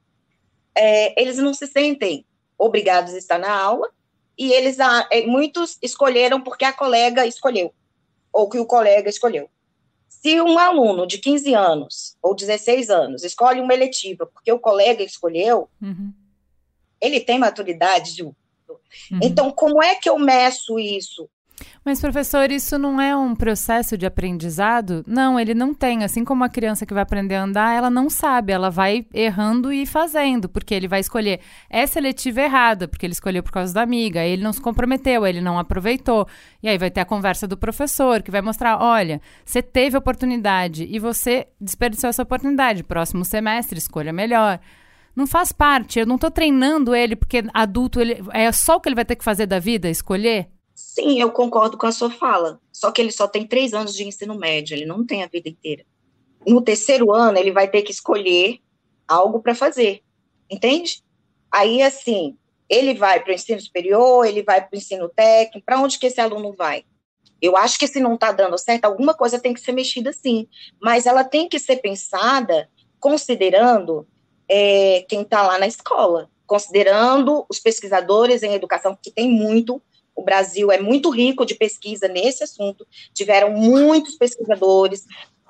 É, 0.74 1.20
eles 1.20 1.38
não 1.38 1.52
se 1.52 1.66
sentem 1.66 2.24
obrigados 2.56 3.14
a 3.14 3.18
estar 3.18 3.38
na 3.38 3.52
aula, 3.52 3.88
e 4.38 4.52
eles, 4.52 4.78
é, 5.10 5.26
muitos 5.26 5.78
escolheram 5.82 6.40
porque 6.40 6.64
a 6.64 6.72
colega 6.72 7.26
escolheu, 7.26 7.72
ou 8.32 8.48
que 8.48 8.58
o 8.58 8.66
colega 8.66 9.08
escolheu. 9.08 9.48
Se 10.08 10.40
um 10.40 10.58
aluno 10.58 11.06
de 11.06 11.18
15 11.18 11.54
anos 11.54 12.16
ou 12.22 12.34
16 12.34 12.90
anos 12.90 13.24
escolhe 13.24 13.60
uma 13.60 13.74
eletiva 13.74 14.26
porque 14.26 14.50
o 14.50 14.58
colega 14.58 15.02
escolheu, 15.02 15.68
uhum 15.82 16.12
ele 17.04 17.20
tem 17.20 17.38
maturidade, 17.38 18.16
Ju. 18.16 18.34
Uhum. 19.10 19.18
Então, 19.22 19.50
como 19.50 19.82
é 19.82 19.94
que 19.94 20.08
eu 20.08 20.18
meço 20.18 20.78
isso? 20.78 21.28
Mas, 21.84 22.00
professor, 22.00 22.50
isso 22.50 22.78
não 22.78 23.00
é 23.00 23.14
um 23.16 23.34
processo 23.34 23.96
de 23.96 24.06
aprendizado? 24.06 25.04
Não, 25.06 25.38
ele 25.38 25.54
não 25.54 25.72
tem. 25.72 26.02
Assim 26.02 26.24
como 26.24 26.42
a 26.42 26.48
criança 26.48 26.84
que 26.84 26.94
vai 26.94 27.02
aprender 27.02 27.36
a 27.36 27.44
andar, 27.44 27.76
ela 27.76 27.90
não 27.90 28.08
sabe, 28.10 28.52
ela 28.52 28.70
vai 28.70 29.06
errando 29.12 29.72
e 29.72 29.86
fazendo, 29.86 30.48
porque 30.48 30.74
ele 30.74 30.88
vai 30.88 31.00
escolher 31.00 31.40
essa 31.70 31.98
eletiva 31.98 32.40
errada, 32.40 32.88
porque 32.88 33.06
ele 33.06 33.12
escolheu 33.12 33.42
por 33.42 33.52
causa 33.52 33.72
da 33.72 33.82
amiga, 33.82 34.24
ele 34.24 34.42
não 34.42 34.52
se 34.52 34.60
comprometeu, 34.60 35.26
ele 35.26 35.40
não 35.40 35.58
aproveitou. 35.58 36.26
E 36.62 36.68
aí 36.68 36.78
vai 36.78 36.90
ter 36.90 37.00
a 37.00 37.04
conversa 37.04 37.46
do 37.46 37.56
professor, 37.56 38.22
que 38.22 38.30
vai 38.30 38.42
mostrar: 38.42 38.82
olha, 38.82 39.20
você 39.44 39.62
teve 39.62 39.96
oportunidade 39.96 40.88
e 40.90 40.98
você 40.98 41.46
desperdiçou 41.60 42.10
essa 42.10 42.22
oportunidade. 42.22 42.82
Próximo 42.82 43.24
semestre, 43.24 43.78
escolha 43.78 44.12
melhor 44.12 44.58
não 45.14 45.26
faz 45.26 45.52
parte. 45.52 45.98
Eu 45.98 46.06
não 46.06 46.16
estou 46.16 46.30
treinando 46.30 46.94
ele 46.94 47.16
porque 47.16 47.44
adulto 47.52 48.00
ele 48.00 48.22
é 48.32 48.50
só 48.52 48.76
o 48.76 48.80
que 48.80 48.88
ele 48.88 48.96
vai 48.96 49.04
ter 49.04 49.16
que 49.16 49.24
fazer 49.24 49.46
da 49.46 49.58
vida, 49.58 49.88
escolher. 49.88 50.48
Sim, 50.74 51.20
eu 51.20 51.30
concordo 51.30 51.78
com 51.78 51.86
a 51.86 51.92
sua 51.92 52.10
fala. 52.10 52.60
Só 52.72 52.90
que 52.90 53.00
ele 53.00 53.12
só 53.12 53.28
tem 53.28 53.46
três 53.46 53.72
anos 53.72 53.94
de 53.94 54.04
ensino 54.04 54.34
médio, 54.36 54.74
ele 54.74 54.86
não 54.86 55.04
tem 55.04 55.22
a 55.22 55.28
vida 55.28 55.48
inteira. 55.48 55.84
No 56.46 56.60
terceiro 56.60 57.12
ano, 57.12 57.38
ele 57.38 57.52
vai 57.52 57.68
ter 57.68 57.82
que 57.82 57.92
escolher 57.92 58.58
algo 59.06 59.40
para 59.40 59.54
fazer, 59.54 60.02
entende? 60.50 61.02
Aí, 61.50 61.82
assim, 61.82 62.36
ele 62.68 62.94
vai 62.94 63.22
para 63.22 63.30
o 63.30 63.34
ensino 63.34 63.60
superior, 63.60 64.26
ele 64.26 64.42
vai 64.42 64.60
para 64.60 64.74
o 64.74 64.76
ensino 64.76 65.08
técnico, 65.08 65.64
para 65.64 65.80
onde 65.80 65.98
que 65.98 66.06
esse 66.06 66.20
aluno 66.20 66.52
vai? 66.52 66.84
Eu 67.40 67.56
acho 67.56 67.78
que 67.78 67.86
se 67.86 68.00
não 68.00 68.14
está 68.14 68.32
dando 68.32 68.58
certo, 68.58 68.86
alguma 68.86 69.14
coisa 69.14 69.38
tem 69.38 69.54
que 69.54 69.60
ser 69.60 69.72
mexida 69.72 70.12
sim, 70.12 70.48
mas 70.80 71.06
ela 71.06 71.22
tem 71.22 71.48
que 71.48 71.58
ser 71.58 71.76
pensada 71.76 72.68
considerando 72.98 74.06
é, 74.48 75.04
quem 75.08 75.22
está 75.22 75.42
lá 75.42 75.58
na 75.58 75.66
escola, 75.66 76.28
considerando 76.46 77.44
os 77.48 77.58
pesquisadores 77.58 78.42
em 78.42 78.54
educação, 78.54 78.96
que 79.00 79.10
tem 79.10 79.30
muito, 79.30 79.80
o 80.14 80.22
Brasil 80.22 80.70
é 80.70 80.80
muito 80.80 81.10
rico 81.10 81.44
de 81.44 81.54
pesquisa 81.54 82.06
nesse 82.08 82.44
assunto, 82.44 82.86
tiveram 83.12 83.50
muitos 83.50 84.16
pesquisadores 84.16 85.04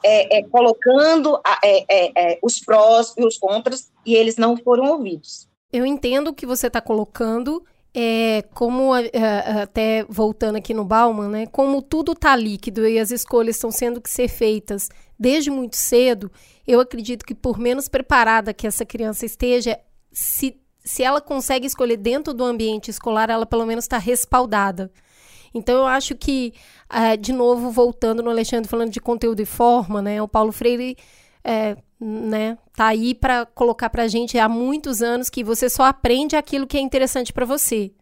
é, 0.05 0.39
é, 0.39 0.43
colocando 0.43 1.41
é, 1.63 1.85
é, 1.89 2.13
é, 2.17 2.39
os 2.43 2.61
prós 2.61 3.15
e 3.17 3.25
os 3.25 3.39
contras, 3.39 3.91
e 4.05 4.15
eles 4.15 4.37
não 4.37 4.57
foram 4.57 4.93
ouvidos. 4.93 5.49
Eu 5.73 5.85
entendo 5.85 6.29
o 6.29 6.35
que 6.35 6.47
você 6.47 6.69
está 6.69 6.81
colocando, 6.81 7.65
é, 7.93 8.43
como 8.55 8.93
até 8.93 10.05
voltando 10.09 10.57
aqui 10.57 10.75
no 10.75 10.85
Bauman, 10.85 11.29
né, 11.29 11.47
como 11.47 11.81
tudo 11.81 12.13
está 12.13 12.37
líquido 12.37 12.87
e 12.87 12.99
as 12.99 13.11
escolhas 13.11 13.57
estão 13.57 13.71
sendo 13.71 14.01
que 14.01 14.11
ser 14.11 14.29
feitas 14.29 14.89
desde 15.19 15.51
muito 15.51 15.77
cedo, 15.77 16.31
eu 16.67 16.81
acredito 16.81 17.25
que 17.25 17.35
por 17.35 17.59
menos 17.59 17.89
preparada 17.89 18.55
que 18.55 18.67
essa 18.67 18.85
criança 18.85 19.27
esteja, 19.27 19.79
se, 20.13 20.61
se 20.85 21.03
ela 21.03 21.21
consegue 21.21 21.67
escolher 21.67 21.97
dentro 21.97 22.33
do 22.33 22.45
ambiente 22.45 22.91
escolar, 22.91 23.31
ela 23.31 23.47
pelo 23.47 23.67
menos 23.67 23.85
está 23.85 23.99
respaldada. 23.99 24.91
Então 25.55 25.77
eu 25.77 25.87
acho 25.87 26.15
que, 26.17 26.53
uh, 26.91 27.17
de 27.17 27.33
novo, 27.33 27.71
voltando 27.71 28.23
no 28.23 28.31
Alexandre 28.31 28.69
falando 28.69 28.91
de 28.91 29.01
conteúdo 29.01 29.41
e 29.41 29.47
forma, 29.47 30.03
né? 30.03 30.21
O 30.21 30.27
Paulo 30.27 30.51
Freire 30.51 30.97
é, 31.45 31.77
né, 32.01 32.59
tá 32.75 32.89
aí 32.89 33.15
para 33.15 33.47
colocar 33.47 33.89
pra 33.91 34.09
gente 34.09 34.39
há 34.39 34.49
muitos 34.49 35.03
anos 35.03 35.31
que 35.31 35.45
você 35.45 35.69
só 35.69 35.85
aprende 35.85 36.35
aquilo 36.35 36.67
que 36.67 36.77
é 36.77 36.81
interessante 36.81 37.33
para 37.33 37.45
você. 37.45 37.93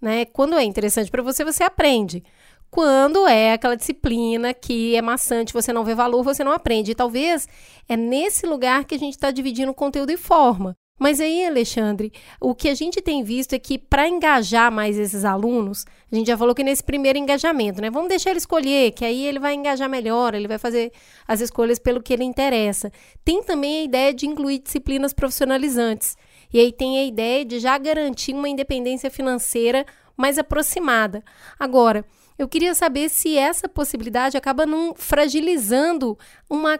Né? 0.00 0.24
Quando 0.24 0.56
é 0.56 0.64
interessante 0.64 1.10
para 1.10 1.22
você, 1.22 1.44
você 1.44 1.62
aprende. 1.62 2.24
Quando 2.72 3.26
é 3.26 3.52
aquela 3.52 3.76
disciplina 3.76 4.54
que 4.54 4.96
é 4.96 5.02
maçante, 5.02 5.52
você 5.52 5.74
não 5.74 5.84
vê 5.84 5.94
valor, 5.94 6.22
você 6.22 6.42
não 6.42 6.52
aprende. 6.52 6.92
E 6.92 6.94
talvez 6.94 7.46
é 7.86 7.98
nesse 7.98 8.46
lugar 8.46 8.86
que 8.86 8.94
a 8.94 8.98
gente 8.98 9.12
está 9.12 9.30
dividindo 9.30 9.74
conteúdo 9.74 10.10
e 10.10 10.16
forma. 10.16 10.74
Mas 10.98 11.20
aí, 11.20 11.44
Alexandre, 11.44 12.10
o 12.40 12.54
que 12.54 12.70
a 12.70 12.74
gente 12.74 13.02
tem 13.02 13.22
visto 13.22 13.52
é 13.52 13.58
que 13.58 13.76
para 13.76 14.08
engajar 14.08 14.72
mais 14.72 14.96
esses 14.96 15.22
alunos, 15.22 15.84
a 16.10 16.16
gente 16.16 16.28
já 16.28 16.38
falou 16.38 16.54
que 16.54 16.64
nesse 16.64 16.82
primeiro 16.82 17.18
engajamento, 17.18 17.82
né? 17.82 17.90
Vamos 17.90 18.08
deixar 18.08 18.30
ele 18.30 18.38
escolher, 18.38 18.92
que 18.92 19.04
aí 19.04 19.26
ele 19.26 19.38
vai 19.38 19.52
engajar 19.52 19.90
melhor, 19.90 20.34
ele 20.34 20.48
vai 20.48 20.56
fazer 20.56 20.92
as 21.28 21.42
escolhas 21.42 21.78
pelo 21.78 22.02
que 22.02 22.14
ele 22.14 22.24
interessa. 22.24 22.90
Tem 23.22 23.42
também 23.42 23.80
a 23.80 23.84
ideia 23.84 24.14
de 24.14 24.26
incluir 24.26 24.60
disciplinas 24.60 25.12
profissionalizantes. 25.12 26.16
E 26.50 26.58
aí 26.58 26.72
tem 26.72 26.98
a 26.98 27.04
ideia 27.04 27.44
de 27.44 27.58
já 27.58 27.76
garantir 27.76 28.32
uma 28.32 28.48
independência 28.48 29.10
financeira 29.10 29.84
mais 30.16 30.38
aproximada. 30.38 31.22
Agora, 31.58 32.02
eu 32.42 32.48
queria 32.48 32.74
saber 32.74 33.08
se 33.08 33.38
essa 33.38 33.68
possibilidade 33.68 34.36
acaba 34.36 34.66
não 34.66 34.94
fragilizando 34.96 36.18
uma, 36.50 36.78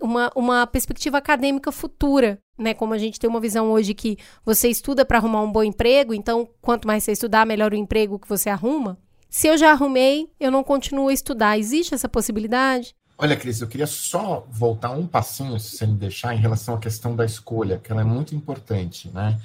uma, 0.00 0.32
uma 0.34 0.66
perspectiva 0.66 1.18
acadêmica 1.18 1.70
futura. 1.70 2.38
Né, 2.56 2.72
como 2.72 2.94
a 2.94 2.98
gente 2.98 3.18
tem 3.18 3.28
uma 3.28 3.40
visão 3.40 3.72
hoje 3.72 3.94
que 3.94 4.16
você 4.44 4.68
estuda 4.68 5.04
para 5.04 5.18
arrumar 5.18 5.42
um 5.42 5.50
bom 5.50 5.64
emprego, 5.64 6.14
então 6.14 6.48
quanto 6.62 6.86
mais 6.86 7.02
você 7.02 7.10
estudar, 7.10 7.44
melhor 7.44 7.72
o 7.72 7.76
emprego 7.76 8.16
que 8.16 8.28
você 8.28 8.48
arruma. 8.48 8.96
Se 9.28 9.48
eu 9.48 9.58
já 9.58 9.72
arrumei, 9.72 10.30
eu 10.38 10.52
não 10.52 10.62
continuo 10.62 11.08
a 11.08 11.12
estudar. 11.12 11.58
Existe 11.58 11.96
essa 11.96 12.08
possibilidade? 12.08 12.94
Olha, 13.18 13.36
Cris, 13.36 13.60
eu 13.60 13.66
queria 13.66 13.88
só 13.88 14.46
voltar 14.48 14.92
um 14.92 15.04
passinho, 15.04 15.58
se 15.58 15.76
você 15.76 15.86
me 15.86 15.96
deixar, 15.96 16.32
em 16.32 16.38
relação 16.38 16.76
à 16.76 16.78
questão 16.78 17.16
da 17.16 17.24
escolha, 17.24 17.78
que 17.78 17.90
ela 17.90 18.02
é 18.02 18.04
muito 18.04 18.36
importante, 18.36 19.10
né? 19.12 19.40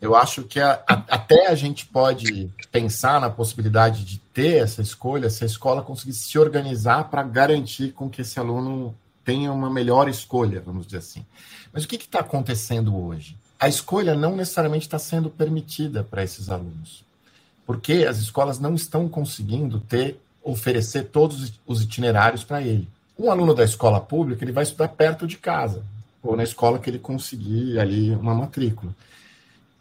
Eu 0.00 0.14
acho 0.14 0.44
que 0.44 0.60
a, 0.60 0.82
a, 0.86 0.94
até 1.08 1.48
a 1.48 1.54
gente 1.54 1.86
pode 1.86 2.48
pensar 2.70 3.20
na 3.20 3.28
possibilidade 3.28 4.04
de 4.04 4.18
ter 4.32 4.62
essa 4.62 4.80
escolha 4.80 5.28
se 5.28 5.42
a 5.42 5.46
escola 5.46 5.82
conseguir 5.82 6.12
se 6.12 6.38
organizar 6.38 7.10
para 7.10 7.22
garantir 7.22 7.92
com 7.92 8.08
que 8.08 8.22
esse 8.22 8.38
aluno 8.38 8.94
tenha 9.24 9.52
uma 9.52 9.68
melhor 9.68 10.08
escolha, 10.08 10.60
vamos 10.60 10.86
dizer 10.86 10.98
assim. 10.98 11.26
Mas 11.72 11.84
o 11.84 11.88
que 11.88 11.96
está 11.96 12.20
acontecendo 12.20 12.96
hoje? 12.96 13.36
A 13.58 13.68
escolha 13.68 14.14
não 14.14 14.36
necessariamente 14.36 14.86
está 14.86 14.98
sendo 14.98 15.28
permitida 15.28 16.04
para 16.04 16.22
esses 16.22 16.48
alunos, 16.48 17.04
porque 17.66 18.06
as 18.08 18.18
escolas 18.18 18.58
não 18.58 18.74
estão 18.74 19.08
conseguindo 19.08 19.80
ter 19.80 20.20
oferecer 20.42 21.04
todos 21.04 21.52
os 21.66 21.82
itinerários 21.82 22.44
para 22.44 22.62
ele. 22.62 22.88
Um 23.18 23.30
aluno 23.30 23.52
da 23.52 23.64
escola 23.64 24.00
pública 24.00 24.44
ele 24.44 24.52
vai 24.52 24.62
estudar 24.62 24.88
perto 24.88 25.26
de 25.26 25.36
casa 25.36 25.82
ou 26.22 26.36
na 26.36 26.44
escola 26.44 26.78
que 26.78 26.88
ele 26.88 26.98
conseguir 26.98 27.78
ali 27.78 28.14
uma 28.14 28.34
matrícula. 28.34 28.94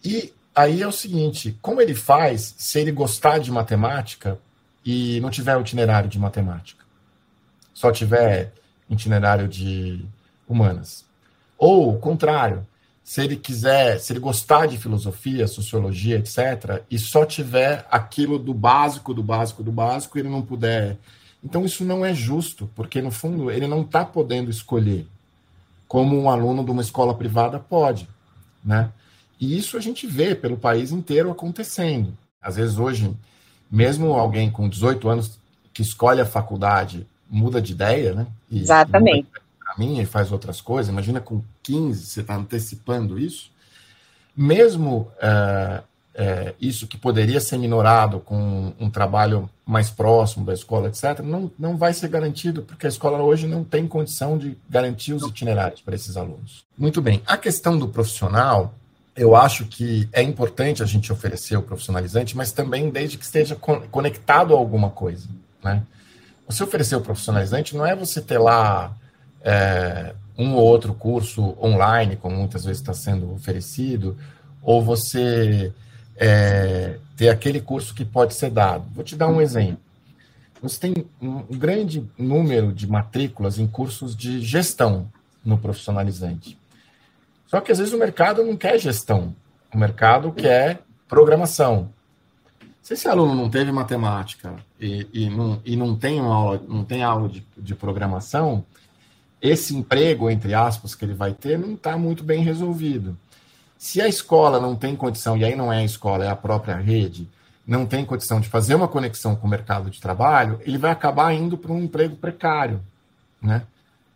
E 0.07 0.33
aí 0.55 0.81
é 0.81 0.87
o 0.87 0.91
seguinte: 0.91 1.57
como 1.61 1.81
ele 1.81 1.93
faz 1.93 2.55
se 2.57 2.79
ele 2.79 2.93
gostar 2.93 3.39
de 3.39 3.51
matemática 3.51 4.39
e 4.85 5.19
não 5.19 5.29
tiver 5.29 5.59
itinerário 5.59 6.09
de 6.09 6.17
matemática? 6.17 6.85
Só 7.73 7.91
tiver 7.91 8.53
itinerário 8.89 9.49
de 9.49 10.05
humanas. 10.47 11.03
Ou 11.57 11.93
o 11.93 11.99
contrário, 11.99 12.65
se 13.03 13.21
ele 13.21 13.35
quiser, 13.35 13.99
se 13.99 14.13
ele 14.13 14.21
gostar 14.21 14.65
de 14.65 14.77
filosofia, 14.77 15.45
sociologia, 15.45 16.15
etc., 16.19 16.81
e 16.89 16.97
só 16.97 17.25
tiver 17.25 17.85
aquilo 17.91 18.39
do 18.39 18.53
básico, 18.53 19.13
do 19.13 19.21
básico, 19.21 19.61
do 19.61 19.73
básico, 19.73 20.17
ele 20.17 20.29
não 20.29 20.41
puder. 20.41 20.97
Então, 21.43 21.65
isso 21.65 21.83
não 21.83 22.05
é 22.05 22.13
justo, 22.13 22.69
porque, 22.73 23.01
no 23.01 23.11
fundo, 23.11 23.51
ele 23.51 23.67
não 23.67 23.81
está 23.81 24.05
podendo 24.05 24.49
escolher, 24.49 25.05
como 25.85 26.17
um 26.17 26.29
aluno 26.29 26.63
de 26.63 26.71
uma 26.71 26.81
escola 26.81 27.13
privada 27.13 27.59
pode. 27.59 28.07
Né? 28.63 28.89
E 29.39 29.57
isso 29.57 29.77
a 29.77 29.79
gente 29.79 30.07
vê 30.07 30.35
pelo 30.35 30.57
país 30.57 30.91
inteiro 30.91 31.31
acontecendo. 31.31 32.17
Às 32.41 32.55
vezes 32.55 32.77
hoje, 32.77 33.15
mesmo 33.69 34.13
alguém 34.13 34.49
com 34.49 34.67
18 34.67 35.07
anos 35.09 35.39
que 35.73 35.81
escolhe 35.81 36.21
a 36.21 36.25
faculdade 36.25 37.05
muda 37.29 37.61
de 37.61 37.73
ideia, 37.73 38.13
né? 38.13 38.27
E, 38.49 38.59
Exatamente. 38.59 39.27
Caminha 39.59 40.01
e 40.01 40.05
faz 40.05 40.31
outras 40.31 40.61
coisas. 40.61 40.91
Imagina 40.91 41.19
com 41.19 41.43
15 41.63 42.05
você 42.05 42.21
está 42.21 42.35
antecipando 42.35 43.19
isso. 43.19 43.51
Mesmo 44.35 45.11
é, 45.19 45.81
é, 46.15 46.55
isso 46.59 46.87
que 46.87 46.97
poderia 46.97 47.39
ser 47.39 47.57
minorado 47.59 48.19
com 48.19 48.73
um 48.79 48.89
trabalho 48.89 49.47
mais 49.63 49.91
próximo 49.91 50.43
da 50.45 50.53
escola, 50.53 50.87
etc., 50.87 51.19
não, 51.23 51.51
não 51.59 51.77
vai 51.77 51.93
ser 51.93 52.07
garantido, 52.07 52.63
porque 52.63 52.87
a 52.87 52.89
escola 52.89 53.21
hoje 53.21 53.45
não 53.45 53.63
tem 53.63 53.87
condição 53.87 54.37
de 54.37 54.57
garantir 54.67 55.13
os 55.13 55.23
itinerários 55.23 55.81
para 55.81 55.93
esses 55.93 56.17
alunos. 56.17 56.65
Muito 56.75 57.01
bem. 57.01 57.21
A 57.27 57.37
questão 57.37 57.77
do 57.77 57.87
profissional, 57.87 58.73
eu 59.17 59.35
acho 59.35 59.65
que 59.65 60.07
é 60.13 60.21
importante 60.21 60.83
a 60.83 60.85
gente 60.85 61.11
oferecer 61.11 61.57
o 61.57 61.63
profissionalizante, 61.63 62.37
mas 62.37 62.51
também 62.51 62.91
desde 62.91 63.17
que 63.17 63.25
esteja 63.25 63.55
conectado 63.55 64.53
a 64.53 64.57
alguma 64.57 64.91
coisa, 64.91 65.27
né? 65.63 65.81
Você 66.47 66.63
oferecer 66.63 66.95
o 66.95 67.01
profissionalizante 67.01 67.75
não 67.75 67.85
é 67.85 67.95
você 67.95 68.21
ter 68.21 68.37
lá 68.37 68.95
é, 69.41 70.13
um 70.37 70.53
ou 70.53 70.63
outro 70.63 70.93
curso 70.93 71.57
online, 71.61 72.15
como 72.15 72.35
muitas 72.35 72.63
vezes 72.63 72.79
está 72.79 72.93
sendo 72.93 73.33
oferecido, 73.33 74.15
ou 74.61 74.83
você 74.83 75.73
é, 76.15 76.97
ter 77.17 77.29
aquele 77.29 77.59
curso 77.59 77.95
que 77.95 78.05
pode 78.05 78.35
ser 78.35 78.51
dado. 78.51 78.85
Vou 78.93 79.03
te 79.03 79.15
dar 79.15 79.27
um 79.27 79.41
exemplo. 79.41 79.79
Você 80.61 80.79
tem 80.79 80.93
um 81.21 81.41
grande 81.57 82.07
número 82.17 82.71
de 82.71 82.87
matrículas 82.87 83.57
em 83.57 83.67
cursos 83.67 84.15
de 84.15 84.41
gestão 84.41 85.11
no 85.43 85.57
profissionalizante. 85.57 86.57
Só 87.47 87.61
que 87.61 87.71
às 87.71 87.79
vezes 87.79 87.93
o 87.93 87.97
mercado 87.97 88.43
não 88.43 88.55
quer 88.55 88.77
gestão, 88.77 89.33
o 89.73 89.77
mercado 89.77 90.31
quer 90.31 90.81
programação. 91.07 91.89
Se 92.81 92.93
esse 92.93 93.07
aluno 93.07 93.35
não 93.35 93.49
teve 93.49 93.71
matemática 93.71 94.55
e, 94.79 95.07
e, 95.11 95.29
não, 95.29 95.61
e 95.65 95.75
não 95.75 95.95
tem 95.95 96.19
aula, 96.19 96.61
não 96.67 96.83
tem 96.83 97.03
aula 97.03 97.27
de, 97.27 97.45
de 97.57 97.75
programação, 97.75 98.63
esse 99.41 99.75
emprego, 99.75 100.29
entre 100.29 100.53
aspas, 100.53 100.95
que 100.95 101.05
ele 101.05 101.13
vai 101.13 101.33
ter, 101.33 101.57
não 101.57 101.73
está 101.73 101.97
muito 101.97 102.23
bem 102.23 102.41
resolvido. 102.41 103.17
Se 103.77 104.01
a 104.01 104.07
escola 104.07 104.59
não 104.59 104.75
tem 104.75 104.95
condição, 104.95 105.37
e 105.37 105.45
aí 105.45 105.55
não 105.55 105.71
é 105.71 105.79
a 105.79 105.83
escola, 105.83 106.25
é 106.25 106.29
a 106.29 106.35
própria 106.35 106.75
rede, 106.75 107.27
não 107.65 107.85
tem 107.85 108.05
condição 108.05 108.39
de 108.39 108.47
fazer 108.47 108.73
uma 108.75 108.87
conexão 108.87 109.35
com 109.35 109.45
o 109.45 109.49
mercado 109.49 109.89
de 109.89 109.99
trabalho, 110.01 110.59
ele 110.65 110.77
vai 110.77 110.91
acabar 110.91 111.33
indo 111.33 111.57
para 111.57 111.71
um 111.71 111.83
emprego 111.83 112.15
precário, 112.15 112.81
né? 113.41 113.63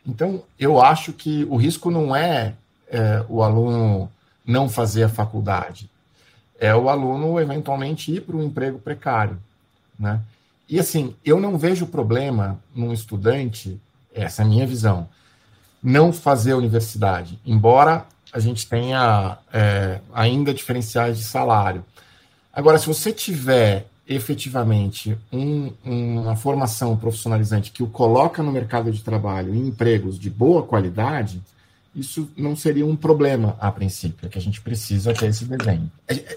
Então, 0.08 0.44
eu 0.58 0.82
acho 0.82 1.14
que 1.14 1.46
o 1.50 1.58
risco 1.58 1.92
não 1.92 2.16
é 2.16 2.56
é, 2.92 3.26
o 3.28 3.42
aluno 3.42 4.12
não 4.46 4.70
fazer 4.70 5.04
a 5.04 5.10
faculdade. 5.10 5.90
É 6.60 6.76
o 6.76 6.90
aluno, 6.90 7.40
eventualmente, 7.40 8.12
ir 8.12 8.22
para 8.22 8.36
um 8.36 8.44
emprego 8.44 8.78
precário. 8.78 9.40
Né? 9.98 10.20
E, 10.70 10.80
assim, 10.80 11.16
eu 11.26 11.40
não 11.40 11.58
vejo 11.58 11.88
problema 11.88 12.60
num 12.76 12.94
estudante, 12.94 13.80
essa 14.14 14.42
é 14.42 14.46
a 14.46 14.48
minha 14.48 14.68
visão, 14.68 15.08
não 15.82 16.14
fazer 16.14 16.52
a 16.52 16.58
universidade, 16.58 17.40
embora 17.46 18.06
a 18.32 18.40
gente 18.40 18.68
tenha 18.68 19.38
é, 19.52 20.00
ainda 20.14 20.54
diferenciais 20.54 21.18
de 21.18 21.24
salário. 21.24 21.84
Agora, 22.54 22.78
se 22.78 22.86
você 22.86 23.12
tiver 23.12 23.88
efetivamente 24.08 25.18
um, 25.32 25.72
uma 25.84 26.36
formação 26.36 26.98
profissionalizante 26.98 27.72
que 27.72 27.84
o 27.84 27.88
coloca 27.88 28.44
no 28.44 28.52
mercado 28.52 28.92
de 28.92 29.02
trabalho 29.02 29.56
em 29.56 29.68
empregos 29.68 30.20
de 30.20 30.30
boa 30.30 30.64
qualidade, 30.64 31.42
isso 31.94 32.30
não 32.38 32.56
seria 32.56 32.86
um 32.86 32.96
problema 32.96 33.58
a 33.60 33.70
princípio, 33.70 34.30
que 34.30 34.38
a 34.38 34.42
gente 34.42 34.62
precisa 34.62 35.14
ter 35.14 35.28
esse 35.28 35.44
desenho. 35.44 35.92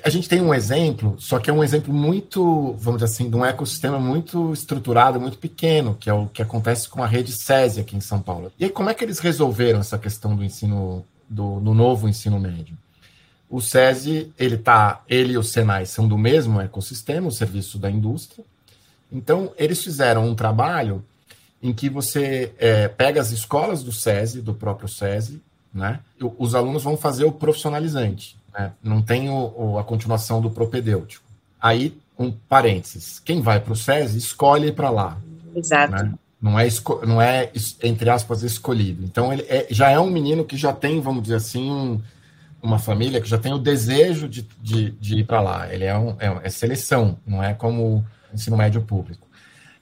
A 0.05 0.11
gente 0.11 0.29
tem 0.29 0.41
um 0.41 0.53
exemplo, 0.53 1.15
só 1.19 1.39
que 1.39 1.49
é 1.49 1.53
um 1.53 1.63
exemplo 1.63 1.95
muito, 1.95 2.73
vamos 2.73 3.01
dizer 3.01 3.13
assim, 3.13 3.31
de 3.31 3.37
um 3.37 3.45
ecossistema 3.45 3.99
muito 4.01 4.53
estruturado, 4.53 5.21
muito 5.21 5.39
pequeno, 5.39 5.95
que 5.95 6.11
é 6.11 6.13
o 6.13 6.27
que 6.27 6.43
acontece 6.43 6.89
com 6.89 7.03
a 7.03 7.07
rede 7.07 7.33
SESI 7.33 7.81
aqui 7.81 7.97
em 7.97 8.01
São 8.01 8.21
Paulo. 8.21 8.51
E 8.59 8.65
aí, 8.65 8.71
como 8.71 8.91
é 8.91 8.95
que 8.95 9.05
eles 9.05 9.21
resolveram 9.21 9.79
essa 9.79 9.97
questão 9.97 10.35
do 10.35 10.43
ensino, 10.43 11.05
do, 11.29 11.61
do 11.61 11.73
novo 11.73 12.09
ensino 12.09 12.41
médio? 12.41 12.77
O 13.49 13.61
SESI, 13.61 14.33
ele 14.37 14.57
tá, 14.57 15.03
ele 15.09 15.35
e 15.35 15.39
o 15.39 15.45
Senai 15.45 15.87
são 15.87 16.09
do 16.09 16.19
mesmo 16.19 16.61
ecossistema, 16.61 17.29
o 17.29 17.33
serviço 17.33 17.79
da 17.79 17.89
indústria. 17.89 18.45
Então, 19.13 19.53
eles 19.57 19.85
fizeram 19.85 20.27
um 20.27 20.35
trabalho 20.35 21.05
em 21.65 21.73
que 21.73 21.89
você 21.89 22.53
é, 22.59 22.89
pega 22.89 23.19
as 23.19 23.31
escolas 23.31 23.83
do 23.83 23.91
SESI, 23.91 24.43
do 24.43 24.53
próprio 24.53 24.87
SESI, 24.87 25.43
né? 25.73 25.99
Os 26.39 26.55
alunos 26.55 26.85
vão 26.85 26.95
fazer 26.95 27.25
o 27.25 27.33
profissionalizante, 27.33 28.37
né? 28.53 28.73
Não 28.83 29.01
tem 29.01 29.31
o, 29.31 29.55
o, 29.57 29.79
a 29.79 29.83
continuação 29.83 30.43
do 30.43 30.51
propedêutico. 30.51 31.25
Aí, 31.59 31.97
um 32.19 32.31
parênteses, 32.31 33.19
quem 33.19 33.41
vai 33.41 33.61
para 33.61 33.73
o 33.73 33.77
SESI 33.77 34.19
escolhe 34.19 34.69
ir 34.69 34.75
para 34.75 34.91
lá. 34.91 35.17
Exato. 35.57 35.93
Né? 35.93 36.13
Não 36.41 36.61
é, 36.61 36.69
não 37.07 37.23
é, 37.23 37.51
entre 37.83 38.11
aspas, 38.11 38.43
escolhido. 38.43 39.03
Então, 39.03 39.33
ele 39.33 39.47
é, 39.49 39.67
já 39.71 39.89
é 39.89 39.99
um 39.99 40.11
menino 40.11 40.45
que 40.45 40.59
já 40.59 40.73
tem, 40.75 41.01
vamos 41.01 41.23
dizer 41.23 41.37
assim, 41.37 41.71
um, 41.71 41.99
uma 42.63 42.79
família 42.79 43.23
que 43.23 43.29
já 43.29 43.39
tem 43.39 43.55
o 43.55 43.59
desejo 43.59 44.29
de, 44.29 44.43
de, 44.61 44.91
de 44.91 45.21
ir 45.21 45.25
para 45.25 45.41
lá. 45.41 45.73
Ele 45.73 45.85
é, 45.85 45.97
um, 45.97 46.11
é, 46.21 46.41
é 46.43 46.51
seleção, 46.51 47.17
não 47.27 47.43
é 47.43 47.55
como 47.55 48.05
ensino 48.35 48.55
médio 48.55 48.83
público. 48.83 49.27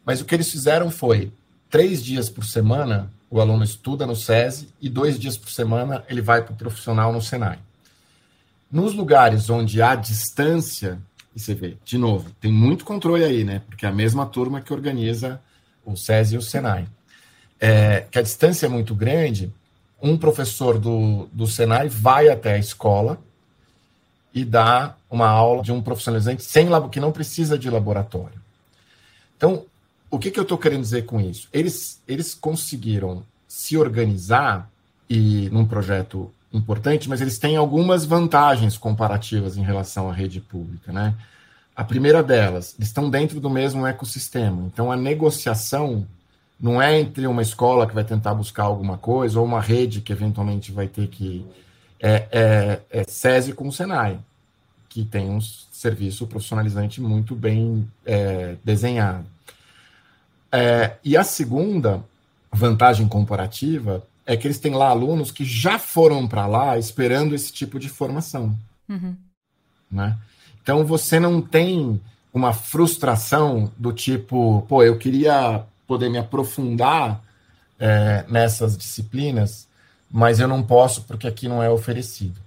Mas 0.06 0.20
o 0.20 0.24
que 0.24 0.32
eles 0.32 0.48
fizeram 0.48 0.88
foi 0.88 1.32
três 1.72 2.04
dias 2.04 2.28
por 2.28 2.44
semana, 2.44 3.10
o 3.30 3.40
aluno 3.40 3.64
estuda 3.64 4.06
no 4.06 4.14
SESI 4.14 4.68
e 4.78 4.90
dois 4.90 5.18
dias 5.18 5.38
por 5.38 5.50
semana 5.50 6.04
ele 6.06 6.20
vai 6.20 6.42
para 6.42 6.52
o 6.52 6.56
profissional 6.56 7.10
no 7.14 7.22
Senai. 7.22 7.58
Nos 8.70 8.92
lugares 8.92 9.48
onde 9.48 9.80
há 9.80 9.94
distância, 9.94 10.98
e 11.34 11.40
você 11.40 11.54
vê, 11.54 11.78
de 11.82 11.96
novo, 11.96 12.30
tem 12.38 12.52
muito 12.52 12.84
controle 12.84 13.24
aí, 13.24 13.42
né? 13.42 13.62
Porque 13.66 13.86
é 13.86 13.88
a 13.88 13.92
mesma 13.92 14.26
turma 14.26 14.60
que 14.60 14.70
organiza 14.70 15.40
o 15.82 15.96
SESI 15.96 16.34
e 16.34 16.38
o 16.38 16.42
Senai. 16.42 16.86
É, 17.58 18.02
que 18.10 18.18
a 18.18 18.22
distância 18.22 18.66
é 18.66 18.68
muito 18.68 18.94
grande, 18.94 19.50
um 20.00 20.18
professor 20.18 20.78
do, 20.78 21.26
do 21.32 21.46
Senai 21.46 21.88
vai 21.88 22.28
até 22.28 22.52
a 22.52 22.58
escola 22.58 23.18
e 24.34 24.44
dá 24.44 24.94
uma 25.08 25.28
aula 25.28 25.62
de 25.62 25.72
um 25.72 25.80
profissionalizante 25.80 26.42
sem 26.42 26.68
que 26.90 27.00
não 27.00 27.12
precisa 27.12 27.58
de 27.58 27.70
laboratório. 27.70 28.42
Então, 29.38 29.64
o 30.12 30.18
que, 30.18 30.30
que 30.30 30.38
eu 30.38 30.42
estou 30.42 30.58
querendo 30.58 30.82
dizer 30.82 31.06
com 31.06 31.18
isso? 31.18 31.48
Eles, 31.50 31.98
eles 32.06 32.34
conseguiram 32.34 33.22
se 33.48 33.78
organizar 33.78 34.70
e 35.08 35.48
num 35.50 35.64
projeto 35.64 36.30
importante, 36.52 37.08
mas 37.08 37.22
eles 37.22 37.38
têm 37.38 37.56
algumas 37.56 38.04
vantagens 38.04 38.76
comparativas 38.76 39.56
em 39.56 39.62
relação 39.62 40.10
à 40.10 40.12
rede 40.12 40.38
pública, 40.38 40.92
né? 40.92 41.14
A 41.74 41.82
primeira 41.82 42.22
delas, 42.22 42.74
eles 42.76 42.88
estão 42.88 43.08
dentro 43.08 43.40
do 43.40 43.48
mesmo 43.48 43.86
ecossistema. 43.86 44.62
Então, 44.66 44.92
a 44.92 44.96
negociação 44.98 46.06
não 46.60 46.80
é 46.80 47.00
entre 47.00 47.26
uma 47.26 47.40
escola 47.40 47.86
que 47.86 47.94
vai 47.94 48.04
tentar 48.04 48.34
buscar 48.34 48.64
alguma 48.64 48.98
coisa 48.98 49.40
ou 49.40 49.46
uma 49.46 49.62
rede 49.62 50.02
que 50.02 50.12
eventualmente 50.12 50.70
vai 50.70 50.88
ter 50.88 51.08
que. 51.08 51.42
É, 51.98 52.28
é, 52.30 52.80
é 52.90 53.04
SESI 53.04 53.54
com 53.54 53.66
o 53.66 53.72
Senai, 53.72 54.18
que 54.90 55.06
tem 55.06 55.30
um 55.30 55.40
serviço 55.40 56.26
profissionalizante 56.26 57.00
muito 57.00 57.34
bem 57.34 57.88
é, 58.04 58.56
desenhado. 58.62 59.31
É, 60.52 60.96
e 61.02 61.16
a 61.16 61.24
segunda 61.24 62.04
vantagem 62.52 63.08
comparativa 63.08 64.06
é 64.26 64.36
que 64.36 64.46
eles 64.46 64.58
têm 64.58 64.74
lá 64.74 64.88
alunos 64.88 65.30
que 65.30 65.44
já 65.44 65.78
foram 65.78 66.28
para 66.28 66.46
lá 66.46 66.78
esperando 66.78 67.34
esse 67.34 67.52
tipo 67.52 67.78
de 67.78 67.88
formação. 67.88 68.56
Uhum. 68.88 69.16
Né? 69.90 70.16
Então 70.62 70.84
você 70.84 71.18
não 71.18 71.40
tem 71.40 72.00
uma 72.32 72.52
frustração 72.52 73.70
do 73.76 73.92
tipo, 73.92 74.64
pô, 74.68 74.82
eu 74.82 74.96
queria 74.98 75.64
poder 75.86 76.08
me 76.08 76.18
aprofundar 76.18 77.22
é, 77.78 78.24
nessas 78.28 78.76
disciplinas, 78.76 79.66
mas 80.10 80.38
eu 80.38 80.46
não 80.46 80.62
posso 80.62 81.02
porque 81.02 81.26
aqui 81.26 81.48
não 81.48 81.62
é 81.62 81.68
oferecido. 81.68 82.40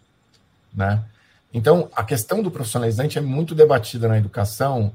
Né? 0.74 1.04
Então, 1.54 1.90
a 1.96 2.04
questão 2.04 2.42
do 2.42 2.52
profissionalizante 2.52 3.18
é 3.18 3.22
muito 3.22 3.56
debatida 3.56 4.08
na 4.08 4.18
educação 4.18 4.92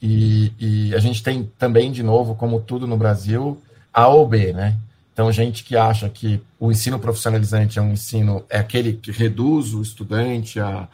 e, 0.00 0.52
e, 0.58 0.94
a 0.94 0.98
gente 0.98 1.22
tem 1.22 1.50
também, 1.58 1.90
de 1.90 2.02
novo, 2.02 2.34
como 2.34 2.60
tudo 2.60 2.86
no 2.86 2.96
Brasil, 2.96 3.60
A 3.92 4.06
ou 4.08 4.26
B, 4.26 4.52
né? 4.52 4.76
Então, 5.12 5.32
gente 5.32 5.64
que 5.64 5.76
acha 5.76 6.08
que 6.08 6.40
o 6.60 6.70
ensino 6.70 6.98
profissionalizante 6.98 7.78
é 7.78 7.82
um 7.82 7.92
ensino, 7.92 8.44
é 8.48 8.58
aquele 8.58 8.92
que 8.92 9.10
reduz 9.10 9.74
o 9.74 9.82
estudante 9.82 10.60
a, 10.60 10.88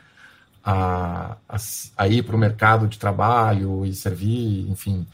a, 0.65 1.37
a, 1.47 1.57
a 1.99 2.09
ir 2.09 2.23
para 2.23 2.35
o 2.35 2.39
mercado 2.39 2.89
de 2.89 2.99
trabalho 2.99 3.85
e 3.85 3.93
servir, 3.93 4.67
enfim, 4.71 5.07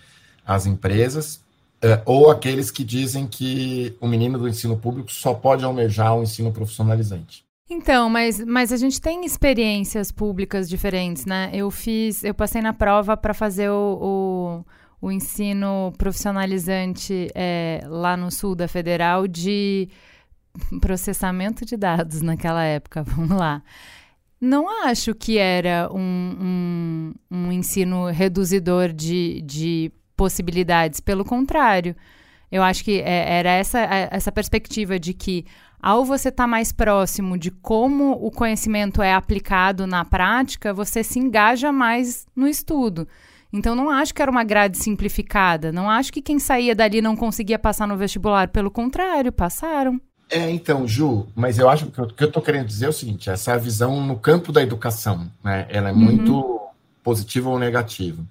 as 0.46 0.66
empresas, 0.66 1.42
é, 1.82 2.00
ou 2.04 2.30
aqueles 2.30 2.70
que 2.70 2.84
dizem 2.84 3.26
que 3.26 3.96
o 4.00 4.06
menino 4.06 4.38
do 4.38 4.48
ensino 4.48 4.76
público 4.76 5.10
só 5.10 5.34
pode 5.34 5.64
almejar 5.64 6.14
o 6.14 6.20
um 6.20 6.22
ensino 6.22 6.52
profissionalizante. 6.52 7.44
Então, 7.72 8.10
mas, 8.10 8.44
mas 8.44 8.72
a 8.72 8.76
gente 8.76 9.00
tem 9.00 9.24
experiências 9.24 10.10
públicas 10.10 10.68
diferentes, 10.68 11.24
né? 11.24 11.50
Eu 11.54 11.70
fiz, 11.70 12.24
eu 12.24 12.34
passei 12.34 12.60
na 12.60 12.72
prova 12.72 13.16
para 13.16 13.32
fazer 13.32 13.70
o, 13.70 14.64
o, 15.00 15.06
o, 15.06 15.12
ensino 15.12 15.92
profissionalizante 15.96 17.30
é, 17.32 17.80
lá 17.86 18.16
no 18.16 18.28
sul 18.28 18.56
da 18.56 18.66
Federal 18.66 19.28
de 19.28 19.88
processamento 20.80 21.64
de 21.64 21.76
dados 21.76 22.20
naquela 22.20 22.64
época. 22.64 23.04
Vamos 23.06 23.38
lá. 23.38 23.62
Não 24.40 24.68
acho 24.86 25.14
que 25.14 25.38
era 25.38 25.88
um, 25.92 25.94
um, 26.40 27.14
um 27.30 27.52
ensino 27.52 28.06
reduzidor 28.06 28.92
de, 28.92 29.42
de 29.42 29.92
possibilidades, 30.16 30.98
pelo 30.98 31.24
contrário. 31.24 31.94
Eu 32.50 32.64
acho 32.64 32.82
que 32.82 33.00
é, 33.00 33.38
era 33.38 33.50
essa, 33.50 33.78
é, 33.78 34.08
essa 34.10 34.32
perspectiva 34.32 34.98
de 34.98 35.14
que 35.14 35.46
ao 35.82 36.04
você 36.04 36.28
estar 36.28 36.44
tá 36.44 36.48
mais 36.48 36.72
próximo 36.72 37.38
de 37.38 37.50
como 37.50 38.12
o 38.12 38.30
conhecimento 38.30 39.02
é 39.02 39.14
aplicado 39.14 39.86
na 39.86 40.04
prática, 40.04 40.74
você 40.74 41.02
se 41.02 41.18
engaja 41.18 41.72
mais 41.72 42.26
no 42.34 42.46
estudo. 42.46 43.06
Então, 43.52 43.74
não 43.74 43.90
acho 43.90 44.14
que 44.14 44.22
era 44.22 44.30
uma 44.30 44.44
grade 44.44 44.78
simplificada. 44.78 45.72
Não 45.72 45.90
acho 45.90 46.12
que 46.12 46.22
quem 46.22 46.38
saía 46.38 46.74
dali 46.74 47.00
não 47.02 47.16
conseguia 47.16 47.58
passar 47.58 47.86
no 47.86 47.96
vestibular. 47.96 48.48
Pelo 48.48 48.70
contrário, 48.70 49.32
passaram. 49.32 50.00
É, 50.30 50.48
então, 50.48 50.86
Ju, 50.86 51.26
mas 51.34 51.58
eu 51.58 51.68
acho 51.68 51.86
que 51.86 52.00
o 52.00 52.06
que 52.06 52.22
eu 52.22 52.28
estou 52.28 52.42
querendo 52.42 52.66
dizer 52.66 52.86
é 52.86 52.88
o 52.88 52.92
seguinte: 52.92 53.28
essa 53.28 53.58
visão 53.58 54.00
no 54.06 54.16
campo 54.16 54.52
da 54.52 54.62
educação, 54.62 55.28
né? 55.42 55.66
Ela 55.68 55.88
é 55.88 55.92
uhum. 55.92 55.98
muito 55.98 56.60
positiva 57.02 57.50
ou 57.50 57.58
negativa. 57.58 58.22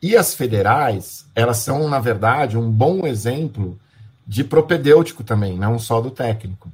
E 0.00 0.16
as 0.16 0.34
federais, 0.34 1.26
elas 1.34 1.56
são, 1.56 1.88
na 1.88 1.98
verdade, 1.98 2.56
um 2.56 2.70
bom 2.70 3.04
exemplo 3.04 3.76
de 4.28 4.44
propedêutico 4.44 5.24
também, 5.24 5.56
não 5.56 5.78
só 5.78 6.02
do 6.02 6.10
técnico. 6.10 6.70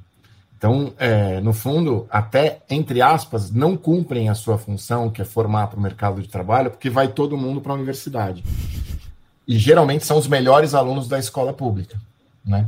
Então, 0.57 0.93
é, 0.97 1.39
no 1.39 1.53
fundo, 1.53 2.05
até, 2.09 2.59
entre 2.69 3.01
aspas, 3.01 3.49
não 3.49 3.77
cumprem 3.77 4.27
a 4.27 4.35
sua 4.35 4.57
função, 4.57 5.09
que 5.09 5.21
é 5.21 5.25
formar 5.25 5.67
para 5.67 5.79
o 5.79 5.81
mercado 5.81 6.21
de 6.21 6.27
trabalho, 6.27 6.69
porque 6.69 6.89
vai 6.89 7.07
todo 7.07 7.37
mundo 7.37 7.61
para 7.61 7.71
a 7.71 7.75
universidade. 7.75 8.43
E 9.47 9.57
geralmente 9.57 10.05
são 10.05 10.17
os 10.17 10.27
melhores 10.27 10.73
alunos 10.73 11.07
da 11.07 11.17
escola 11.17 11.53
pública, 11.53 11.97
né? 12.45 12.67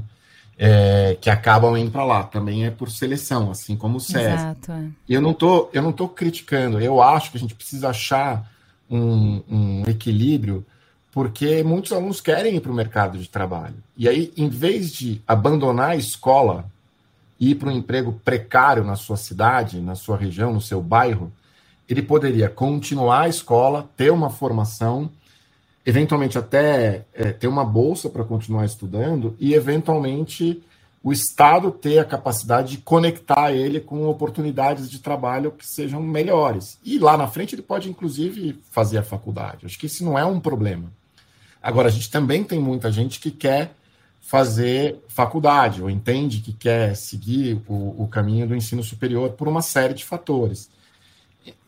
É, 0.59 1.17
que 1.19 1.29
acabam 1.29 1.77
indo 1.77 1.91
para 1.91 2.05
lá. 2.05 2.23
Também 2.23 2.65
é 2.65 2.71
por 2.71 2.89
seleção, 2.89 3.51
assim 3.51 3.75
como 3.75 3.97
o 3.97 4.01
SESI. 4.01 4.25
Exato, 4.25 4.71
é. 4.71 4.87
E 5.07 5.13
eu 5.13 5.21
não 5.21 5.33
tô, 5.33 5.69
eu 5.73 5.81
não 5.81 5.91
tô 5.91 6.07
criticando. 6.07 6.79
Eu 6.79 7.01
acho 7.01 7.31
que 7.31 7.37
a 7.37 7.39
gente 7.39 7.53
precisa 7.53 7.89
achar 7.89 8.49
um, 8.89 9.43
um 9.49 9.83
equilíbrio 9.87 10.65
porque 11.17 11.63
muitos 11.63 11.91
alunos 11.91 12.21
querem 12.21 12.57
ir 12.57 12.59
para 12.59 12.71
o 12.71 12.75
mercado 12.75 13.17
de 13.17 13.27
trabalho. 13.27 13.73
E 13.97 14.07
aí, 14.07 14.31
em 14.37 14.47
vez 14.47 14.91
de 14.91 15.19
abandonar 15.27 15.89
a 15.89 15.95
escola 15.95 16.69
e 17.39 17.49
ir 17.49 17.55
para 17.55 17.69
um 17.69 17.71
emprego 17.71 18.21
precário 18.23 18.83
na 18.83 18.95
sua 18.95 19.17
cidade, 19.17 19.79
na 19.79 19.95
sua 19.95 20.15
região, 20.15 20.53
no 20.53 20.61
seu 20.61 20.79
bairro, 20.79 21.31
ele 21.89 22.03
poderia 22.03 22.47
continuar 22.49 23.21
a 23.21 23.27
escola, 23.27 23.89
ter 23.97 24.11
uma 24.11 24.29
formação, 24.29 25.09
eventualmente 25.83 26.37
até 26.37 27.05
é, 27.15 27.31
ter 27.31 27.47
uma 27.47 27.65
bolsa 27.65 28.11
para 28.11 28.23
continuar 28.23 28.65
estudando 28.65 29.35
e, 29.39 29.55
eventualmente, 29.55 30.61
o 31.03 31.11
Estado 31.11 31.71
ter 31.71 31.97
a 31.97 32.05
capacidade 32.05 32.73
de 32.73 32.77
conectar 32.77 33.51
ele 33.51 33.79
com 33.79 34.07
oportunidades 34.07 34.87
de 34.87 34.99
trabalho 34.99 35.51
que 35.51 35.65
sejam 35.65 35.99
melhores. 35.99 36.77
E 36.85 36.99
lá 36.99 37.17
na 37.17 37.27
frente 37.27 37.55
ele 37.55 37.63
pode, 37.63 37.89
inclusive, 37.89 38.61
fazer 38.69 38.99
a 38.99 39.03
faculdade. 39.03 39.65
Acho 39.65 39.79
que 39.79 39.87
isso 39.87 40.05
não 40.05 40.15
é 40.15 40.23
um 40.23 40.39
problema. 40.39 40.95
Agora, 41.61 41.87
a 41.87 41.91
gente 41.91 42.09
também 42.09 42.43
tem 42.43 42.59
muita 42.59 42.91
gente 42.91 43.19
que 43.19 43.31
quer 43.31 43.71
fazer 44.21 44.97
faculdade, 45.07 45.81
ou 45.81 45.89
entende 45.89 46.41
que 46.41 46.51
quer 46.51 46.95
seguir 46.95 47.61
o, 47.67 48.03
o 48.03 48.07
caminho 48.07 48.47
do 48.47 48.55
ensino 48.55 48.83
superior 48.83 49.31
por 49.31 49.47
uma 49.47 49.61
série 49.61 49.93
de 49.93 50.03
fatores. 50.03 50.69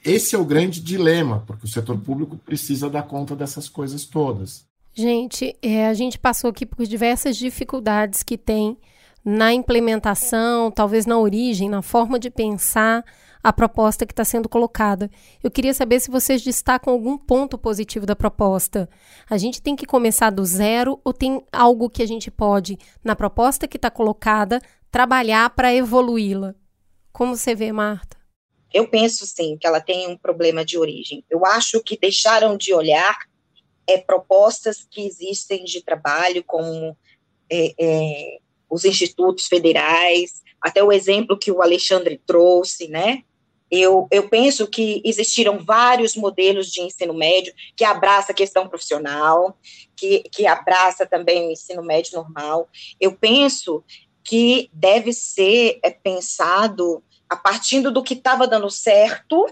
Esse 0.03 0.35
é 0.35 0.37
o 0.37 0.45
grande 0.45 0.81
dilema, 0.81 1.43
porque 1.47 1.65
o 1.65 1.69
setor 1.69 1.97
público 1.97 2.37
precisa 2.37 2.89
dar 2.89 3.03
conta 3.03 3.35
dessas 3.35 3.69
coisas 3.69 4.05
todas. 4.05 4.65
Gente, 4.93 5.55
é, 5.61 5.87
a 5.87 5.93
gente 5.93 6.19
passou 6.19 6.49
aqui 6.49 6.65
por 6.65 6.85
diversas 6.85 7.37
dificuldades 7.37 8.23
que 8.23 8.37
tem 8.37 8.77
na 9.23 9.53
implementação, 9.53 10.71
talvez 10.71 11.05
na 11.05 11.17
origem, 11.17 11.69
na 11.69 11.81
forma 11.81 12.19
de 12.19 12.29
pensar 12.29 13.05
a 13.43 13.53
proposta 13.53 14.05
que 14.05 14.11
está 14.13 14.25
sendo 14.25 14.49
colocada. 14.49 15.09
Eu 15.41 15.49
queria 15.49 15.73
saber 15.73 15.99
se 15.99 16.11
vocês 16.11 16.41
destacam 16.41 16.93
algum 16.93 17.17
ponto 17.17 17.57
positivo 17.57 18.05
da 18.05 18.15
proposta. 18.15 18.89
A 19.29 19.37
gente 19.37 19.61
tem 19.61 19.75
que 19.75 19.85
começar 19.85 20.29
do 20.29 20.43
zero 20.43 20.99
ou 21.03 21.13
tem 21.13 21.41
algo 21.51 21.89
que 21.89 22.03
a 22.03 22.07
gente 22.07 22.29
pode, 22.29 22.77
na 23.03 23.15
proposta 23.15 23.67
que 23.67 23.77
está 23.77 23.89
colocada, 23.89 24.61
trabalhar 24.91 25.49
para 25.51 25.73
evoluí-la? 25.73 26.53
Como 27.11 27.35
você 27.35 27.55
vê, 27.55 27.71
Marta? 27.71 28.17
Eu 28.73 28.87
penso 28.87 29.25
sim 29.25 29.57
que 29.57 29.65
ela 29.65 29.81
tem 29.81 30.07
um 30.07 30.17
problema 30.17 30.63
de 30.63 30.77
origem. 30.77 31.23
Eu 31.29 31.45
acho 31.45 31.81
que 31.81 31.97
deixaram 31.97 32.55
de 32.55 32.73
olhar 32.73 33.17
é, 33.87 33.97
propostas 33.97 34.85
que 34.89 35.01
existem 35.01 35.63
de 35.63 35.83
trabalho, 35.83 36.43
como 36.43 36.95
é, 37.49 37.73
é, 37.79 38.37
os 38.69 38.85
institutos 38.85 39.47
federais, 39.47 40.43
até 40.61 40.83
o 40.83 40.91
exemplo 40.91 41.39
que 41.39 41.51
o 41.51 41.61
Alexandre 41.61 42.21
trouxe, 42.25 42.87
né? 42.87 43.23
Eu, 43.71 44.07
eu 44.11 44.27
penso 44.27 44.67
que 44.67 45.01
existiram 45.05 45.59
vários 45.59 46.15
modelos 46.15 46.71
de 46.71 46.81
ensino 46.81 47.13
médio 47.13 47.53
que 47.75 47.83
abraça 47.83 48.31
a 48.31 48.35
questão 48.35 48.67
profissional, 48.67 49.57
que, 49.95 50.23
que 50.31 50.47
abraça 50.47 51.05
também 51.05 51.47
o 51.47 51.51
ensino 51.51 51.83
médio 51.83 52.15
normal. 52.15 52.67
Eu 52.99 53.13
penso 53.13 53.83
que 54.23 54.69
deve 54.73 55.13
ser 55.13 55.79
é, 55.83 55.91
pensado 55.91 57.03
a 57.29 57.35
partir 57.35 57.81
do 57.81 58.03
que 58.03 58.15
estava 58.15 58.47
dando 58.47 58.69
certo, 58.69 59.45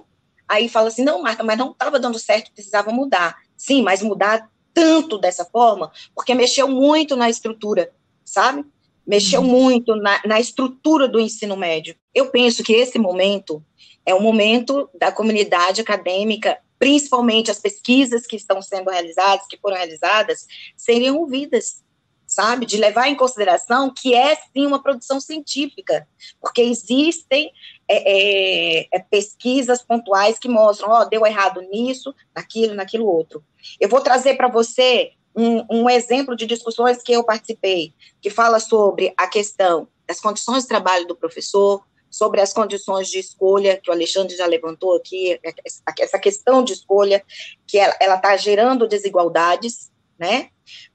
aí 0.47 0.68
fala 0.68 0.88
assim, 0.88 1.03
não, 1.03 1.22
Marta, 1.22 1.43
mas 1.43 1.57
não 1.57 1.72
estava 1.72 1.99
dando 1.99 2.18
certo, 2.18 2.51
precisava 2.51 2.91
mudar. 2.91 3.38
Sim, 3.55 3.84
mas 3.84 4.01
mudar 4.01 4.49
tanto 4.74 5.18
dessa 5.18 5.45
forma, 5.45 5.91
porque 6.13 6.34
mexeu 6.34 6.68
muito 6.68 7.15
na 7.15 7.30
estrutura, 7.30 7.91
sabe? 8.24 8.65
mexeu 9.07 9.39
uhum. 9.39 9.47
muito 9.47 9.95
na, 9.95 10.22
na 10.26 10.39
estrutura 10.39 11.07
do 11.07 11.20
ensino 11.20 11.55
médio. 11.55 11.95
Eu 12.13 12.30
penso 12.30 12.61
que 12.61 12.74
esse 12.74 12.99
momento 12.99 13.63
é 14.07 14.15
o 14.15 14.21
momento 14.21 14.89
da 14.97 15.11
comunidade 15.11 15.81
acadêmica, 15.81 16.57
principalmente 16.79 17.51
as 17.51 17.59
pesquisas 17.59 18.25
que 18.25 18.37
estão 18.37 18.61
sendo 18.61 18.89
realizadas, 18.89 19.45
que 19.47 19.57
foram 19.57 19.75
realizadas, 19.75 20.47
serem 20.77 21.11
ouvidas, 21.11 21.83
sabe? 22.25 22.65
De 22.65 22.77
levar 22.77 23.09
em 23.09 23.15
consideração 23.15 23.93
que 23.93 24.15
é 24.15 24.33
sim 24.35 24.65
uma 24.65 24.81
produção 24.81 25.19
científica, 25.19 26.07
porque 26.39 26.61
existem 26.61 27.51
é, 27.85 28.83
é, 28.85 28.87
é 28.93 28.99
pesquisas 28.99 29.81
pontuais 29.81 30.39
que 30.39 30.47
mostram, 30.47 30.89
ó, 30.89 31.01
oh, 31.01 31.05
deu 31.05 31.25
errado 31.25 31.61
nisso, 31.63 32.15
naquilo, 32.33 32.75
naquilo 32.75 33.05
outro. 33.05 33.43
Eu 33.77 33.89
vou 33.89 33.99
trazer 33.99 34.35
para 34.35 34.47
você 34.47 35.11
um, 35.35 35.65
um 35.69 35.89
exemplo 35.89 36.33
de 36.33 36.45
discussões 36.45 37.03
que 37.03 37.11
eu 37.11 37.25
participei, 37.25 37.93
que 38.21 38.29
fala 38.29 38.61
sobre 38.61 39.13
a 39.17 39.27
questão 39.27 39.89
das 40.07 40.21
condições 40.21 40.63
de 40.63 40.69
trabalho 40.69 41.05
do 41.05 41.15
professor, 41.15 41.83
sobre 42.18 42.41
as 42.41 42.51
condições 42.51 43.09
de 43.09 43.20
escolha, 43.20 43.78
que 43.78 43.91
o 43.91 43.93
Alexandre 43.93 44.36
já 44.36 44.47
levantou 44.47 44.95
aqui, 44.95 45.39
essa 45.99 46.18
questão 46.18 46.63
de 46.63 46.74
escolha, 46.74 47.24
que 47.68 47.78
ela 47.78 48.15
está 48.15 48.36
gerando 48.36 48.88
desigualdades, 48.88 49.91
né? 50.18 50.49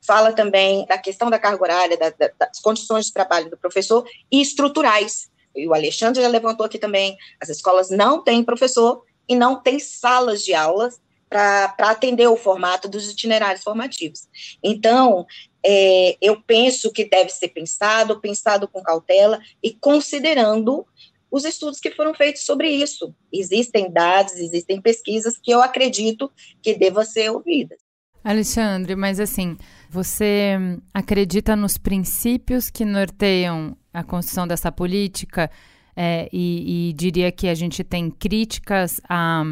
Fala 0.04 0.32
também 0.32 0.84
da 0.86 0.98
questão 0.98 1.30
da 1.30 1.38
carga 1.38 1.62
horária, 1.62 1.96
da, 1.96 2.10
da, 2.10 2.28
das 2.36 2.58
condições 2.58 3.06
de 3.06 3.12
trabalho 3.12 3.48
do 3.48 3.56
professor 3.56 4.04
e 4.30 4.42
estruturais. 4.42 5.30
E 5.54 5.68
o 5.68 5.72
Alexandre 5.72 6.20
já 6.20 6.28
levantou 6.28 6.66
aqui 6.66 6.78
também, 6.78 7.16
as 7.40 7.48
escolas 7.48 7.88
não 7.88 8.22
têm 8.24 8.42
professor 8.42 9.04
e 9.28 9.36
não 9.36 9.62
têm 9.62 9.78
salas 9.78 10.44
de 10.44 10.52
aulas 10.54 11.00
para 11.28 11.74
atender 11.78 12.26
o 12.26 12.36
formato 12.36 12.88
dos 12.88 13.10
itinerários 13.10 13.62
formativos. 13.62 14.28
Então, 14.62 15.24
é, 15.64 16.16
eu 16.20 16.42
penso 16.42 16.92
que 16.92 17.04
deve 17.04 17.30
ser 17.30 17.48
pensado, 17.48 18.20
pensado 18.20 18.68
com 18.68 18.82
cautela 18.82 19.40
e 19.62 19.72
considerando 19.72 20.86
os 21.32 21.46
estudos 21.46 21.80
que 21.80 21.90
foram 21.90 22.12
feitos 22.12 22.44
sobre 22.44 22.68
isso. 22.68 23.14
Existem 23.32 23.90
dados, 23.90 24.34
existem 24.34 24.80
pesquisas 24.82 25.38
que 25.42 25.50
eu 25.50 25.62
acredito 25.62 26.30
que 26.62 26.74
devam 26.74 27.02
ser 27.02 27.30
ouvidas. 27.30 27.78
Alexandre, 28.22 28.94
mas 28.94 29.18
assim, 29.18 29.56
você 29.90 30.52
acredita 30.94 31.56
nos 31.56 31.78
princípios 31.78 32.70
que 32.70 32.84
norteiam 32.84 33.76
a 33.92 34.04
construção 34.04 34.46
dessa 34.46 34.70
política 34.70 35.50
é, 35.96 36.28
e, 36.32 36.90
e, 36.90 36.92
diria 36.92 37.32
que 37.32 37.48
a 37.48 37.54
gente 37.54 37.82
tem 37.82 38.10
críticas 38.10 39.00
à 39.08 39.42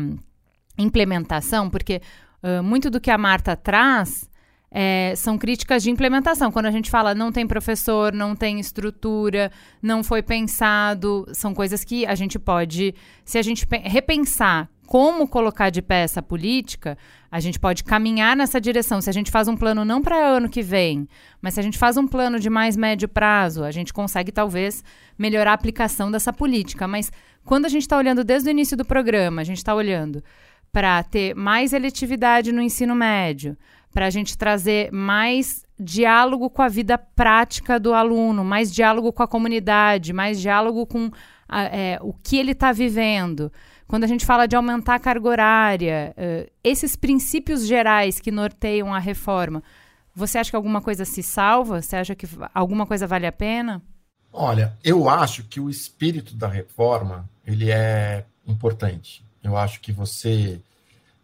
implementação, 0.78 1.68
porque 1.68 2.00
uh, 2.42 2.62
muito 2.62 2.88
do 2.88 3.00
que 3.00 3.10
a 3.10 3.18
Marta 3.18 3.56
traz 3.56 4.29
é, 4.70 5.14
são 5.16 5.36
críticas 5.36 5.82
de 5.82 5.90
implementação. 5.90 6.52
Quando 6.52 6.66
a 6.66 6.70
gente 6.70 6.90
fala 6.90 7.14
não 7.14 7.32
tem 7.32 7.46
professor, 7.46 8.12
não 8.12 8.36
tem 8.36 8.60
estrutura, 8.60 9.50
não 9.82 10.04
foi 10.04 10.22
pensado, 10.22 11.26
são 11.32 11.52
coisas 11.52 11.82
que 11.84 12.06
a 12.06 12.14
gente 12.14 12.38
pode, 12.38 12.94
se 13.24 13.38
a 13.38 13.42
gente 13.42 13.66
repensar 13.84 14.68
como 14.86 15.28
colocar 15.28 15.70
de 15.70 15.80
pé 15.80 16.02
essa 16.02 16.20
política, 16.20 16.98
a 17.30 17.38
gente 17.38 17.60
pode 17.60 17.84
caminhar 17.84 18.34
nessa 18.34 18.60
direção. 18.60 19.00
Se 19.00 19.08
a 19.08 19.12
gente 19.12 19.30
faz 19.30 19.46
um 19.46 19.56
plano 19.56 19.84
não 19.84 20.02
para 20.02 20.16
ano 20.16 20.48
que 20.48 20.62
vem, 20.62 21.08
mas 21.40 21.54
se 21.54 21.60
a 21.60 21.62
gente 21.62 21.78
faz 21.78 21.96
um 21.96 22.08
plano 22.08 22.40
de 22.40 22.50
mais 22.50 22.76
médio 22.76 23.08
prazo, 23.08 23.62
a 23.62 23.70
gente 23.70 23.92
consegue 23.92 24.32
talvez 24.32 24.82
melhorar 25.16 25.52
a 25.52 25.54
aplicação 25.54 26.10
dessa 26.10 26.32
política. 26.32 26.88
Mas 26.88 27.12
quando 27.44 27.66
a 27.66 27.68
gente 27.68 27.82
está 27.82 27.96
olhando 27.96 28.24
desde 28.24 28.48
o 28.48 28.50
início 28.50 28.76
do 28.76 28.84
programa, 28.84 29.42
a 29.42 29.44
gente 29.44 29.58
está 29.58 29.72
olhando 29.76 30.24
para 30.72 31.02
ter 31.04 31.36
mais 31.36 31.72
eletividade 31.72 32.50
no 32.50 32.60
ensino 32.60 32.94
médio, 32.94 33.56
para 33.92 34.06
a 34.06 34.10
gente 34.10 34.36
trazer 34.36 34.92
mais 34.92 35.64
diálogo 35.78 36.50
com 36.50 36.62
a 36.62 36.68
vida 36.68 36.98
prática 36.98 37.80
do 37.80 37.94
aluno, 37.94 38.44
mais 38.44 38.72
diálogo 38.72 39.12
com 39.12 39.22
a 39.22 39.28
comunidade, 39.28 40.12
mais 40.12 40.40
diálogo 40.40 40.86
com 40.86 41.10
a, 41.48 41.64
é, 41.64 41.98
o 42.02 42.12
que 42.12 42.36
ele 42.36 42.52
está 42.52 42.70
vivendo. 42.72 43.52
Quando 43.88 44.04
a 44.04 44.06
gente 44.06 44.24
fala 44.24 44.46
de 44.46 44.54
aumentar 44.54 44.94
a 44.94 45.00
carga 45.00 45.28
horária, 45.28 46.14
uh, 46.16 46.48
esses 46.62 46.94
princípios 46.94 47.66
gerais 47.66 48.20
que 48.20 48.30
norteiam 48.30 48.94
a 48.94 49.00
reforma, 49.00 49.64
você 50.14 50.38
acha 50.38 50.50
que 50.50 50.56
alguma 50.56 50.80
coisa 50.80 51.04
se 51.04 51.24
salva? 51.24 51.82
Você 51.82 51.96
acha 51.96 52.14
que 52.14 52.28
alguma 52.54 52.86
coisa 52.86 53.06
vale 53.06 53.26
a 53.26 53.32
pena? 53.32 53.82
Olha, 54.32 54.76
eu 54.84 55.08
acho 55.08 55.42
que 55.44 55.58
o 55.58 55.68
espírito 55.68 56.36
da 56.36 56.46
reforma 56.46 57.28
ele 57.44 57.70
é 57.70 58.24
importante. 58.46 59.24
Eu 59.42 59.56
acho 59.56 59.80
que 59.80 59.90
você 59.90 60.60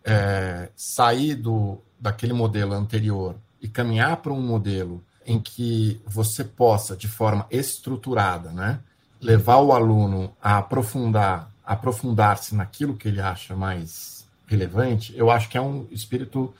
é, 0.05 0.69
sair 0.75 1.37
do, 1.37 1.81
daquele 1.99 2.33
modelo 2.33 2.75
anterior 2.75 3.37
e 3.61 3.69
caminhar 3.69 4.19
para 4.19 4.33
um 4.33 4.41
modelo 4.41 5.03
em 5.25 5.41
que 5.41 6.01
você 6.07 6.45
possa, 6.45 6.97
de 6.97 7.09
forma 7.09 7.47
estruturada, 7.51 8.51
né, 8.51 8.79
levar 9.21 9.59
o 9.59 9.73
aluno 9.73 10.33
a 10.41 10.59
aprofundar, 10.59 11.51
aprofundar-se 11.65 12.55
naquilo 12.55 12.97
que 12.97 13.09
ele 13.09 13.21
acha 13.21 13.57
mais 13.57 14.25
relevante, 14.47 15.13
eu 15.17 15.31
acho 15.31 15.49
que 15.49 15.59
é 15.59 15.61
um 15.61 15.87
espírito 15.91 16.55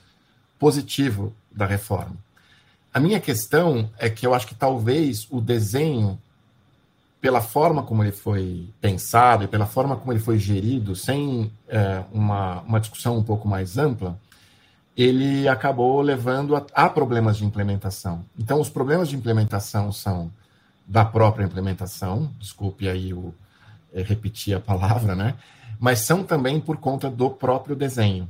positivo 0.59 1.33
da 1.51 1.67
reforma. 1.67 2.17
A 2.93 2.99
minha 2.99 3.21
questão 3.21 3.91
é 3.99 4.11
que 4.11 4.27
eu 4.27 4.35
acho 4.35 4.47
que 4.47 4.55
talvez 4.55 5.27
o 5.31 5.41
desenho, 5.41 6.19
pela 7.21 7.41
forma 7.41 7.83
como 7.83 8.03
ele 8.03 8.13
foi 8.13 8.69
pensado 8.81 9.45
e 9.45 9.49
pela 9.49 9.67
forma 9.67 9.97
como 9.97 10.13
ele 10.13 10.19
foi 10.19 10.39
gerido, 10.39 10.97
sem 10.97 11.53
é, 11.69 12.03
uma, 12.11 12.63
uma 12.63 12.81
discussão 12.81 13.19
um 13.19 13.23
pouco 13.23 13.47
mais 13.47 13.79
ampla, 13.79 14.19
ele 14.97 15.47
acabou 15.47 16.01
levando 16.01 16.57
a, 16.57 16.65
a, 16.73 16.89
problemas 16.89 17.37
de 17.37 17.45
implementação. 17.45 18.25
Então, 18.39 18.61
os 18.61 18.71
problemas 18.71 19.09
de 19.09 19.17
implementação 19.17 19.93
são 19.93 20.33
da 20.87 21.05
própria 21.05 21.45
implementação, 21.45 22.33
desculpe 22.39 22.89
aí 22.89 23.13
o 23.13 23.35
é, 23.93 24.03
repetir 24.03 24.57
a 24.57 24.61
palavra, 24.61 25.15
né? 25.15 25.35
Mas 25.79 26.01
são 26.01 26.25
também 26.25 26.59
por 26.61 26.79
conta 26.79 27.11
do 27.11 27.29
próprio 27.29 27.77
desenho 27.77 28.27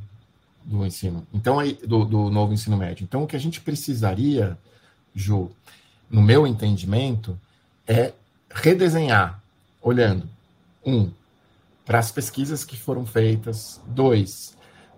do 0.64 0.84
ensino, 0.84 1.24
então 1.32 1.58
do, 1.86 2.04
do 2.04 2.30
novo 2.30 2.52
ensino 2.52 2.76
médio. 2.76 3.04
Então, 3.04 3.22
o 3.22 3.26
que 3.26 3.36
a 3.36 3.40
gente 3.40 3.60
precisaria, 3.60 4.58
Ju, 5.14 5.50
no 6.10 6.20
meu 6.20 6.44
entendimento, 6.44 7.38
é 7.86 8.12
redesenhar, 8.50 9.40
olhando 9.80 10.28
um 10.84 11.10
para 11.84 12.00
as 12.00 12.10
pesquisas 12.10 12.64
que 12.64 12.76
foram 12.76 13.06
feitas, 13.06 13.80
dois 13.86 14.55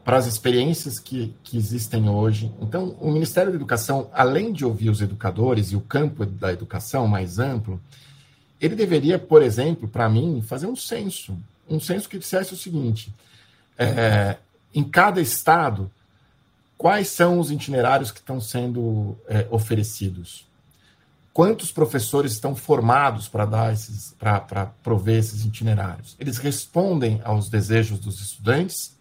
para 0.09 0.17
as 0.17 0.25
experiências 0.25 0.99
que, 0.99 1.37
que 1.45 1.59
existem 1.59 2.09
hoje. 2.09 2.51
Então, 2.63 2.97
o 2.99 3.13
Ministério 3.13 3.51
da 3.53 3.57
Educação, 3.57 4.09
além 4.11 4.55
de 4.55 4.65
ouvir 4.65 4.89
os 4.89 5.03
educadores 5.03 5.71
e 5.71 5.77
o 5.77 5.83
campo 5.83 6.25
da 6.25 6.51
educação 6.51 7.07
mais 7.07 7.39
amplo, 7.39 7.79
ele 8.59 8.75
deveria, 8.75 9.19
por 9.19 9.43
exemplo, 9.43 9.87
para 9.87 10.09
mim, 10.09 10.41
fazer 10.41 10.67
um 10.67 10.75
censo. 10.75 11.37
Um 11.69 11.79
censo 11.79 12.09
que 12.09 12.19
dissesse 12.19 12.55
o 12.55 12.57
seguinte: 12.57 13.15
é, 13.77 14.39
em 14.75 14.83
cada 14.83 15.21
estado, 15.21 15.91
quais 16.79 17.09
são 17.09 17.39
os 17.39 17.51
itinerários 17.51 18.11
que 18.11 18.21
estão 18.21 18.41
sendo 18.41 19.15
é, 19.29 19.47
oferecidos? 19.51 20.49
Quantos 21.35 21.71
professores 21.71 22.33
estão 22.33 22.57
formados 22.57 23.29
para 23.29 23.45
dar 23.45 23.75
esses, 23.75 24.17
para 24.19 24.73
prover 24.83 25.19
esses 25.19 25.45
itinerários? 25.45 26.17
Eles 26.19 26.39
respondem 26.39 27.21
aos 27.23 27.51
desejos 27.51 27.99
dos 27.99 28.23
estudantes 28.23 28.97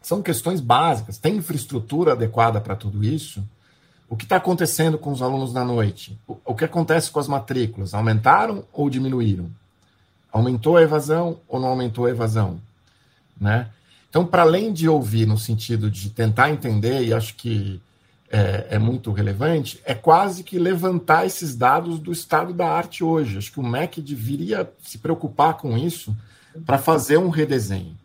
são 0.00 0.22
questões 0.22 0.60
básicas. 0.60 1.18
Tem 1.18 1.36
infraestrutura 1.36 2.12
adequada 2.12 2.60
para 2.60 2.76
tudo 2.76 3.04
isso? 3.04 3.42
O 4.08 4.16
que 4.16 4.24
está 4.24 4.36
acontecendo 4.36 4.96
com 4.96 5.12
os 5.12 5.20
alunos 5.20 5.52
na 5.52 5.64
noite? 5.64 6.18
O, 6.26 6.54
que 6.54 6.64
acontece 6.64 7.10
com 7.10 7.20
as 7.20 7.28
matrículas? 7.28 7.92
Aumentaram 7.92 8.64
ou 8.72 8.88
diminuíram? 8.88 9.50
Aumentou 10.32 10.76
a 10.76 10.82
evasão 10.82 11.40
ou 11.46 11.60
não 11.60 11.68
aumentou 11.68 12.06
a 12.06 12.10
evasão? 12.10 12.60
Né? 13.38 13.68
Então, 14.08 14.24
para 14.24 14.42
além 14.42 14.72
de 14.72 14.88
ouvir 14.88 15.26
no 15.26 15.36
sentido 15.36 15.90
de 15.90 16.08
tentar 16.08 16.50
entender, 16.50 17.04
e 17.04 17.12
acho 17.12 17.34
que 17.34 17.80
é, 18.30 18.66
é, 18.70 18.78
muito 18.78 19.12
relevante, 19.12 19.80
é 19.84 19.94
quase 19.94 20.42
que 20.42 20.58
levantar 20.58 21.26
esses 21.26 21.54
dados 21.54 21.98
do 21.98 22.10
estado 22.10 22.54
da 22.54 22.66
arte 22.66 23.04
hoje. 23.04 23.38
Acho 23.38 23.52
que 23.52 23.60
o 23.60 23.66
MEC 23.66 24.00
deveria 24.00 24.70
se 24.82 24.98
preocupar 24.98 25.54
com 25.54 25.76
isso 25.76 26.16
para 26.64 26.78
fazer 26.78 27.18
um 27.18 27.28
redesenho. 27.28 27.96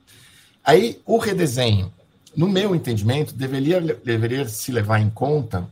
Aí, 0.64 1.02
o 1.06 1.18
redesenho, 1.18 1.92
no 2.36 2.48
meu 2.48 2.76
entendimento, 2.76 3.34
deveria, 3.34 3.82
deveria 3.82 4.48
se 4.48 4.72
levar 4.72 5.00
em 5.00 5.10
conta 5.10 5.68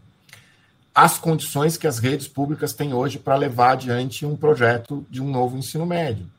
as 0.94 1.18
condições 1.18 1.78
que 1.78 1.88
as 1.88 2.00
redes 2.00 2.28
públicas 2.28 2.74
têm 2.74 2.94
hoje 2.94 3.18
para 3.18 3.36
levar 3.36 3.72
adiante 3.74 4.26
um 4.26 4.36
projeto 4.36 5.06
de 5.10 5.22
um 5.22 5.30
novo 5.30 5.58
ensino 5.58 5.86
médio. 5.86 6.30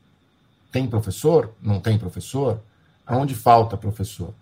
Tem 0.71 0.87
professor? 0.87 1.53
Não 1.61 1.79
tem 1.79 1.97
professor? 1.97 2.59
Aonde 3.05 3.33
falta 3.33 3.75
professor? 3.75 4.33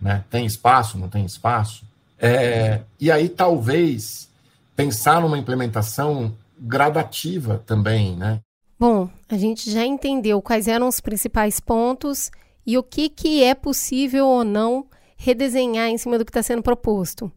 Né? 0.00 0.24
Tem 0.30 0.46
espaço? 0.46 0.96
Não 0.96 1.08
tem 1.08 1.24
espaço? 1.24 1.84
É, 2.18 2.80
e 2.98 3.10
aí, 3.10 3.28
talvez, 3.28 4.28
pensar 4.74 5.20
numa 5.20 5.38
implementação 5.38 6.34
gradativa 6.58 7.62
também, 7.66 8.16
né? 8.16 8.40
Bom, 8.78 9.10
a 9.28 9.36
gente 9.36 9.70
já 9.70 9.84
entendeu 9.84 10.40
quais 10.40 10.66
eram 10.66 10.88
os 10.88 11.00
principais 11.00 11.60
pontos 11.60 12.30
e 12.66 12.76
o 12.78 12.82
que, 12.82 13.08
que 13.08 13.42
é 13.42 13.54
possível 13.54 14.26
ou 14.26 14.44
não 14.44 14.86
redesenhar 15.16 15.88
em 15.88 15.98
cima 15.98 16.18
do 16.18 16.24
que 16.24 16.30
está 16.30 16.42
sendo 16.42 16.62
proposto. 16.62 17.30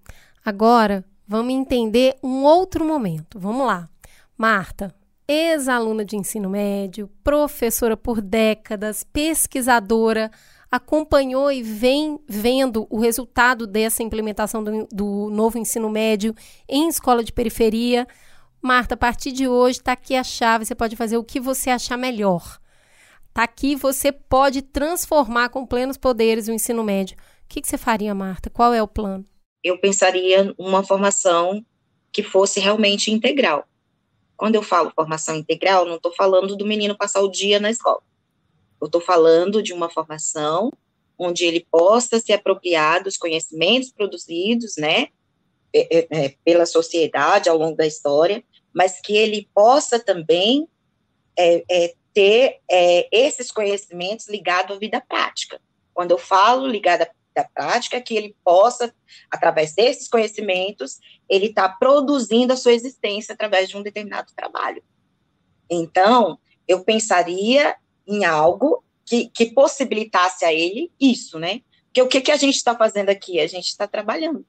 Agora, 0.44 1.04
vamos 1.28 1.54
entender 1.54 2.16
um 2.24 2.44
outro 2.44 2.86
momento. 2.86 3.40
Vamos 3.40 3.66
lá. 3.68 3.90
Marta, 4.38 4.94
ex-aluna 5.28 6.04
de 6.04 6.16
ensino 6.16 6.50
médio, 6.50 7.10
professora 7.24 7.96
por 7.96 8.22
décadas, 8.22 9.04
pesquisadora, 9.04 10.32
acompanhou 10.72 11.52
e 11.52 11.62
vem 11.62 12.20
vendo 12.28 12.88
o 12.90 13.00
resultado 13.00 13.68
dessa 13.68 14.02
implementação 14.02 14.64
do, 14.64 14.88
do 14.92 15.30
novo 15.30 15.58
ensino 15.58 15.90
médio 15.90 16.34
em 16.68 16.88
escola 16.88 17.24
de 17.24 17.32
periferia. 17.32 18.08
Marta, 18.62 18.96
a 18.96 18.98
partir 18.98 19.32
de 19.32 19.48
hoje 19.48 19.80
está 19.80 19.92
aqui 19.92 20.16
a 20.16 20.24
chave, 20.24 20.66
você 20.66 20.74
pode 20.74 20.96
fazer 20.96 21.18
o 21.18 21.24
que 21.24 21.40
você 21.40 21.70
achar 21.70 21.98
melhor. 21.98 22.60
Está 23.34 23.46
aqui, 23.46 23.76
você 23.76 24.12
pode 24.12 24.62
transformar 24.62 25.50
com 25.50 25.66
plenos 25.66 25.98
poderes 25.98 26.48
o 26.48 26.52
ensino 26.52 26.84
médio. 26.84 27.18
O 27.18 27.48
que, 27.50 27.62
que 27.62 27.68
você 27.68 27.80
faria, 27.80 28.14
Marta? 28.14 28.48
Qual 28.48 28.72
é 28.76 28.84
o 28.84 28.88
plano? 28.88 29.26
Eu 29.64 29.80
pensaria 29.80 30.54
uma 30.56 30.84
formação 30.84 31.66
que 32.12 32.22
fosse 32.22 32.60
realmente 32.60 33.10
integral. 33.10 33.68
Quando 34.38 34.54
eu 34.54 34.62
falo 34.62 34.94
formação 34.96 35.36
integral, 35.36 35.84
não 35.84 35.96
estou 35.96 36.14
falando 36.14 36.56
do 36.56 36.64
menino 36.64 36.96
passar 36.96 37.22
o 37.22 37.28
dia 37.28 37.60
na 37.60 37.72
escola. 37.72 38.04
Eu 38.80 38.86
estou 38.86 39.02
falando 39.02 39.64
de 39.64 39.74
uma 39.74 39.90
formação 39.90 40.72
onde 41.18 41.44
ele 41.44 41.66
possa 41.72 42.20
se 42.20 42.32
apropriar 42.32 43.04
dos 43.04 43.18
conhecimentos 43.18 43.92
produzidos, 43.92 44.76
né, 44.78 45.08
é, 45.74 45.98
é, 45.98 46.08
é, 46.12 46.36
pela 46.46 46.68
sociedade 46.68 47.50
ao 47.50 47.58
longo 47.58 47.76
da 47.76 47.88
história, 47.88 48.44
mas 48.72 49.02
que 49.02 49.18
ele 49.18 49.50
possa 49.56 50.00
também 50.00 50.68
é, 51.36 51.64
é, 51.68 51.96
ter 52.14 52.60
é, 52.70 53.08
esses 53.12 53.52
conhecimentos 53.52 54.28
ligados 54.28 54.76
à 54.76 54.80
vida 54.80 55.02
prática. 55.02 55.60
Quando 55.94 56.12
eu 56.12 56.18
falo 56.18 56.68
ligado 56.68 57.04
à 57.04 57.06
vida 57.06 57.50
prática, 57.54 58.02
que 58.02 58.16
ele 58.16 58.36
possa, 58.44 58.94
através 59.30 59.74
desses 59.74 60.08
conhecimentos, 60.08 61.00
ele 61.28 61.48
está 61.48 61.68
produzindo 61.68 62.54
a 62.54 62.58
sua 62.58 62.74
existência 62.74 63.34
através 63.34 63.70
de 63.70 63.78
um 63.78 63.84
determinado 63.84 64.32
trabalho. 64.36 64.84
Então, 65.70 66.38
eu 66.68 66.84
pensaria 66.84 67.76
em 68.08 68.26
algo 68.26 68.84
que, 69.06 69.30
que 69.30 69.48
possibilitasse 69.48 70.46
a 70.46 70.54
ele 70.54 70.92
isso, 71.00 71.40
né? 71.40 71.62
Porque 71.88 72.02
o 72.02 72.08
que, 72.08 72.22
que 72.22 72.32
a 72.32 72.38
gente 72.38 72.56
está 72.56 72.76
fazendo 72.76 73.10
aqui? 73.10 73.40
A 73.40 73.48
gente 73.48 73.68
está 73.68 73.88
trabalhando, 73.88 74.46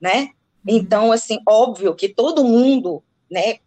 né? 0.00 0.22
Uhum. 0.22 0.76
Então, 0.76 1.12
assim, 1.12 1.38
óbvio 1.48 1.94
que 1.94 2.08
todo 2.08 2.44
mundo, 2.44 3.02
né, 3.30 3.58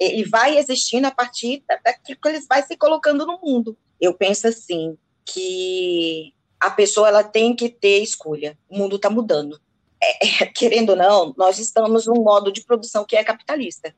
ele 0.00 0.24
vai 0.28 0.58
existindo 0.58 1.06
a 1.06 1.10
partir 1.10 1.62
daquilo 1.84 2.18
que 2.20 2.28
ele 2.28 2.40
vai 2.48 2.62
se 2.62 2.76
colocando 2.76 3.24
no 3.24 3.38
mundo. 3.40 3.76
Eu 4.00 4.12
penso 4.14 4.48
assim, 4.48 4.98
que 5.24 6.34
a 6.58 6.70
pessoa 6.70 7.08
ela 7.08 7.22
tem 7.22 7.54
que 7.54 7.68
ter 7.68 8.02
escolha. 8.02 8.58
O 8.68 8.76
mundo 8.76 8.96
está 8.96 9.08
mudando. 9.08 9.60
É, 10.02 10.44
é, 10.44 10.46
querendo 10.46 10.90
ou 10.90 10.96
não, 10.96 11.34
nós 11.36 11.58
estamos 11.58 12.06
num 12.06 12.22
modo 12.22 12.50
de 12.50 12.64
produção 12.64 13.04
que 13.04 13.16
é 13.16 13.22
capitalista. 13.22 13.94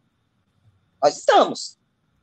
Nós 1.03 1.17
estamos. 1.17 1.79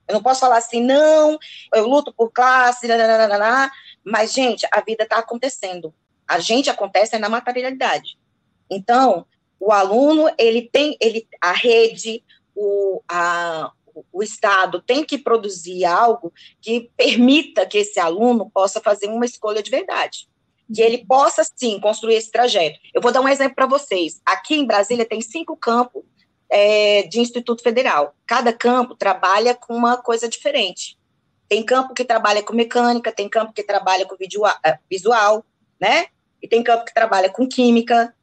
Eu 0.08 0.14
não 0.16 0.24
posso 0.24 0.40
falar 0.40 0.58
assim, 0.58 0.82
não, 0.82 1.38
eu 1.74 1.88
luto 1.88 2.14
por 2.14 2.32
classe, 2.32 2.88
nananana, 2.88 3.72
mas, 4.04 4.32
gente, 4.32 4.66
a 4.72 4.80
vida 4.82 5.04
está 5.04 5.18
acontecendo. 5.18 5.94
A 6.26 6.40
gente 6.40 6.70
acontece 6.70 7.18
na 7.18 7.28
materialidade. 7.28 8.18
Então, 8.70 9.26
o 9.60 9.72
aluno, 9.72 10.30
ele 10.38 10.70
tem, 10.70 10.98
ele, 11.02 11.28
a 11.42 11.52
rede, 11.52 12.24
o, 12.58 13.04
a, 13.08 13.72
o 14.12 14.24
Estado 14.24 14.82
tem 14.82 15.06
que 15.06 15.18
produzir 15.18 15.86
algo 15.86 16.34
que 16.60 16.92
permita 16.98 17.68
que 17.68 17.78
esse 17.78 18.00
aluno 18.00 18.50
possa 18.50 18.82
fazer 18.82 19.08
uma 19.08 19.26
escolha 19.26 19.62
de 19.62 19.70
verdade. 19.70 20.28
Que 20.74 20.82
ele 20.82 21.06
possa, 21.06 21.44
sim, 21.56 21.80
construir 21.80 22.16
esse 22.16 22.32
trajeto. 22.32 22.80
Eu 22.94 23.02
vou 23.02 23.12
dar 23.12 23.22
um 23.22 23.28
exemplo 23.28 23.56
para 23.56 23.68
vocês. 23.68 24.20
Aqui 24.26 24.56
em 24.56 24.66
Brasília 24.66 25.06
tem 25.06 25.22
cinco 25.22 25.56
campos 25.56 26.04
é, 26.50 27.04
de 27.04 27.20
Instituto 27.20 27.62
Federal. 27.62 28.16
Cada 28.26 28.52
campo 28.52 28.96
trabalha 28.96 29.54
com 29.54 29.76
uma 29.76 29.98
coisa 29.98 30.28
diferente. 30.28 30.98
Tem 31.48 31.64
campo 31.64 31.94
que 31.94 32.04
trabalha 32.04 32.44
com 32.44 32.54
mecânica, 32.54 33.12
tem 33.12 33.30
campo 33.30 33.54
que 33.54 33.64
trabalha 33.64 34.06
com 34.06 34.16
é, 34.66 34.80
visual, 34.90 35.46
né? 35.80 36.08
E 36.42 36.48
tem 36.48 36.64
campo 36.64 36.86
que 36.86 36.94
trabalha 36.94 37.30
com 37.30 37.48
química. 37.48 38.14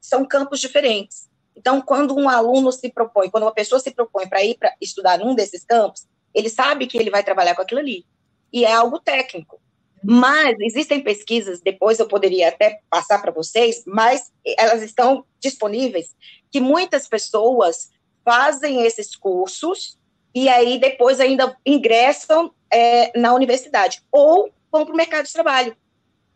São 0.00 0.24
campos 0.26 0.60
diferentes. 0.60 1.29
Então, 1.60 1.82
quando 1.82 2.16
um 2.16 2.26
aluno 2.26 2.72
se 2.72 2.88
propõe, 2.88 3.28
quando 3.28 3.42
uma 3.44 3.52
pessoa 3.52 3.78
se 3.78 3.90
propõe 3.90 4.26
para 4.26 4.42
ir 4.42 4.56
para 4.56 4.74
estudar 4.80 5.18
num 5.18 5.34
desses 5.34 5.62
campos, 5.62 6.06
ele 6.32 6.48
sabe 6.48 6.86
que 6.86 6.96
ele 6.96 7.10
vai 7.10 7.22
trabalhar 7.22 7.54
com 7.54 7.60
aquilo 7.60 7.80
ali. 7.80 8.06
E 8.50 8.64
é 8.64 8.72
algo 8.72 8.98
técnico. 8.98 9.60
Mas 10.02 10.56
existem 10.58 11.02
pesquisas, 11.02 11.60
depois 11.60 11.98
eu 11.98 12.08
poderia 12.08 12.48
até 12.48 12.80
passar 12.88 13.20
para 13.20 13.30
vocês, 13.30 13.84
mas 13.86 14.32
elas 14.56 14.80
estão 14.80 15.26
disponíveis, 15.38 16.16
que 16.50 16.60
muitas 16.60 17.06
pessoas 17.06 17.90
fazem 18.24 18.80
esses 18.86 19.14
cursos 19.14 19.98
e 20.34 20.48
aí 20.48 20.78
depois 20.78 21.20
ainda 21.20 21.54
ingressam 21.66 22.50
é, 22.72 23.18
na 23.18 23.34
universidade 23.34 24.02
ou 24.10 24.50
vão 24.72 24.86
para 24.86 24.94
o 24.94 24.96
mercado 24.96 25.26
de 25.26 25.32
trabalho. 25.34 25.76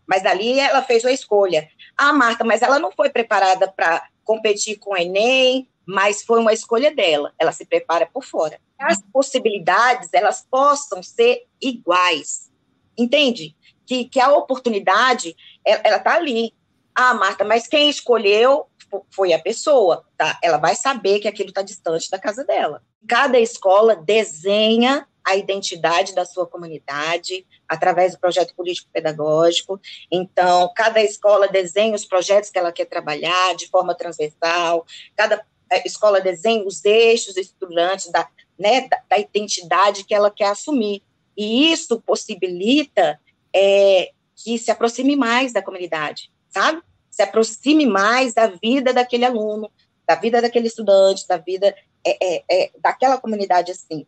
Mas 0.06 0.22
dali 0.22 0.60
ela 0.60 0.82
fez 0.82 1.02
uma 1.02 1.12
escolha. 1.12 1.66
Ah, 1.96 2.12
Marta, 2.12 2.44
mas 2.44 2.60
ela 2.60 2.78
não 2.78 2.92
foi 2.92 3.08
preparada 3.08 3.72
para 3.72 4.06
competir 4.24 4.78
com 4.78 4.94
o 4.94 4.96
Enem, 4.96 5.68
mas 5.86 6.22
foi 6.22 6.40
uma 6.40 6.52
escolha 6.52 6.94
dela. 6.94 7.32
Ela 7.38 7.52
se 7.52 7.64
prepara 7.64 8.06
por 8.06 8.24
fora. 8.24 8.58
As 8.78 9.00
possibilidades, 9.12 10.08
elas 10.12 10.46
possam 10.50 11.02
ser 11.02 11.46
iguais 11.60 12.52
entende? 12.96 13.56
Que, 13.86 14.04
que 14.04 14.20
a 14.20 14.32
oportunidade, 14.32 15.36
ela, 15.64 15.96
está 15.96 16.14
ali. 16.14 16.54
Ah, 16.94 17.14
Marta, 17.14 17.44
mas 17.44 17.66
quem 17.66 17.90
escolheu 17.90 18.66
foi 19.10 19.32
a 19.32 19.38
pessoa, 19.38 20.04
tá? 20.16 20.38
Ela 20.42 20.56
vai 20.56 20.74
saber 20.74 21.18
que 21.18 21.28
aquilo 21.28 21.48
está 21.48 21.62
distante 21.62 22.08
da 22.10 22.18
casa 22.18 22.44
dela. 22.44 22.82
Cada 23.06 23.38
escola 23.38 23.96
desenha 23.96 25.06
a 25.24 25.36
identidade 25.36 26.14
da 26.14 26.24
sua 26.24 26.46
comunidade 26.46 27.46
através 27.66 28.12
do 28.12 28.18
projeto 28.18 28.54
político-pedagógico. 28.54 29.80
Então, 30.10 30.70
cada 30.76 31.02
escola 31.02 31.48
desenha 31.48 31.94
os 31.94 32.04
projetos 32.04 32.50
que 32.50 32.58
ela 32.58 32.72
quer 32.72 32.84
trabalhar 32.84 33.54
de 33.56 33.68
forma 33.68 33.94
transversal, 33.94 34.84
cada 35.16 35.44
eh, 35.70 35.82
escola 35.86 36.20
desenha 36.20 36.66
os 36.66 36.84
eixos 36.84 37.36
estudantes 37.36 38.10
da, 38.10 38.28
né, 38.58 38.86
da, 38.88 39.00
da 39.08 39.18
identidade 39.18 40.04
que 40.04 40.14
ela 40.14 40.30
quer 40.30 40.48
assumir. 40.48 41.02
E 41.36 41.72
isso 41.72 42.00
possibilita 42.02 43.18
é, 43.54 44.10
que 44.36 44.58
se 44.58 44.70
aproxime 44.70 45.16
mais 45.16 45.52
da 45.52 45.62
comunidade, 45.62 46.30
sabe? 46.50 46.82
Se 47.10 47.22
aproxime 47.22 47.86
mais 47.86 48.34
da 48.34 48.46
vida 48.46 48.92
daquele 48.92 49.24
aluno, 49.24 49.70
da 50.06 50.16
vida 50.16 50.42
daquele 50.42 50.66
estudante, 50.66 51.26
da 51.26 51.38
vida 51.38 51.74
é, 52.06 52.42
é, 52.50 52.70
daquela 52.78 53.18
comunidade 53.18 53.72
assim. 53.72 54.06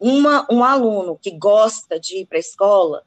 Uma, 0.00 0.46
um 0.50 0.64
aluno 0.64 1.18
que 1.20 1.30
gosta 1.30 2.00
de 2.00 2.20
ir 2.20 2.26
para 2.26 2.38
a 2.38 2.40
escola 2.40 3.04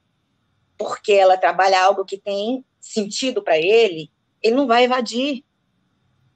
porque 0.77 1.13
ela 1.13 1.37
trabalha 1.37 1.81
algo 1.81 2.05
que 2.05 2.17
tem 2.17 2.63
sentido 2.79 3.41
para 3.41 3.57
ele, 3.57 4.11
ele 4.41 4.55
não 4.55 4.67
vai 4.67 4.83
evadir, 4.83 5.43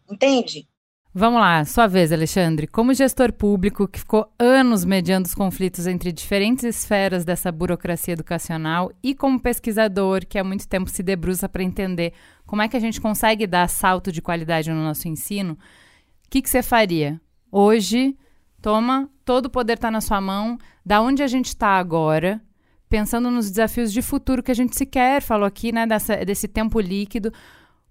entende? 0.09 0.67
Vamos 1.13 1.41
lá, 1.41 1.65
sua 1.65 1.87
vez, 1.87 2.11
Alexandre. 2.11 2.67
Como 2.67 2.93
gestor 2.93 3.33
público 3.33 3.87
que 3.87 3.99
ficou 3.99 4.31
anos 4.37 4.85
mediando 4.85 5.27
os 5.27 5.33
conflitos 5.33 5.87
entre 5.87 6.11
diferentes 6.11 6.63
esferas 6.63 7.25
dessa 7.25 7.51
burocracia 7.51 8.13
educacional 8.13 8.91
e 9.01 9.15
como 9.15 9.39
pesquisador 9.39 10.25
que 10.27 10.37
há 10.37 10.43
muito 10.43 10.67
tempo 10.67 10.89
se 10.89 11.01
debruça 11.01 11.49
para 11.49 11.63
entender 11.63 12.13
como 12.45 12.61
é 12.61 12.67
que 12.67 12.77
a 12.77 12.79
gente 12.79 13.01
consegue 13.01 13.47
dar 13.47 13.67
salto 13.67 14.11
de 14.11 14.21
qualidade 14.21 14.69
no 14.69 14.83
nosso 14.83 15.07
ensino, 15.07 15.53
o 15.53 16.29
que, 16.29 16.41
que 16.41 16.49
você 16.49 16.61
faria? 16.61 17.19
Hoje, 17.51 18.15
toma, 18.61 19.09
todo 19.27 19.47
o 19.47 19.49
poder 19.49 19.73
está 19.73 19.91
na 19.91 19.99
sua 19.99 20.21
mão, 20.21 20.57
da 20.85 21.01
onde 21.01 21.21
a 21.21 21.27
gente 21.27 21.47
está 21.47 21.77
agora, 21.77 22.39
pensando 22.87 23.29
nos 23.29 23.51
desafios 23.51 23.91
de 23.91 24.01
futuro 24.01 24.41
que 24.41 24.49
a 24.49 24.55
gente 24.55 24.73
sequer 24.73 25.21
falou 25.21 25.45
aqui, 25.45 25.73
né, 25.73 25.85
dessa, 25.85 26.23
desse 26.23 26.47
tempo 26.47 26.79
líquido. 26.79 27.33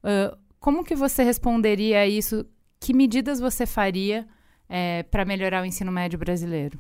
Uh, 0.03 0.35
como 0.59 0.83
que 0.83 0.97
você 0.97 1.23
responderia 1.23 2.01
a 2.01 2.07
isso 2.07 2.47
que 2.81 2.95
medidas 2.95 3.39
você 3.39 3.67
faria 3.67 4.27
é, 4.67 5.03
para 5.03 5.27
melhorar 5.27 5.63
o 5.63 5.67
ensino 5.67 5.93
médio 5.93 6.19
brasileiro? 6.19 6.79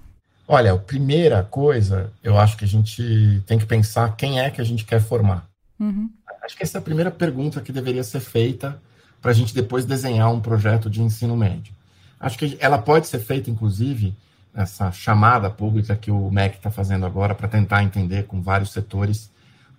Olha, 0.48 0.72
a 0.72 0.78
primeira 0.78 1.42
coisa, 1.42 2.10
eu 2.22 2.38
acho 2.38 2.56
que 2.56 2.64
a 2.64 2.68
gente 2.68 3.42
tem 3.46 3.58
que 3.58 3.66
pensar 3.66 4.16
quem 4.16 4.40
é 4.40 4.48
que 4.48 4.62
a 4.62 4.64
gente 4.64 4.86
quer 4.86 5.02
formar. 5.02 5.46
Uhum. 5.78 6.08
Acho 6.42 6.56
que 6.56 6.62
essa 6.62 6.78
é 6.78 6.80
a 6.80 6.82
primeira 6.82 7.10
pergunta 7.10 7.60
que 7.60 7.72
deveria 7.72 8.02
ser 8.02 8.20
feita 8.20 8.80
para 9.20 9.32
a 9.32 9.34
gente 9.34 9.54
depois 9.54 9.84
desenhar 9.84 10.32
um 10.32 10.40
projeto 10.40 10.88
de 10.88 11.02
ensino 11.02 11.36
médio. 11.36 11.74
Acho 12.18 12.38
que 12.38 12.56
ela 12.58 12.78
pode 12.78 13.06
ser 13.06 13.18
feita, 13.18 13.50
inclusive, 13.50 14.16
essa 14.56 14.90
chamada 14.90 15.50
pública 15.50 15.94
que 15.94 16.10
o 16.10 16.30
MEC 16.30 16.56
está 16.56 16.70
fazendo 16.70 17.06
agora 17.06 17.34
para 17.34 17.46
tentar 17.46 17.84
entender 17.84 18.24
com 18.24 18.40
vários 18.40 18.72
setores 18.72 19.30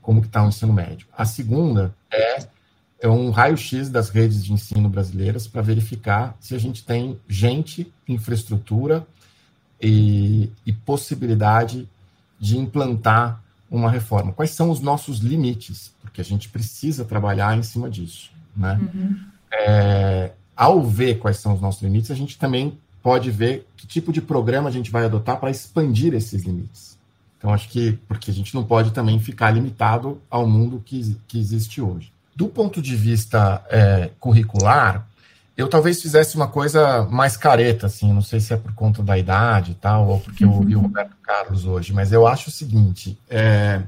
como 0.02 0.22
que 0.22 0.28
está 0.28 0.44
o 0.44 0.48
ensino 0.48 0.72
médio. 0.72 1.08
A 1.18 1.26
segunda 1.26 1.94
é 2.10 2.48
é 3.00 3.08
um 3.08 3.30
raio-x 3.30 3.90
das 3.90 4.10
redes 4.10 4.44
de 4.44 4.54
ensino 4.54 4.90
brasileiras 4.90 5.48
para 5.48 5.62
verificar 5.62 6.36
se 6.40 6.56
a 6.56 6.58
gente 6.58 6.84
tem 6.84 7.20
gente, 7.28 7.92
infraestrutura 8.08 9.06
e, 9.82 10.50
e, 10.66 10.74
possibilidade 10.74 11.88
de 12.40 12.58
implantar 12.58 13.42
uma 13.70 13.92
reforma. 13.92 14.34
Quais 14.34 14.52
são 14.52 14.72
os 14.72 14.80
nossos 14.80 15.20
limites? 15.20 15.94
Porque 16.02 16.22
a 16.22 16.24
gente 16.24 16.50
precisa 16.50 17.06
trabalhar 17.06 17.56
em 17.56 17.62
cima 17.62 17.90
disso. 17.90 18.32
Né? 18.56 18.80
Uhum. 18.82 19.20
É, 19.52 20.32
ao 20.56 20.82
ver 20.82 21.20
quais 21.20 21.38
são 21.38 21.54
os 21.54 21.62
nossos 21.62 21.84
limites, 21.84 22.10
a 22.10 22.16
gente 22.16 22.40
também 22.40 22.80
pode 23.08 23.32
ver 23.32 23.66
que 23.78 23.88
tipo 23.88 24.12
de 24.12 24.22
programa 24.22 24.68
a 24.68 24.72
gente 24.72 24.92
vai 24.92 25.06
adotar 25.06 25.40
para 25.40 25.50
expandir 25.50 26.14
esses 26.14 26.44
limites. 26.44 26.98
Então, 27.38 27.54
acho 27.54 27.70
que, 27.70 27.94
porque 28.06 28.30
a 28.30 28.34
gente 28.34 28.54
não 28.54 28.66
pode 28.66 28.92
também 28.92 29.18
ficar 29.18 29.50
limitado 29.50 30.22
ao 30.30 30.46
mundo 30.46 30.84
que, 30.86 31.16
que 31.26 31.40
existe 31.40 31.80
hoje. 31.80 32.12
Do 32.36 32.50
ponto 32.50 32.82
de 32.82 32.98
vista 32.98 33.64
é, 33.70 34.10
curricular, 34.20 35.08
eu 35.56 35.70
talvez 35.70 36.02
fizesse 36.02 36.36
uma 36.36 36.50
coisa 36.50 37.06
mais 37.10 37.38
careta, 37.38 37.86
assim, 37.86 38.12
não 38.12 38.22
sei 38.22 38.42
se 38.42 38.54
é 38.54 38.58
por 38.58 38.74
conta 38.74 39.02
da 39.02 39.18
idade 39.18 39.72
e 39.72 39.76
tal, 39.76 40.10
ou 40.10 40.20
porque 40.20 40.44
eu 40.44 40.52
ouvi 40.52 40.76
o 40.76 40.82
Roberto 40.82 41.16
Carlos 41.24 41.64
hoje, 41.64 41.94
mas 41.94 42.12
eu 42.12 42.28
acho 42.28 42.50
o 42.50 42.52
seguinte: 42.52 43.18
é, 43.30 43.84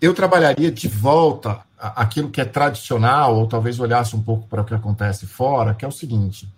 eu 0.00 0.14
trabalharia 0.14 0.70
de 0.70 0.86
volta 0.86 1.58
aquilo 1.76 2.30
que 2.30 2.40
é 2.40 2.44
tradicional, 2.44 3.34
ou 3.34 3.48
talvez 3.48 3.80
olhasse 3.80 4.14
um 4.14 4.22
pouco 4.22 4.46
para 4.46 4.62
o 4.62 4.64
que 4.64 4.72
acontece 4.72 5.26
fora, 5.26 5.74
que 5.74 5.84
é 5.84 5.88
o 5.88 5.90
seguinte: 5.90 6.48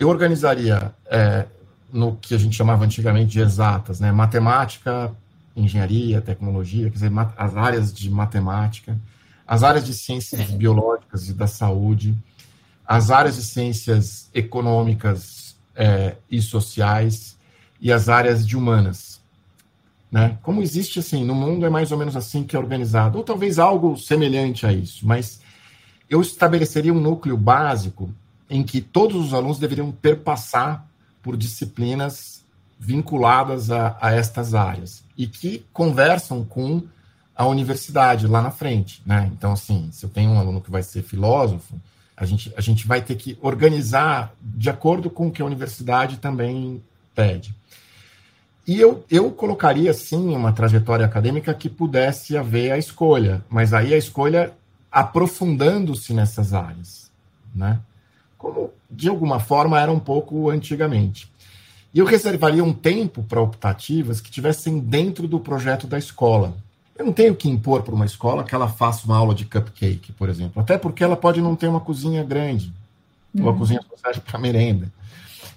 eu 0.00 0.08
organizaria 0.08 0.94
é, 1.10 1.44
no 1.92 2.16
que 2.16 2.34
a 2.34 2.38
gente 2.38 2.56
chamava 2.56 2.86
antigamente 2.86 3.32
de 3.32 3.40
exatas, 3.40 4.00
né? 4.00 4.10
Matemática, 4.10 5.14
engenharia, 5.54 6.22
tecnologia, 6.22 6.84
quer 6.88 6.94
dizer, 6.94 7.12
as 7.36 7.54
áreas 7.54 7.92
de 7.92 8.10
matemática, 8.10 8.98
as 9.46 9.62
áreas 9.62 9.84
de 9.84 9.92
ciências 9.92 10.50
biológicas 10.52 11.28
e 11.28 11.34
da 11.34 11.46
saúde, 11.46 12.16
as 12.86 13.10
áreas 13.10 13.36
de 13.36 13.42
ciências 13.42 14.30
econômicas 14.32 15.54
é, 15.76 16.16
e 16.30 16.40
sociais 16.40 17.36
e 17.78 17.92
as 17.92 18.08
áreas 18.08 18.46
de 18.46 18.56
humanas. 18.56 19.20
Né? 20.10 20.38
Como 20.42 20.62
existe 20.62 20.98
assim, 20.98 21.24
no 21.24 21.34
mundo 21.34 21.66
é 21.66 21.70
mais 21.70 21.92
ou 21.92 21.98
menos 21.98 22.16
assim 22.16 22.42
que 22.42 22.56
é 22.56 22.58
organizado, 22.58 23.18
ou 23.18 23.24
talvez 23.24 23.58
algo 23.58 23.98
semelhante 23.98 24.66
a 24.66 24.72
isso, 24.72 25.06
mas 25.06 25.40
eu 26.08 26.22
estabeleceria 26.22 26.92
um 26.92 27.00
núcleo 27.00 27.36
básico 27.36 28.12
em 28.50 28.64
que 28.64 28.80
todos 28.80 29.24
os 29.24 29.32
alunos 29.32 29.58
deveriam 29.58 29.92
perpassar 29.92 30.84
por 31.22 31.36
disciplinas 31.36 32.44
vinculadas 32.78 33.70
a, 33.70 33.96
a 34.00 34.12
estas 34.12 34.54
áreas 34.54 35.04
e 35.16 35.26
que 35.26 35.64
conversam 35.72 36.44
com 36.44 36.82
a 37.36 37.46
universidade 37.46 38.26
lá 38.26 38.42
na 38.42 38.50
frente, 38.50 39.02
né? 39.06 39.30
Então, 39.32 39.52
assim, 39.52 39.88
se 39.92 40.04
eu 40.04 40.10
tenho 40.10 40.30
um 40.30 40.38
aluno 40.38 40.60
que 40.60 40.70
vai 40.70 40.82
ser 40.82 41.02
filósofo, 41.02 41.74
a 42.16 42.26
gente, 42.26 42.52
a 42.56 42.60
gente 42.60 42.86
vai 42.86 43.00
ter 43.00 43.14
que 43.14 43.38
organizar 43.40 44.34
de 44.42 44.68
acordo 44.68 45.08
com 45.08 45.28
o 45.28 45.30
que 45.30 45.40
a 45.40 45.44
universidade 45.44 46.18
também 46.18 46.82
pede. 47.14 47.54
E 48.66 48.78
eu, 48.78 49.04
eu 49.10 49.30
colocaria, 49.30 49.92
sim, 49.94 50.34
uma 50.34 50.52
trajetória 50.52 51.06
acadêmica 51.06 51.54
que 51.54 51.68
pudesse 51.68 52.36
haver 52.36 52.72
a 52.72 52.78
escolha, 52.78 53.42
mas 53.48 53.72
aí 53.72 53.94
a 53.94 53.98
escolha 53.98 54.52
aprofundando-se 54.92 56.12
nessas 56.12 56.52
áreas, 56.52 57.10
né? 57.54 57.80
Como, 58.40 58.70
de 58.90 59.06
alguma 59.06 59.38
forma, 59.38 59.78
era 59.78 59.92
um 59.92 60.00
pouco 60.00 60.48
antigamente. 60.48 61.30
E 61.92 61.98
eu 61.98 62.06
reservaria 62.06 62.64
um 62.64 62.72
tempo 62.72 63.22
para 63.22 63.38
optativas 63.38 64.18
que 64.18 64.30
tivessem 64.30 64.78
dentro 64.78 65.28
do 65.28 65.38
projeto 65.38 65.86
da 65.86 65.98
escola. 65.98 66.54
Eu 66.96 67.04
não 67.04 67.12
tenho 67.12 67.36
que 67.36 67.50
impor 67.50 67.82
para 67.82 67.94
uma 67.94 68.06
escola 68.06 68.42
que 68.42 68.54
ela 68.54 68.66
faça 68.66 69.04
uma 69.04 69.18
aula 69.18 69.34
de 69.34 69.44
cupcake, 69.44 70.12
por 70.12 70.30
exemplo, 70.30 70.62
até 70.62 70.78
porque 70.78 71.04
ela 71.04 71.16
pode 71.16 71.42
não 71.42 71.54
ter 71.54 71.68
uma 71.68 71.80
cozinha 71.80 72.24
grande, 72.24 72.72
uhum. 73.34 73.42
uma 73.42 73.54
cozinha 73.54 73.82
social 73.82 74.14
para 74.24 74.38
merenda. 74.38 74.90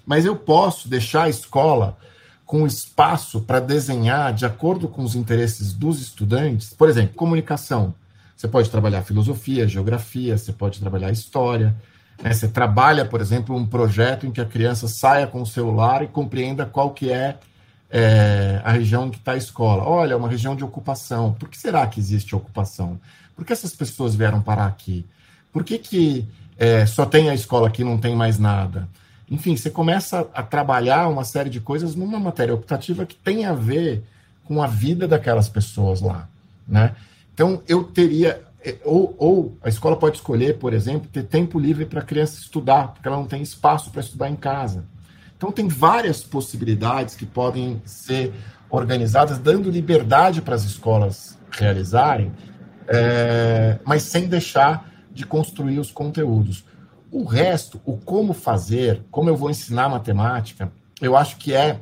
Mas 0.04 0.26
eu 0.26 0.36
posso 0.36 0.86
deixar 0.86 1.24
a 1.24 1.30
escola 1.30 1.96
com 2.44 2.66
espaço 2.66 3.40
para 3.40 3.60
desenhar 3.60 4.34
de 4.34 4.44
acordo 4.44 4.88
com 4.88 5.02
os 5.02 5.14
interesses 5.14 5.72
dos 5.72 6.02
estudantes. 6.02 6.74
Por 6.74 6.90
exemplo, 6.90 7.14
comunicação. 7.14 7.94
Você 8.36 8.46
pode 8.46 8.68
trabalhar 8.68 9.02
filosofia, 9.02 9.66
geografia, 9.66 10.36
você 10.36 10.52
pode 10.52 10.78
trabalhar 10.80 11.10
história. 11.10 11.74
Né? 12.22 12.32
Você 12.32 12.48
trabalha, 12.48 13.04
por 13.04 13.20
exemplo, 13.20 13.56
um 13.56 13.66
projeto 13.66 14.26
em 14.26 14.30
que 14.30 14.40
a 14.40 14.44
criança 14.44 14.88
saia 14.88 15.26
com 15.26 15.42
o 15.42 15.46
celular 15.46 16.02
e 16.02 16.06
compreenda 16.06 16.66
qual 16.66 16.90
que 16.90 17.10
é, 17.10 17.38
é 17.90 18.60
a 18.64 18.72
região 18.72 19.06
em 19.06 19.10
que 19.10 19.18
está 19.18 19.32
a 19.32 19.36
escola. 19.36 19.84
Olha, 19.84 20.14
é 20.14 20.16
uma 20.16 20.28
região 20.28 20.54
de 20.54 20.64
ocupação. 20.64 21.32
Por 21.34 21.48
que 21.48 21.58
será 21.58 21.86
que 21.86 22.00
existe 22.00 22.34
ocupação? 22.34 23.00
Por 23.36 23.44
que 23.44 23.52
essas 23.52 23.74
pessoas 23.74 24.14
vieram 24.14 24.40
parar 24.40 24.66
aqui? 24.66 25.04
Por 25.52 25.64
que, 25.64 25.78
que 25.78 26.28
é, 26.58 26.86
só 26.86 27.06
tem 27.06 27.30
a 27.30 27.34
escola 27.34 27.68
aqui 27.68 27.82
e 27.82 27.84
não 27.84 27.98
tem 27.98 28.14
mais 28.14 28.38
nada? 28.38 28.88
Enfim, 29.30 29.56
você 29.56 29.70
começa 29.70 30.28
a 30.34 30.42
trabalhar 30.42 31.08
uma 31.08 31.24
série 31.24 31.50
de 31.50 31.60
coisas 31.60 31.94
numa 31.94 32.20
matéria 32.20 32.54
optativa 32.54 33.06
que 33.06 33.16
tem 33.16 33.44
a 33.46 33.54
ver 33.54 34.04
com 34.44 34.62
a 34.62 34.66
vida 34.66 35.08
daquelas 35.08 35.48
pessoas 35.48 36.00
lá, 36.00 36.28
né? 36.68 36.94
Então, 37.32 37.62
eu 37.66 37.82
teria 37.82 38.43
ou, 38.84 39.14
ou, 39.18 39.58
a 39.62 39.68
escola 39.68 39.96
pode 39.96 40.16
escolher, 40.16 40.58
por 40.58 40.72
exemplo, 40.72 41.08
ter 41.12 41.24
tempo 41.24 41.58
livre 41.58 41.84
para 41.84 42.00
a 42.00 42.04
criança 42.04 42.40
estudar, 42.40 42.88
porque 42.88 43.06
ela 43.06 43.16
não 43.16 43.26
tem 43.26 43.42
espaço 43.42 43.90
para 43.90 44.00
estudar 44.00 44.30
em 44.30 44.36
casa. 44.36 44.84
Então, 45.36 45.52
tem 45.52 45.68
várias 45.68 46.22
possibilidades 46.22 47.14
que 47.14 47.26
podem 47.26 47.82
ser 47.84 48.32
organizadas, 48.70 49.38
dando 49.38 49.70
liberdade 49.70 50.40
para 50.40 50.54
as 50.54 50.64
escolas 50.64 51.38
realizarem, 51.50 52.32
é, 52.88 53.78
mas 53.84 54.02
sem 54.02 54.26
deixar 54.26 54.90
de 55.12 55.26
construir 55.26 55.78
os 55.78 55.90
conteúdos. 55.90 56.64
O 57.10 57.24
resto, 57.24 57.80
o 57.84 57.96
como 57.96 58.32
fazer, 58.32 59.02
como 59.10 59.28
eu 59.28 59.36
vou 59.36 59.50
ensinar 59.50 59.88
matemática, 59.88 60.72
eu 61.00 61.16
acho 61.16 61.36
que 61.36 61.52
é 61.52 61.80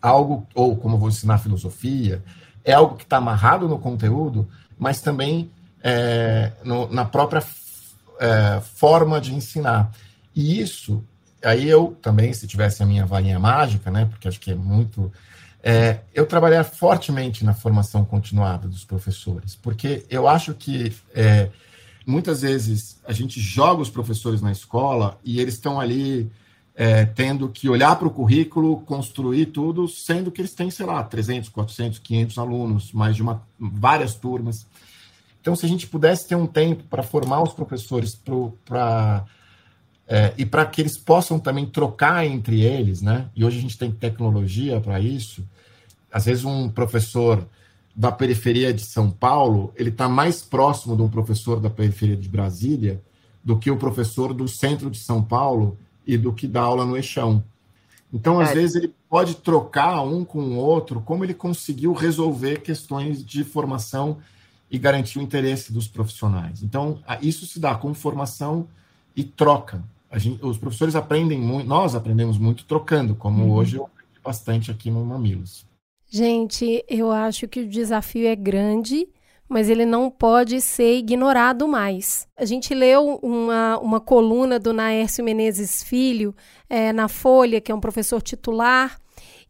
algo, 0.00 0.46
ou 0.54 0.76
como 0.76 0.94
eu 0.96 0.98
vou 0.98 1.08
ensinar 1.08 1.38
filosofia, 1.38 2.22
é 2.64 2.72
algo 2.72 2.96
que 2.96 3.04
está 3.04 3.18
amarrado 3.18 3.68
no 3.68 3.78
conteúdo, 3.78 4.48
mas 4.78 5.00
também 5.00 5.50
é, 5.82 6.52
no, 6.64 6.88
na 6.92 7.04
própria 7.04 7.42
é, 8.20 8.60
forma 8.60 9.20
de 9.20 9.34
ensinar. 9.34 9.90
E 10.34 10.60
isso, 10.60 11.02
aí 11.42 11.68
eu 11.68 11.96
também, 12.02 12.32
se 12.32 12.46
tivesse 12.46 12.82
a 12.82 12.86
minha 12.86 13.06
varinha 13.06 13.38
mágica, 13.38 13.90
né, 13.90 14.04
porque 14.04 14.28
acho 14.28 14.40
que 14.40 14.52
é 14.52 14.54
muito. 14.54 15.12
É, 15.62 16.00
eu 16.14 16.24
trabalhar 16.24 16.64
fortemente 16.64 17.44
na 17.44 17.52
formação 17.52 18.04
continuada 18.04 18.66
dos 18.66 18.84
professores, 18.84 19.54
porque 19.54 20.06
eu 20.08 20.26
acho 20.26 20.54
que 20.54 20.92
é, 21.14 21.50
muitas 22.06 22.40
vezes 22.40 22.98
a 23.06 23.12
gente 23.12 23.38
joga 23.40 23.82
os 23.82 23.90
professores 23.90 24.40
na 24.40 24.52
escola 24.52 25.18
e 25.22 25.38
eles 25.38 25.54
estão 25.54 25.78
ali 25.78 26.30
é, 26.74 27.04
tendo 27.04 27.48
que 27.50 27.68
olhar 27.68 27.94
para 27.96 28.08
o 28.08 28.10
currículo, 28.10 28.80
construir 28.80 29.46
tudo, 29.46 29.86
sendo 29.86 30.30
que 30.30 30.40
eles 30.40 30.54
têm, 30.54 30.70
sei 30.70 30.86
lá, 30.86 31.02
300, 31.02 31.50
400, 31.50 31.98
500 31.98 32.38
alunos, 32.38 32.92
mais 32.92 33.14
de 33.16 33.20
uma, 33.20 33.42
várias 33.58 34.14
turmas. 34.14 34.66
Então, 35.40 35.56
se 35.56 35.64
a 35.64 35.68
gente 35.68 35.86
pudesse 35.86 36.28
ter 36.28 36.34
um 36.34 36.46
tempo 36.46 36.84
para 36.84 37.02
formar 37.02 37.42
os 37.42 37.52
professores 37.52 38.18
para 38.64 39.24
é, 40.06 40.34
e 40.36 40.44
para 40.44 40.66
que 40.66 40.82
eles 40.82 40.98
possam 40.98 41.38
também 41.38 41.64
trocar 41.64 42.26
entre 42.26 42.62
eles, 42.62 43.00
né? 43.00 43.30
E 43.34 43.44
hoje 43.44 43.58
a 43.58 43.62
gente 43.62 43.78
tem 43.78 43.92
tecnologia 43.92 44.80
para 44.80 44.98
isso. 44.98 45.46
Às 46.12 46.24
vezes 46.24 46.44
um 46.44 46.68
professor 46.68 47.46
da 47.94 48.10
periferia 48.10 48.72
de 48.72 48.82
São 48.82 49.10
Paulo, 49.10 49.72
ele 49.76 49.90
está 49.90 50.08
mais 50.08 50.42
próximo 50.42 50.96
de 50.96 51.02
um 51.02 51.08
professor 51.08 51.60
da 51.60 51.70
periferia 51.70 52.16
de 52.16 52.28
Brasília 52.28 53.00
do 53.42 53.58
que 53.58 53.70
o 53.70 53.76
professor 53.76 54.34
do 54.34 54.48
centro 54.48 54.90
de 54.90 54.98
São 54.98 55.22
Paulo 55.22 55.78
e 56.06 56.16
do 56.18 56.32
que 56.32 56.46
dá 56.46 56.62
aula 56.62 56.84
no 56.84 56.96
Eixão. 56.96 57.42
Então, 58.12 58.40
às 58.40 58.50
é. 58.50 58.54
vezes, 58.54 58.76
ele 58.76 58.92
pode 59.08 59.36
trocar 59.36 60.02
um 60.02 60.24
com 60.24 60.40
o 60.40 60.56
outro, 60.56 61.00
como 61.00 61.24
ele 61.24 61.34
conseguiu 61.34 61.92
resolver 61.92 62.62
questões 62.62 63.24
de 63.24 63.44
formação 63.44 64.18
e 64.70 64.78
garantir 64.78 65.18
o 65.18 65.22
interesse 65.22 65.72
dos 65.72 65.88
profissionais. 65.88 66.62
Então, 66.62 66.98
isso 67.20 67.46
se 67.46 67.58
dá 67.58 67.74
com 67.74 67.92
formação 67.92 68.68
e 69.16 69.24
troca. 69.24 69.82
Gente, 70.14 70.44
os 70.44 70.58
professores 70.58 70.94
aprendem 70.96 71.38
muito, 71.38 71.68
nós 71.68 71.94
aprendemos 71.94 72.38
muito 72.38 72.64
trocando, 72.64 73.14
como 73.14 73.44
uhum. 73.44 73.52
hoje 73.52 73.76
eu 73.76 73.84
aprendi 73.84 74.20
bastante 74.22 74.70
aqui 74.70 74.90
no 74.90 75.04
Mamilos. 75.04 75.64
Gente, 76.08 76.84
eu 76.88 77.10
acho 77.12 77.46
que 77.46 77.60
o 77.60 77.68
desafio 77.68 78.26
é 78.26 78.34
grande, 78.34 79.08
mas 79.48 79.68
ele 79.68 79.84
não 79.84 80.10
pode 80.10 80.60
ser 80.60 80.98
ignorado 80.98 81.68
mais. 81.68 82.26
A 82.36 82.44
gente 82.44 82.74
leu 82.74 83.20
uma, 83.22 83.78
uma 83.78 84.00
coluna 84.00 84.58
do 84.58 84.72
Naércio 84.72 85.24
Menezes 85.24 85.82
Filho 85.84 86.34
é, 86.68 86.92
na 86.92 87.06
Folha, 87.06 87.60
que 87.60 87.70
é 87.70 87.74
um 87.74 87.80
professor 87.80 88.20
titular, 88.20 88.98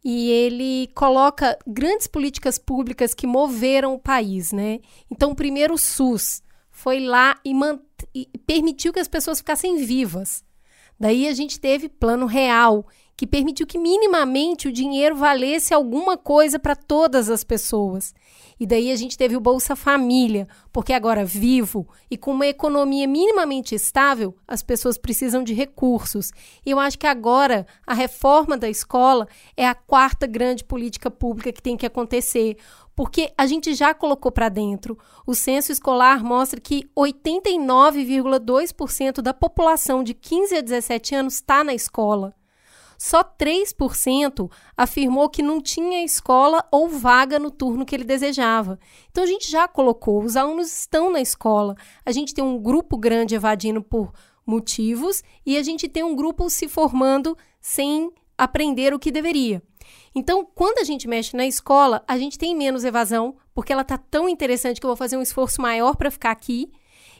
e 0.03 0.31
ele 0.31 0.87
coloca 0.95 1.57
grandes 1.67 2.07
políticas 2.07 2.57
públicas 2.57 3.13
que 3.13 3.27
moveram 3.27 3.93
o 3.93 3.99
país, 3.99 4.51
né? 4.51 4.79
Então, 5.09 5.35
primeiro 5.35 5.75
o 5.75 5.77
SUS 5.77 6.41
foi 6.71 6.99
lá 6.99 7.39
e, 7.45 7.53
e 8.15 8.25
permitiu 8.39 8.91
que 8.91 8.99
as 8.99 9.07
pessoas 9.07 9.37
ficassem 9.37 9.77
vivas. 9.77 10.43
Daí 10.99 11.27
a 11.27 11.33
gente 11.33 11.59
teve 11.59 11.87
plano 11.87 12.25
real, 12.25 12.85
que 13.15 13.27
permitiu 13.27 13.67
que 13.67 13.77
minimamente 13.77 14.67
o 14.67 14.71
dinheiro 14.71 15.15
valesse 15.15 15.73
alguma 15.73 16.17
coisa 16.17 16.57
para 16.57 16.75
todas 16.75 17.29
as 17.29 17.43
pessoas. 17.43 18.13
E 18.61 18.65
daí 18.67 18.91
a 18.91 18.95
gente 18.95 19.17
teve 19.17 19.35
o 19.35 19.39
Bolsa 19.39 19.75
Família, 19.75 20.47
porque 20.71 20.93
agora 20.93 21.25
vivo 21.25 21.87
e 22.11 22.15
com 22.15 22.31
uma 22.31 22.45
economia 22.45 23.07
minimamente 23.07 23.73
estável, 23.73 24.35
as 24.47 24.61
pessoas 24.61 24.99
precisam 24.99 25.43
de 25.43 25.51
recursos. 25.51 26.31
E 26.63 26.69
eu 26.69 26.79
acho 26.79 26.99
que 26.99 27.07
agora 27.07 27.65
a 27.87 27.95
reforma 27.95 28.55
da 28.55 28.69
escola 28.69 29.27
é 29.57 29.67
a 29.67 29.73
quarta 29.73 30.27
grande 30.27 30.63
política 30.63 31.09
pública 31.09 31.51
que 31.51 31.59
tem 31.59 31.75
que 31.75 31.87
acontecer, 31.87 32.55
porque 32.95 33.33
a 33.35 33.47
gente 33.47 33.73
já 33.73 33.95
colocou 33.95 34.31
para 34.31 34.47
dentro. 34.47 34.95
O 35.25 35.33
censo 35.33 35.71
escolar 35.71 36.23
mostra 36.23 36.61
que 36.61 36.87
89,2% 36.95 39.23
da 39.23 39.33
população 39.33 40.03
de 40.03 40.13
15 40.13 40.57
a 40.57 40.61
17 40.61 41.15
anos 41.15 41.33
está 41.33 41.63
na 41.63 41.73
escola. 41.73 42.31
Só 43.01 43.23
3% 43.23 44.47
afirmou 44.77 45.27
que 45.27 45.41
não 45.41 45.59
tinha 45.59 46.05
escola 46.05 46.63
ou 46.71 46.87
vaga 46.87 47.39
no 47.39 47.49
turno 47.49 47.83
que 47.83 47.95
ele 47.95 48.03
desejava. 48.03 48.77
Então 49.09 49.23
a 49.23 49.27
gente 49.27 49.49
já 49.49 49.67
colocou, 49.67 50.23
os 50.23 50.37
alunos 50.37 50.71
estão 50.71 51.11
na 51.11 51.19
escola. 51.19 51.75
A 52.05 52.11
gente 52.11 52.31
tem 52.31 52.43
um 52.43 52.59
grupo 52.59 52.95
grande 52.99 53.33
evadindo 53.33 53.81
por 53.81 54.13
motivos 54.45 55.23
e 55.43 55.57
a 55.57 55.63
gente 55.63 55.89
tem 55.89 56.03
um 56.03 56.15
grupo 56.15 56.47
se 56.47 56.67
formando 56.67 57.35
sem 57.59 58.11
aprender 58.37 58.93
o 58.93 58.99
que 58.99 59.11
deveria. 59.11 59.63
Então, 60.13 60.45
quando 60.45 60.77
a 60.77 60.83
gente 60.83 61.07
mexe 61.07 61.35
na 61.35 61.47
escola, 61.47 62.03
a 62.07 62.19
gente 62.19 62.37
tem 62.37 62.55
menos 62.55 62.83
evasão, 62.83 63.35
porque 63.51 63.73
ela 63.73 63.81
está 63.81 63.97
tão 63.97 64.29
interessante 64.29 64.79
que 64.79 64.85
eu 64.85 64.89
vou 64.89 64.95
fazer 64.95 65.17
um 65.17 65.23
esforço 65.23 65.59
maior 65.59 65.95
para 65.95 66.11
ficar 66.11 66.29
aqui 66.29 66.69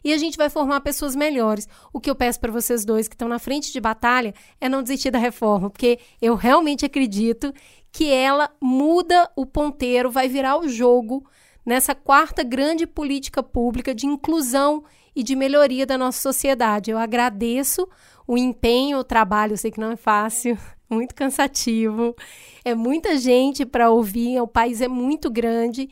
e 0.04 0.14
a 0.14 0.18
gente 0.18 0.38
vai 0.38 0.50
formar 0.50 0.82
pessoas 0.82 1.16
melhores. 1.16 1.68
O 1.94 2.00
que 2.00 2.10
eu 2.10 2.16
peço 2.16 2.40
para 2.40 2.52
vocês 2.52 2.84
dois 2.84 3.08
que 3.08 3.16
estão 3.16 3.28
na 3.28 3.40
frente 3.40 3.72
de 3.72 3.80
batalha 3.80 4.34
é 4.60 4.68
não 4.68 4.82
desistir 4.82 5.12
da 5.12 5.20
reforma, 5.20 5.70
porque 5.70 6.00
eu 6.22 6.36
realmente 6.36 6.86
acredito 6.86 7.54
que 7.92 8.12
ela 8.12 8.50
muda 8.62 9.30
o 9.36 9.46
ponteiro, 9.46 10.10
vai 10.10 10.28
virar 10.28 10.58
o 10.58 10.68
jogo 10.68 11.26
nessa 11.66 11.94
quarta 11.94 12.44
grande 12.44 12.88
política 12.88 13.44
pública 13.44 13.94
de 13.94 14.08
inclusão 14.08 14.84
e 15.16 15.24
de 15.24 15.36
melhoria 15.36 15.86
da 15.86 15.98
nossa 15.98 16.20
sociedade. 16.20 16.90
Eu 16.90 16.98
agradeço 16.98 17.88
o 18.26 18.38
empenho, 18.38 19.00
o 19.00 19.04
trabalho, 19.04 19.54
eu 19.54 19.58
sei 19.58 19.72
que 19.72 19.80
não 19.80 19.92
é 19.92 19.98
fácil, 19.98 20.58
muito 20.90 21.14
cansativo, 21.14 22.16
é 22.64 22.74
muita 22.74 23.18
gente 23.18 23.66
para 23.66 23.90
ouvir, 23.90 24.40
o 24.42 24.48
país 24.48 24.82
é 24.82 24.88
muito 24.88 25.30
grande, 25.30 25.90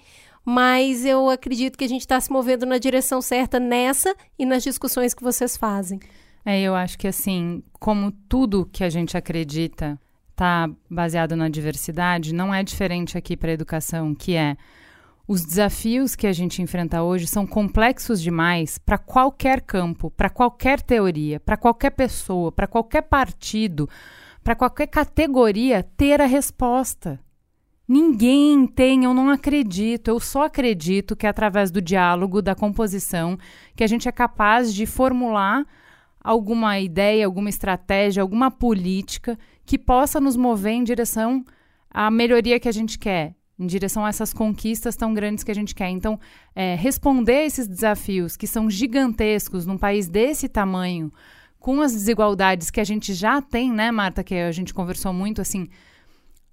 mas 0.49 1.05
eu 1.05 1.29
acredito 1.29 1.77
que 1.77 1.83
a 1.83 1.87
gente 1.87 2.01
está 2.01 2.19
se 2.19 2.31
movendo 2.31 2.65
na 2.65 2.79
direção 2.79 3.21
certa 3.21 3.59
nessa 3.59 4.15
e 4.37 4.47
nas 4.47 4.63
discussões 4.63 5.13
que 5.13 5.21
vocês 5.21 5.55
fazem. 5.55 5.99
É, 6.43 6.59
eu 6.59 6.73
acho 6.73 6.97
que 6.97 7.07
assim, 7.07 7.61
como 7.73 8.11
tudo 8.11 8.65
que 8.65 8.83
a 8.83 8.89
gente 8.89 9.15
acredita 9.15 9.95
está 10.31 10.67
baseado 10.89 11.35
na 11.35 11.49
diversidade, 11.49 12.33
não 12.33 12.51
é 12.51 12.63
diferente 12.63 13.15
aqui 13.15 13.37
para 13.37 13.51
a 13.51 13.53
educação, 13.53 14.15
que 14.15 14.35
é 14.35 14.57
os 15.27 15.45
desafios 15.45 16.15
que 16.15 16.25
a 16.25 16.33
gente 16.33 16.63
enfrenta 16.63 17.03
hoje 17.03 17.27
são 17.27 17.45
complexos 17.45 18.19
demais 18.19 18.79
para 18.79 18.97
qualquer 18.97 19.61
campo, 19.61 20.09
para 20.09 20.31
qualquer 20.31 20.81
teoria, 20.81 21.39
para 21.39 21.57
qualquer 21.57 21.91
pessoa, 21.91 22.51
para 22.51 22.65
qualquer 22.65 23.03
partido, 23.03 23.87
para 24.43 24.55
qualquer 24.55 24.87
categoria 24.87 25.83
ter 25.83 26.19
a 26.19 26.25
resposta. 26.25 27.19
Ninguém 27.89 28.67
tem, 28.67 29.03
eu 29.03 29.15
não 29.15 29.31
acredito. 29.31 30.09
Eu 30.09 30.19
só 30.19 30.43
acredito 30.43 31.15
que 31.15 31.25
é 31.25 31.29
através 31.29 31.71
do 31.71 31.81
diálogo, 31.81 32.39
da 32.39 32.53
composição, 32.53 33.35
que 33.75 33.83
a 33.83 33.87
gente 33.87 34.07
é 34.07 34.11
capaz 34.11 34.71
de 34.71 34.85
formular 34.85 35.65
alguma 36.23 36.79
ideia, 36.79 37.25
alguma 37.25 37.49
estratégia, 37.49 38.21
alguma 38.21 38.51
política 38.51 39.39
que 39.65 39.75
possa 39.75 40.19
nos 40.19 40.35
mover 40.35 40.73
em 40.73 40.83
direção 40.83 41.43
à 41.89 42.11
melhoria 42.11 42.59
que 42.59 42.69
a 42.69 42.71
gente 42.71 42.99
quer, 42.99 43.33
em 43.57 43.65
direção 43.65 44.05
a 44.05 44.09
essas 44.09 44.31
conquistas 44.31 44.95
tão 44.95 45.11
grandes 45.11 45.43
que 45.43 45.49
a 45.49 45.55
gente 45.55 45.73
quer. 45.73 45.89
Então, 45.89 46.19
é, 46.55 46.75
responder 46.75 47.45
esses 47.45 47.67
desafios 47.67 48.37
que 48.37 48.45
são 48.45 48.69
gigantescos 48.69 49.65
num 49.65 49.79
país 49.79 50.07
desse 50.07 50.47
tamanho, 50.47 51.11
com 51.59 51.81
as 51.81 51.93
desigualdades 51.93 52.69
que 52.69 52.79
a 52.79 52.83
gente 52.83 53.15
já 53.15 53.41
tem, 53.41 53.71
né, 53.73 53.91
Marta, 53.91 54.23
que 54.23 54.35
a 54.35 54.51
gente 54.51 54.75
conversou 54.75 55.11
muito 55.11 55.41
assim 55.41 55.67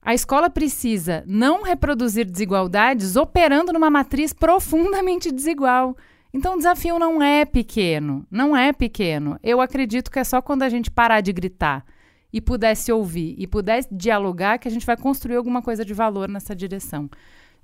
a 0.07 0.15
escola 0.15 0.49
precisa 0.49 1.25
não 1.27 1.65
reproduzir 1.65 2.31
desigualdades 2.31 3.17
operando 3.17 3.73
numa 3.73 3.91
matriz 3.91 4.33
profundamente 4.33 5.33
desigual. 5.33 5.97
Então 6.33 6.55
o 6.55 6.59
desafio 6.59 6.97
não 6.97 7.21
é 7.21 7.45
pequeno, 7.45 8.25
não 8.31 8.57
é 8.57 8.73
pequeno. 8.73 9.37
Eu 9.43 9.61
acredito 9.61 10.09
que 10.09 10.21
é 10.21 10.23
só 10.23 10.41
quando 10.41 10.63
a 10.63 10.69
gente 10.69 10.93
parar 10.93 11.23
de 11.23 11.33
gritar 11.33 11.85
e 12.33 12.41
pudesse 12.41 12.93
ouvir 12.93 13.35
e 13.37 13.49
pudesse 13.49 13.89
dialogar 13.93 14.59
que 14.59 14.69
a 14.69 14.71
gente 14.71 14.87
vai 14.87 14.97
construir 14.97 15.35
alguma 15.35 15.61
coisa 15.61 15.85
de 15.85 15.93
valor 15.93 16.29
nessa 16.29 16.55
direção. 16.55 17.11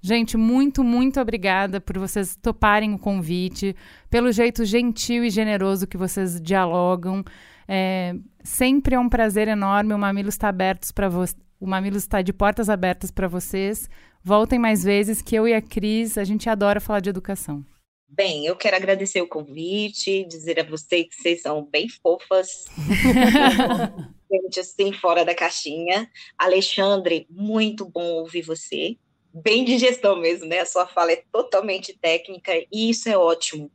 Gente, 0.00 0.36
muito, 0.36 0.82
muito 0.82 1.20
obrigada 1.20 1.80
por 1.80 1.96
vocês 1.96 2.34
toparem 2.34 2.92
o 2.92 2.98
convite, 2.98 3.76
pelo 4.10 4.32
jeito 4.32 4.64
gentil 4.64 5.22
e 5.22 5.30
generoso 5.30 5.86
que 5.86 5.96
vocês 5.96 6.40
dialogam. 6.40 7.22
É, 7.68 8.16
sempre 8.42 8.96
é 8.96 8.98
um 8.98 9.08
prazer 9.08 9.46
enorme. 9.46 9.94
O 9.94 9.98
Mamilo 9.98 10.28
está 10.28 10.48
aberto 10.48 10.92
para 10.92 11.08
vocês 11.08 11.40
o 11.62 11.66
Mamilos 11.66 12.02
está 12.02 12.20
de 12.22 12.32
portas 12.32 12.68
abertas 12.68 13.12
para 13.12 13.28
vocês. 13.28 13.88
Voltem 14.24 14.58
mais 14.58 14.82
vezes, 14.82 15.22
que 15.22 15.36
eu 15.36 15.46
e 15.46 15.54
a 15.54 15.62
Cris, 15.62 16.18
a 16.18 16.24
gente 16.24 16.50
adora 16.50 16.80
falar 16.80 16.98
de 16.98 17.08
educação. 17.08 17.64
Bem, 18.08 18.44
eu 18.44 18.56
quero 18.56 18.74
agradecer 18.74 19.22
o 19.22 19.28
convite, 19.28 20.24
dizer 20.24 20.58
a 20.58 20.64
vocês 20.64 21.06
que 21.06 21.14
vocês 21.14 21.40
são 21.40 21.64
bem 21.64 21.88
fofas. 21.88 22.64
gente, 24.28 24.58
assim, 24.58 24.92
fora 24.92 25.24
da 25.24 25.36
caixinha. 25.36 26.10
Alexandre, 26.36 27.28
muito 27.30 27.88
bom 27.88 28.06
ouvir 28.14 28.42
você. 28.42 28.96
Bem 29.32 29.64
de 29.64 29.78
gestão 29.78 30.16
mesmo, 30.16 30.46
né? 30.46 30.58
A 30.58 30.66
sua 30.66 30.88
fala 30.88 31.12
é 31.12 31.22
totalmente 31.30 31.96
técnica 31.96 32.52
e 32.72 32.90
isso 32.90 33.08
é 33.08 33.16
ótimo. 33.16 33.70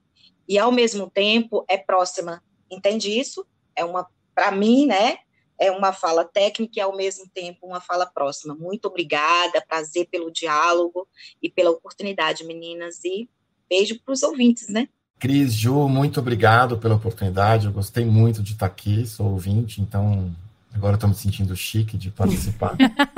E 0.46 0.60
ao 0.60 0.74
mesmo 0.74 1.10
tempo 1.10 1.64
é 1.70 1.78
próxima. 1.78 2.44
Entende 2.70 3.18
isso? 3.18 3.48
É 3.74 3.86
uma, 3.86 4.06
para 4.36 4.52
mim, 4.52 4.86
né? 4.86 5.20
É 5.60 5.72
uma 5.72 5.92
fala 5.92 6.24
técnica 6.24 6.80
e, 6.80 6.82
ao 6.82 6.96
mesmo 6.96 7.28
tempo, 7.34 7.66
uma 7.66 7.82
fala 7.82 8.06
próxima. 8.06 8.56
Muito 8.56 8.88
obrigada, 8.88 9.64
prazer 9.68 10.08
pelo 10.10 10.32
diálogo 10.32 11.08
e 11.42 11.50
pela 11.50 11.72
oportunidade, 11.72 12.44
meninas, 12.44 13.04
e 13.04 13.30
beijo 13.70 14.00
para 14.00 14.14
os 14.14 14.24
ouvintes, 14.24 14.70
né? 14.70 14.88
Cris, 15.20 15.54
Ju, 15.54 15.90
muito 15.90 16.20
obrigado 16.20 16.78
pela 16.78 16.96
oportunidade, 16.96 17.66
eu 17.66 17.72
gostei 17.72 18.06
muito 18.06 18.44
de 18.44 18.54
estar 18.54 18.68
aqui, 18.68 19.06
sou 19.08 19.32
ouvinte, 19.32 19.82
então 19.82 20.32
agora 20.74 20.94
estou 20.94 21.10
me 21.10 21.16
sentindo 21.16 21.56
chique 21.56 21.98
de 21.98 22.12
participar. 22.12 22.76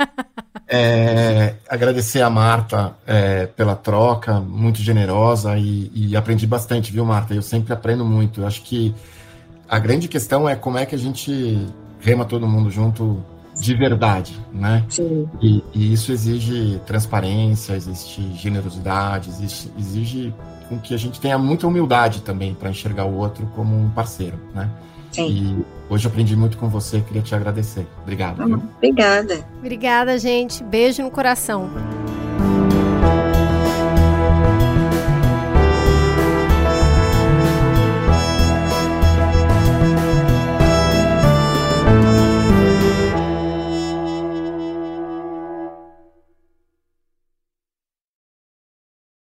é, 0.66 1.56
agradecer 1.68 2.22
a 2.22 2.30
Marta 2.30 2.96
é, 3.06 3.46
pela 3.46 3.76
troca, 3.76 4.40
muito 4.40 4.80
generosa, 4.80 5.58
e, 5.58 5.90
e 5.94 6.16
aprendi 6.16 6.46
bastante, 6.46 6.90
viu, 6.90 7.04
Marta? 7.04 7.34
Eu 7.34 7.42
sempre 7.42 7.74
aprendo 7.74 8.04
muito, 8.04 8.40
eu 8.40 8.46
acho 8.46 8.62
que 8.62 8.94
a 9.68 9.78
grande 9.78 10.08
questão 10.08 10.48
é 10.48 10.56
como 10.56 10.78
é 10.78 10.86
que 10.86 10.94
a 10.94 10.98
gente 10.98 11.68
rema 12.00 12.24
todo 12.24 12.46
mundo 12.46 12.70
junto 12.70 13.22
de 13.60 13.74
verdade, 13.74 14.38
né? 14.52 14.84
Sim. 14.88 15.28
E, 15.40 15.62
e 15.74 15.92
isso 15.92 16.12
exige 16.12 16.80
transparência, 16.86 17.74
existe 17.74 18.22
generosidade, 18.34 19.28
existe, 19.28 19.70
exige 19.78 20.34
com 20.68 20.78
que 20.78 20.94
a 20.94 20.96
gente 20.96 21.20
tenha 21.20 21.36
muita 21.36 21.66
humildade 21.66 22.22
também 22.22 22.54
para 22.54 22.70
enxergar 22.70 23.04
o 23.04 23.16
outro 23.16 23.46
como 23.54 23.76
um 23.76 23.90
parceiro, 23.90 24.38
né? 24.54 24.70
Sim. 25.12 25.28
E 25.28 25.92
hoje 25.92 26.06
aprendi 26.06 26.36
muito 26.36 26.56
com 26.56 26.68
você, 26.68 27.00
queria 27.00 27.22
te 27.22 27.34
agradecer. 27.34 27.86
Obrigado. 28.02 28.42
Obrigada. 28.76 29.44
Obrigada, 29.58 30.18
gente. 30.18 30.62
Beijo 30.62 31.02
no 31.02 31.10
coração. 31.10 31.68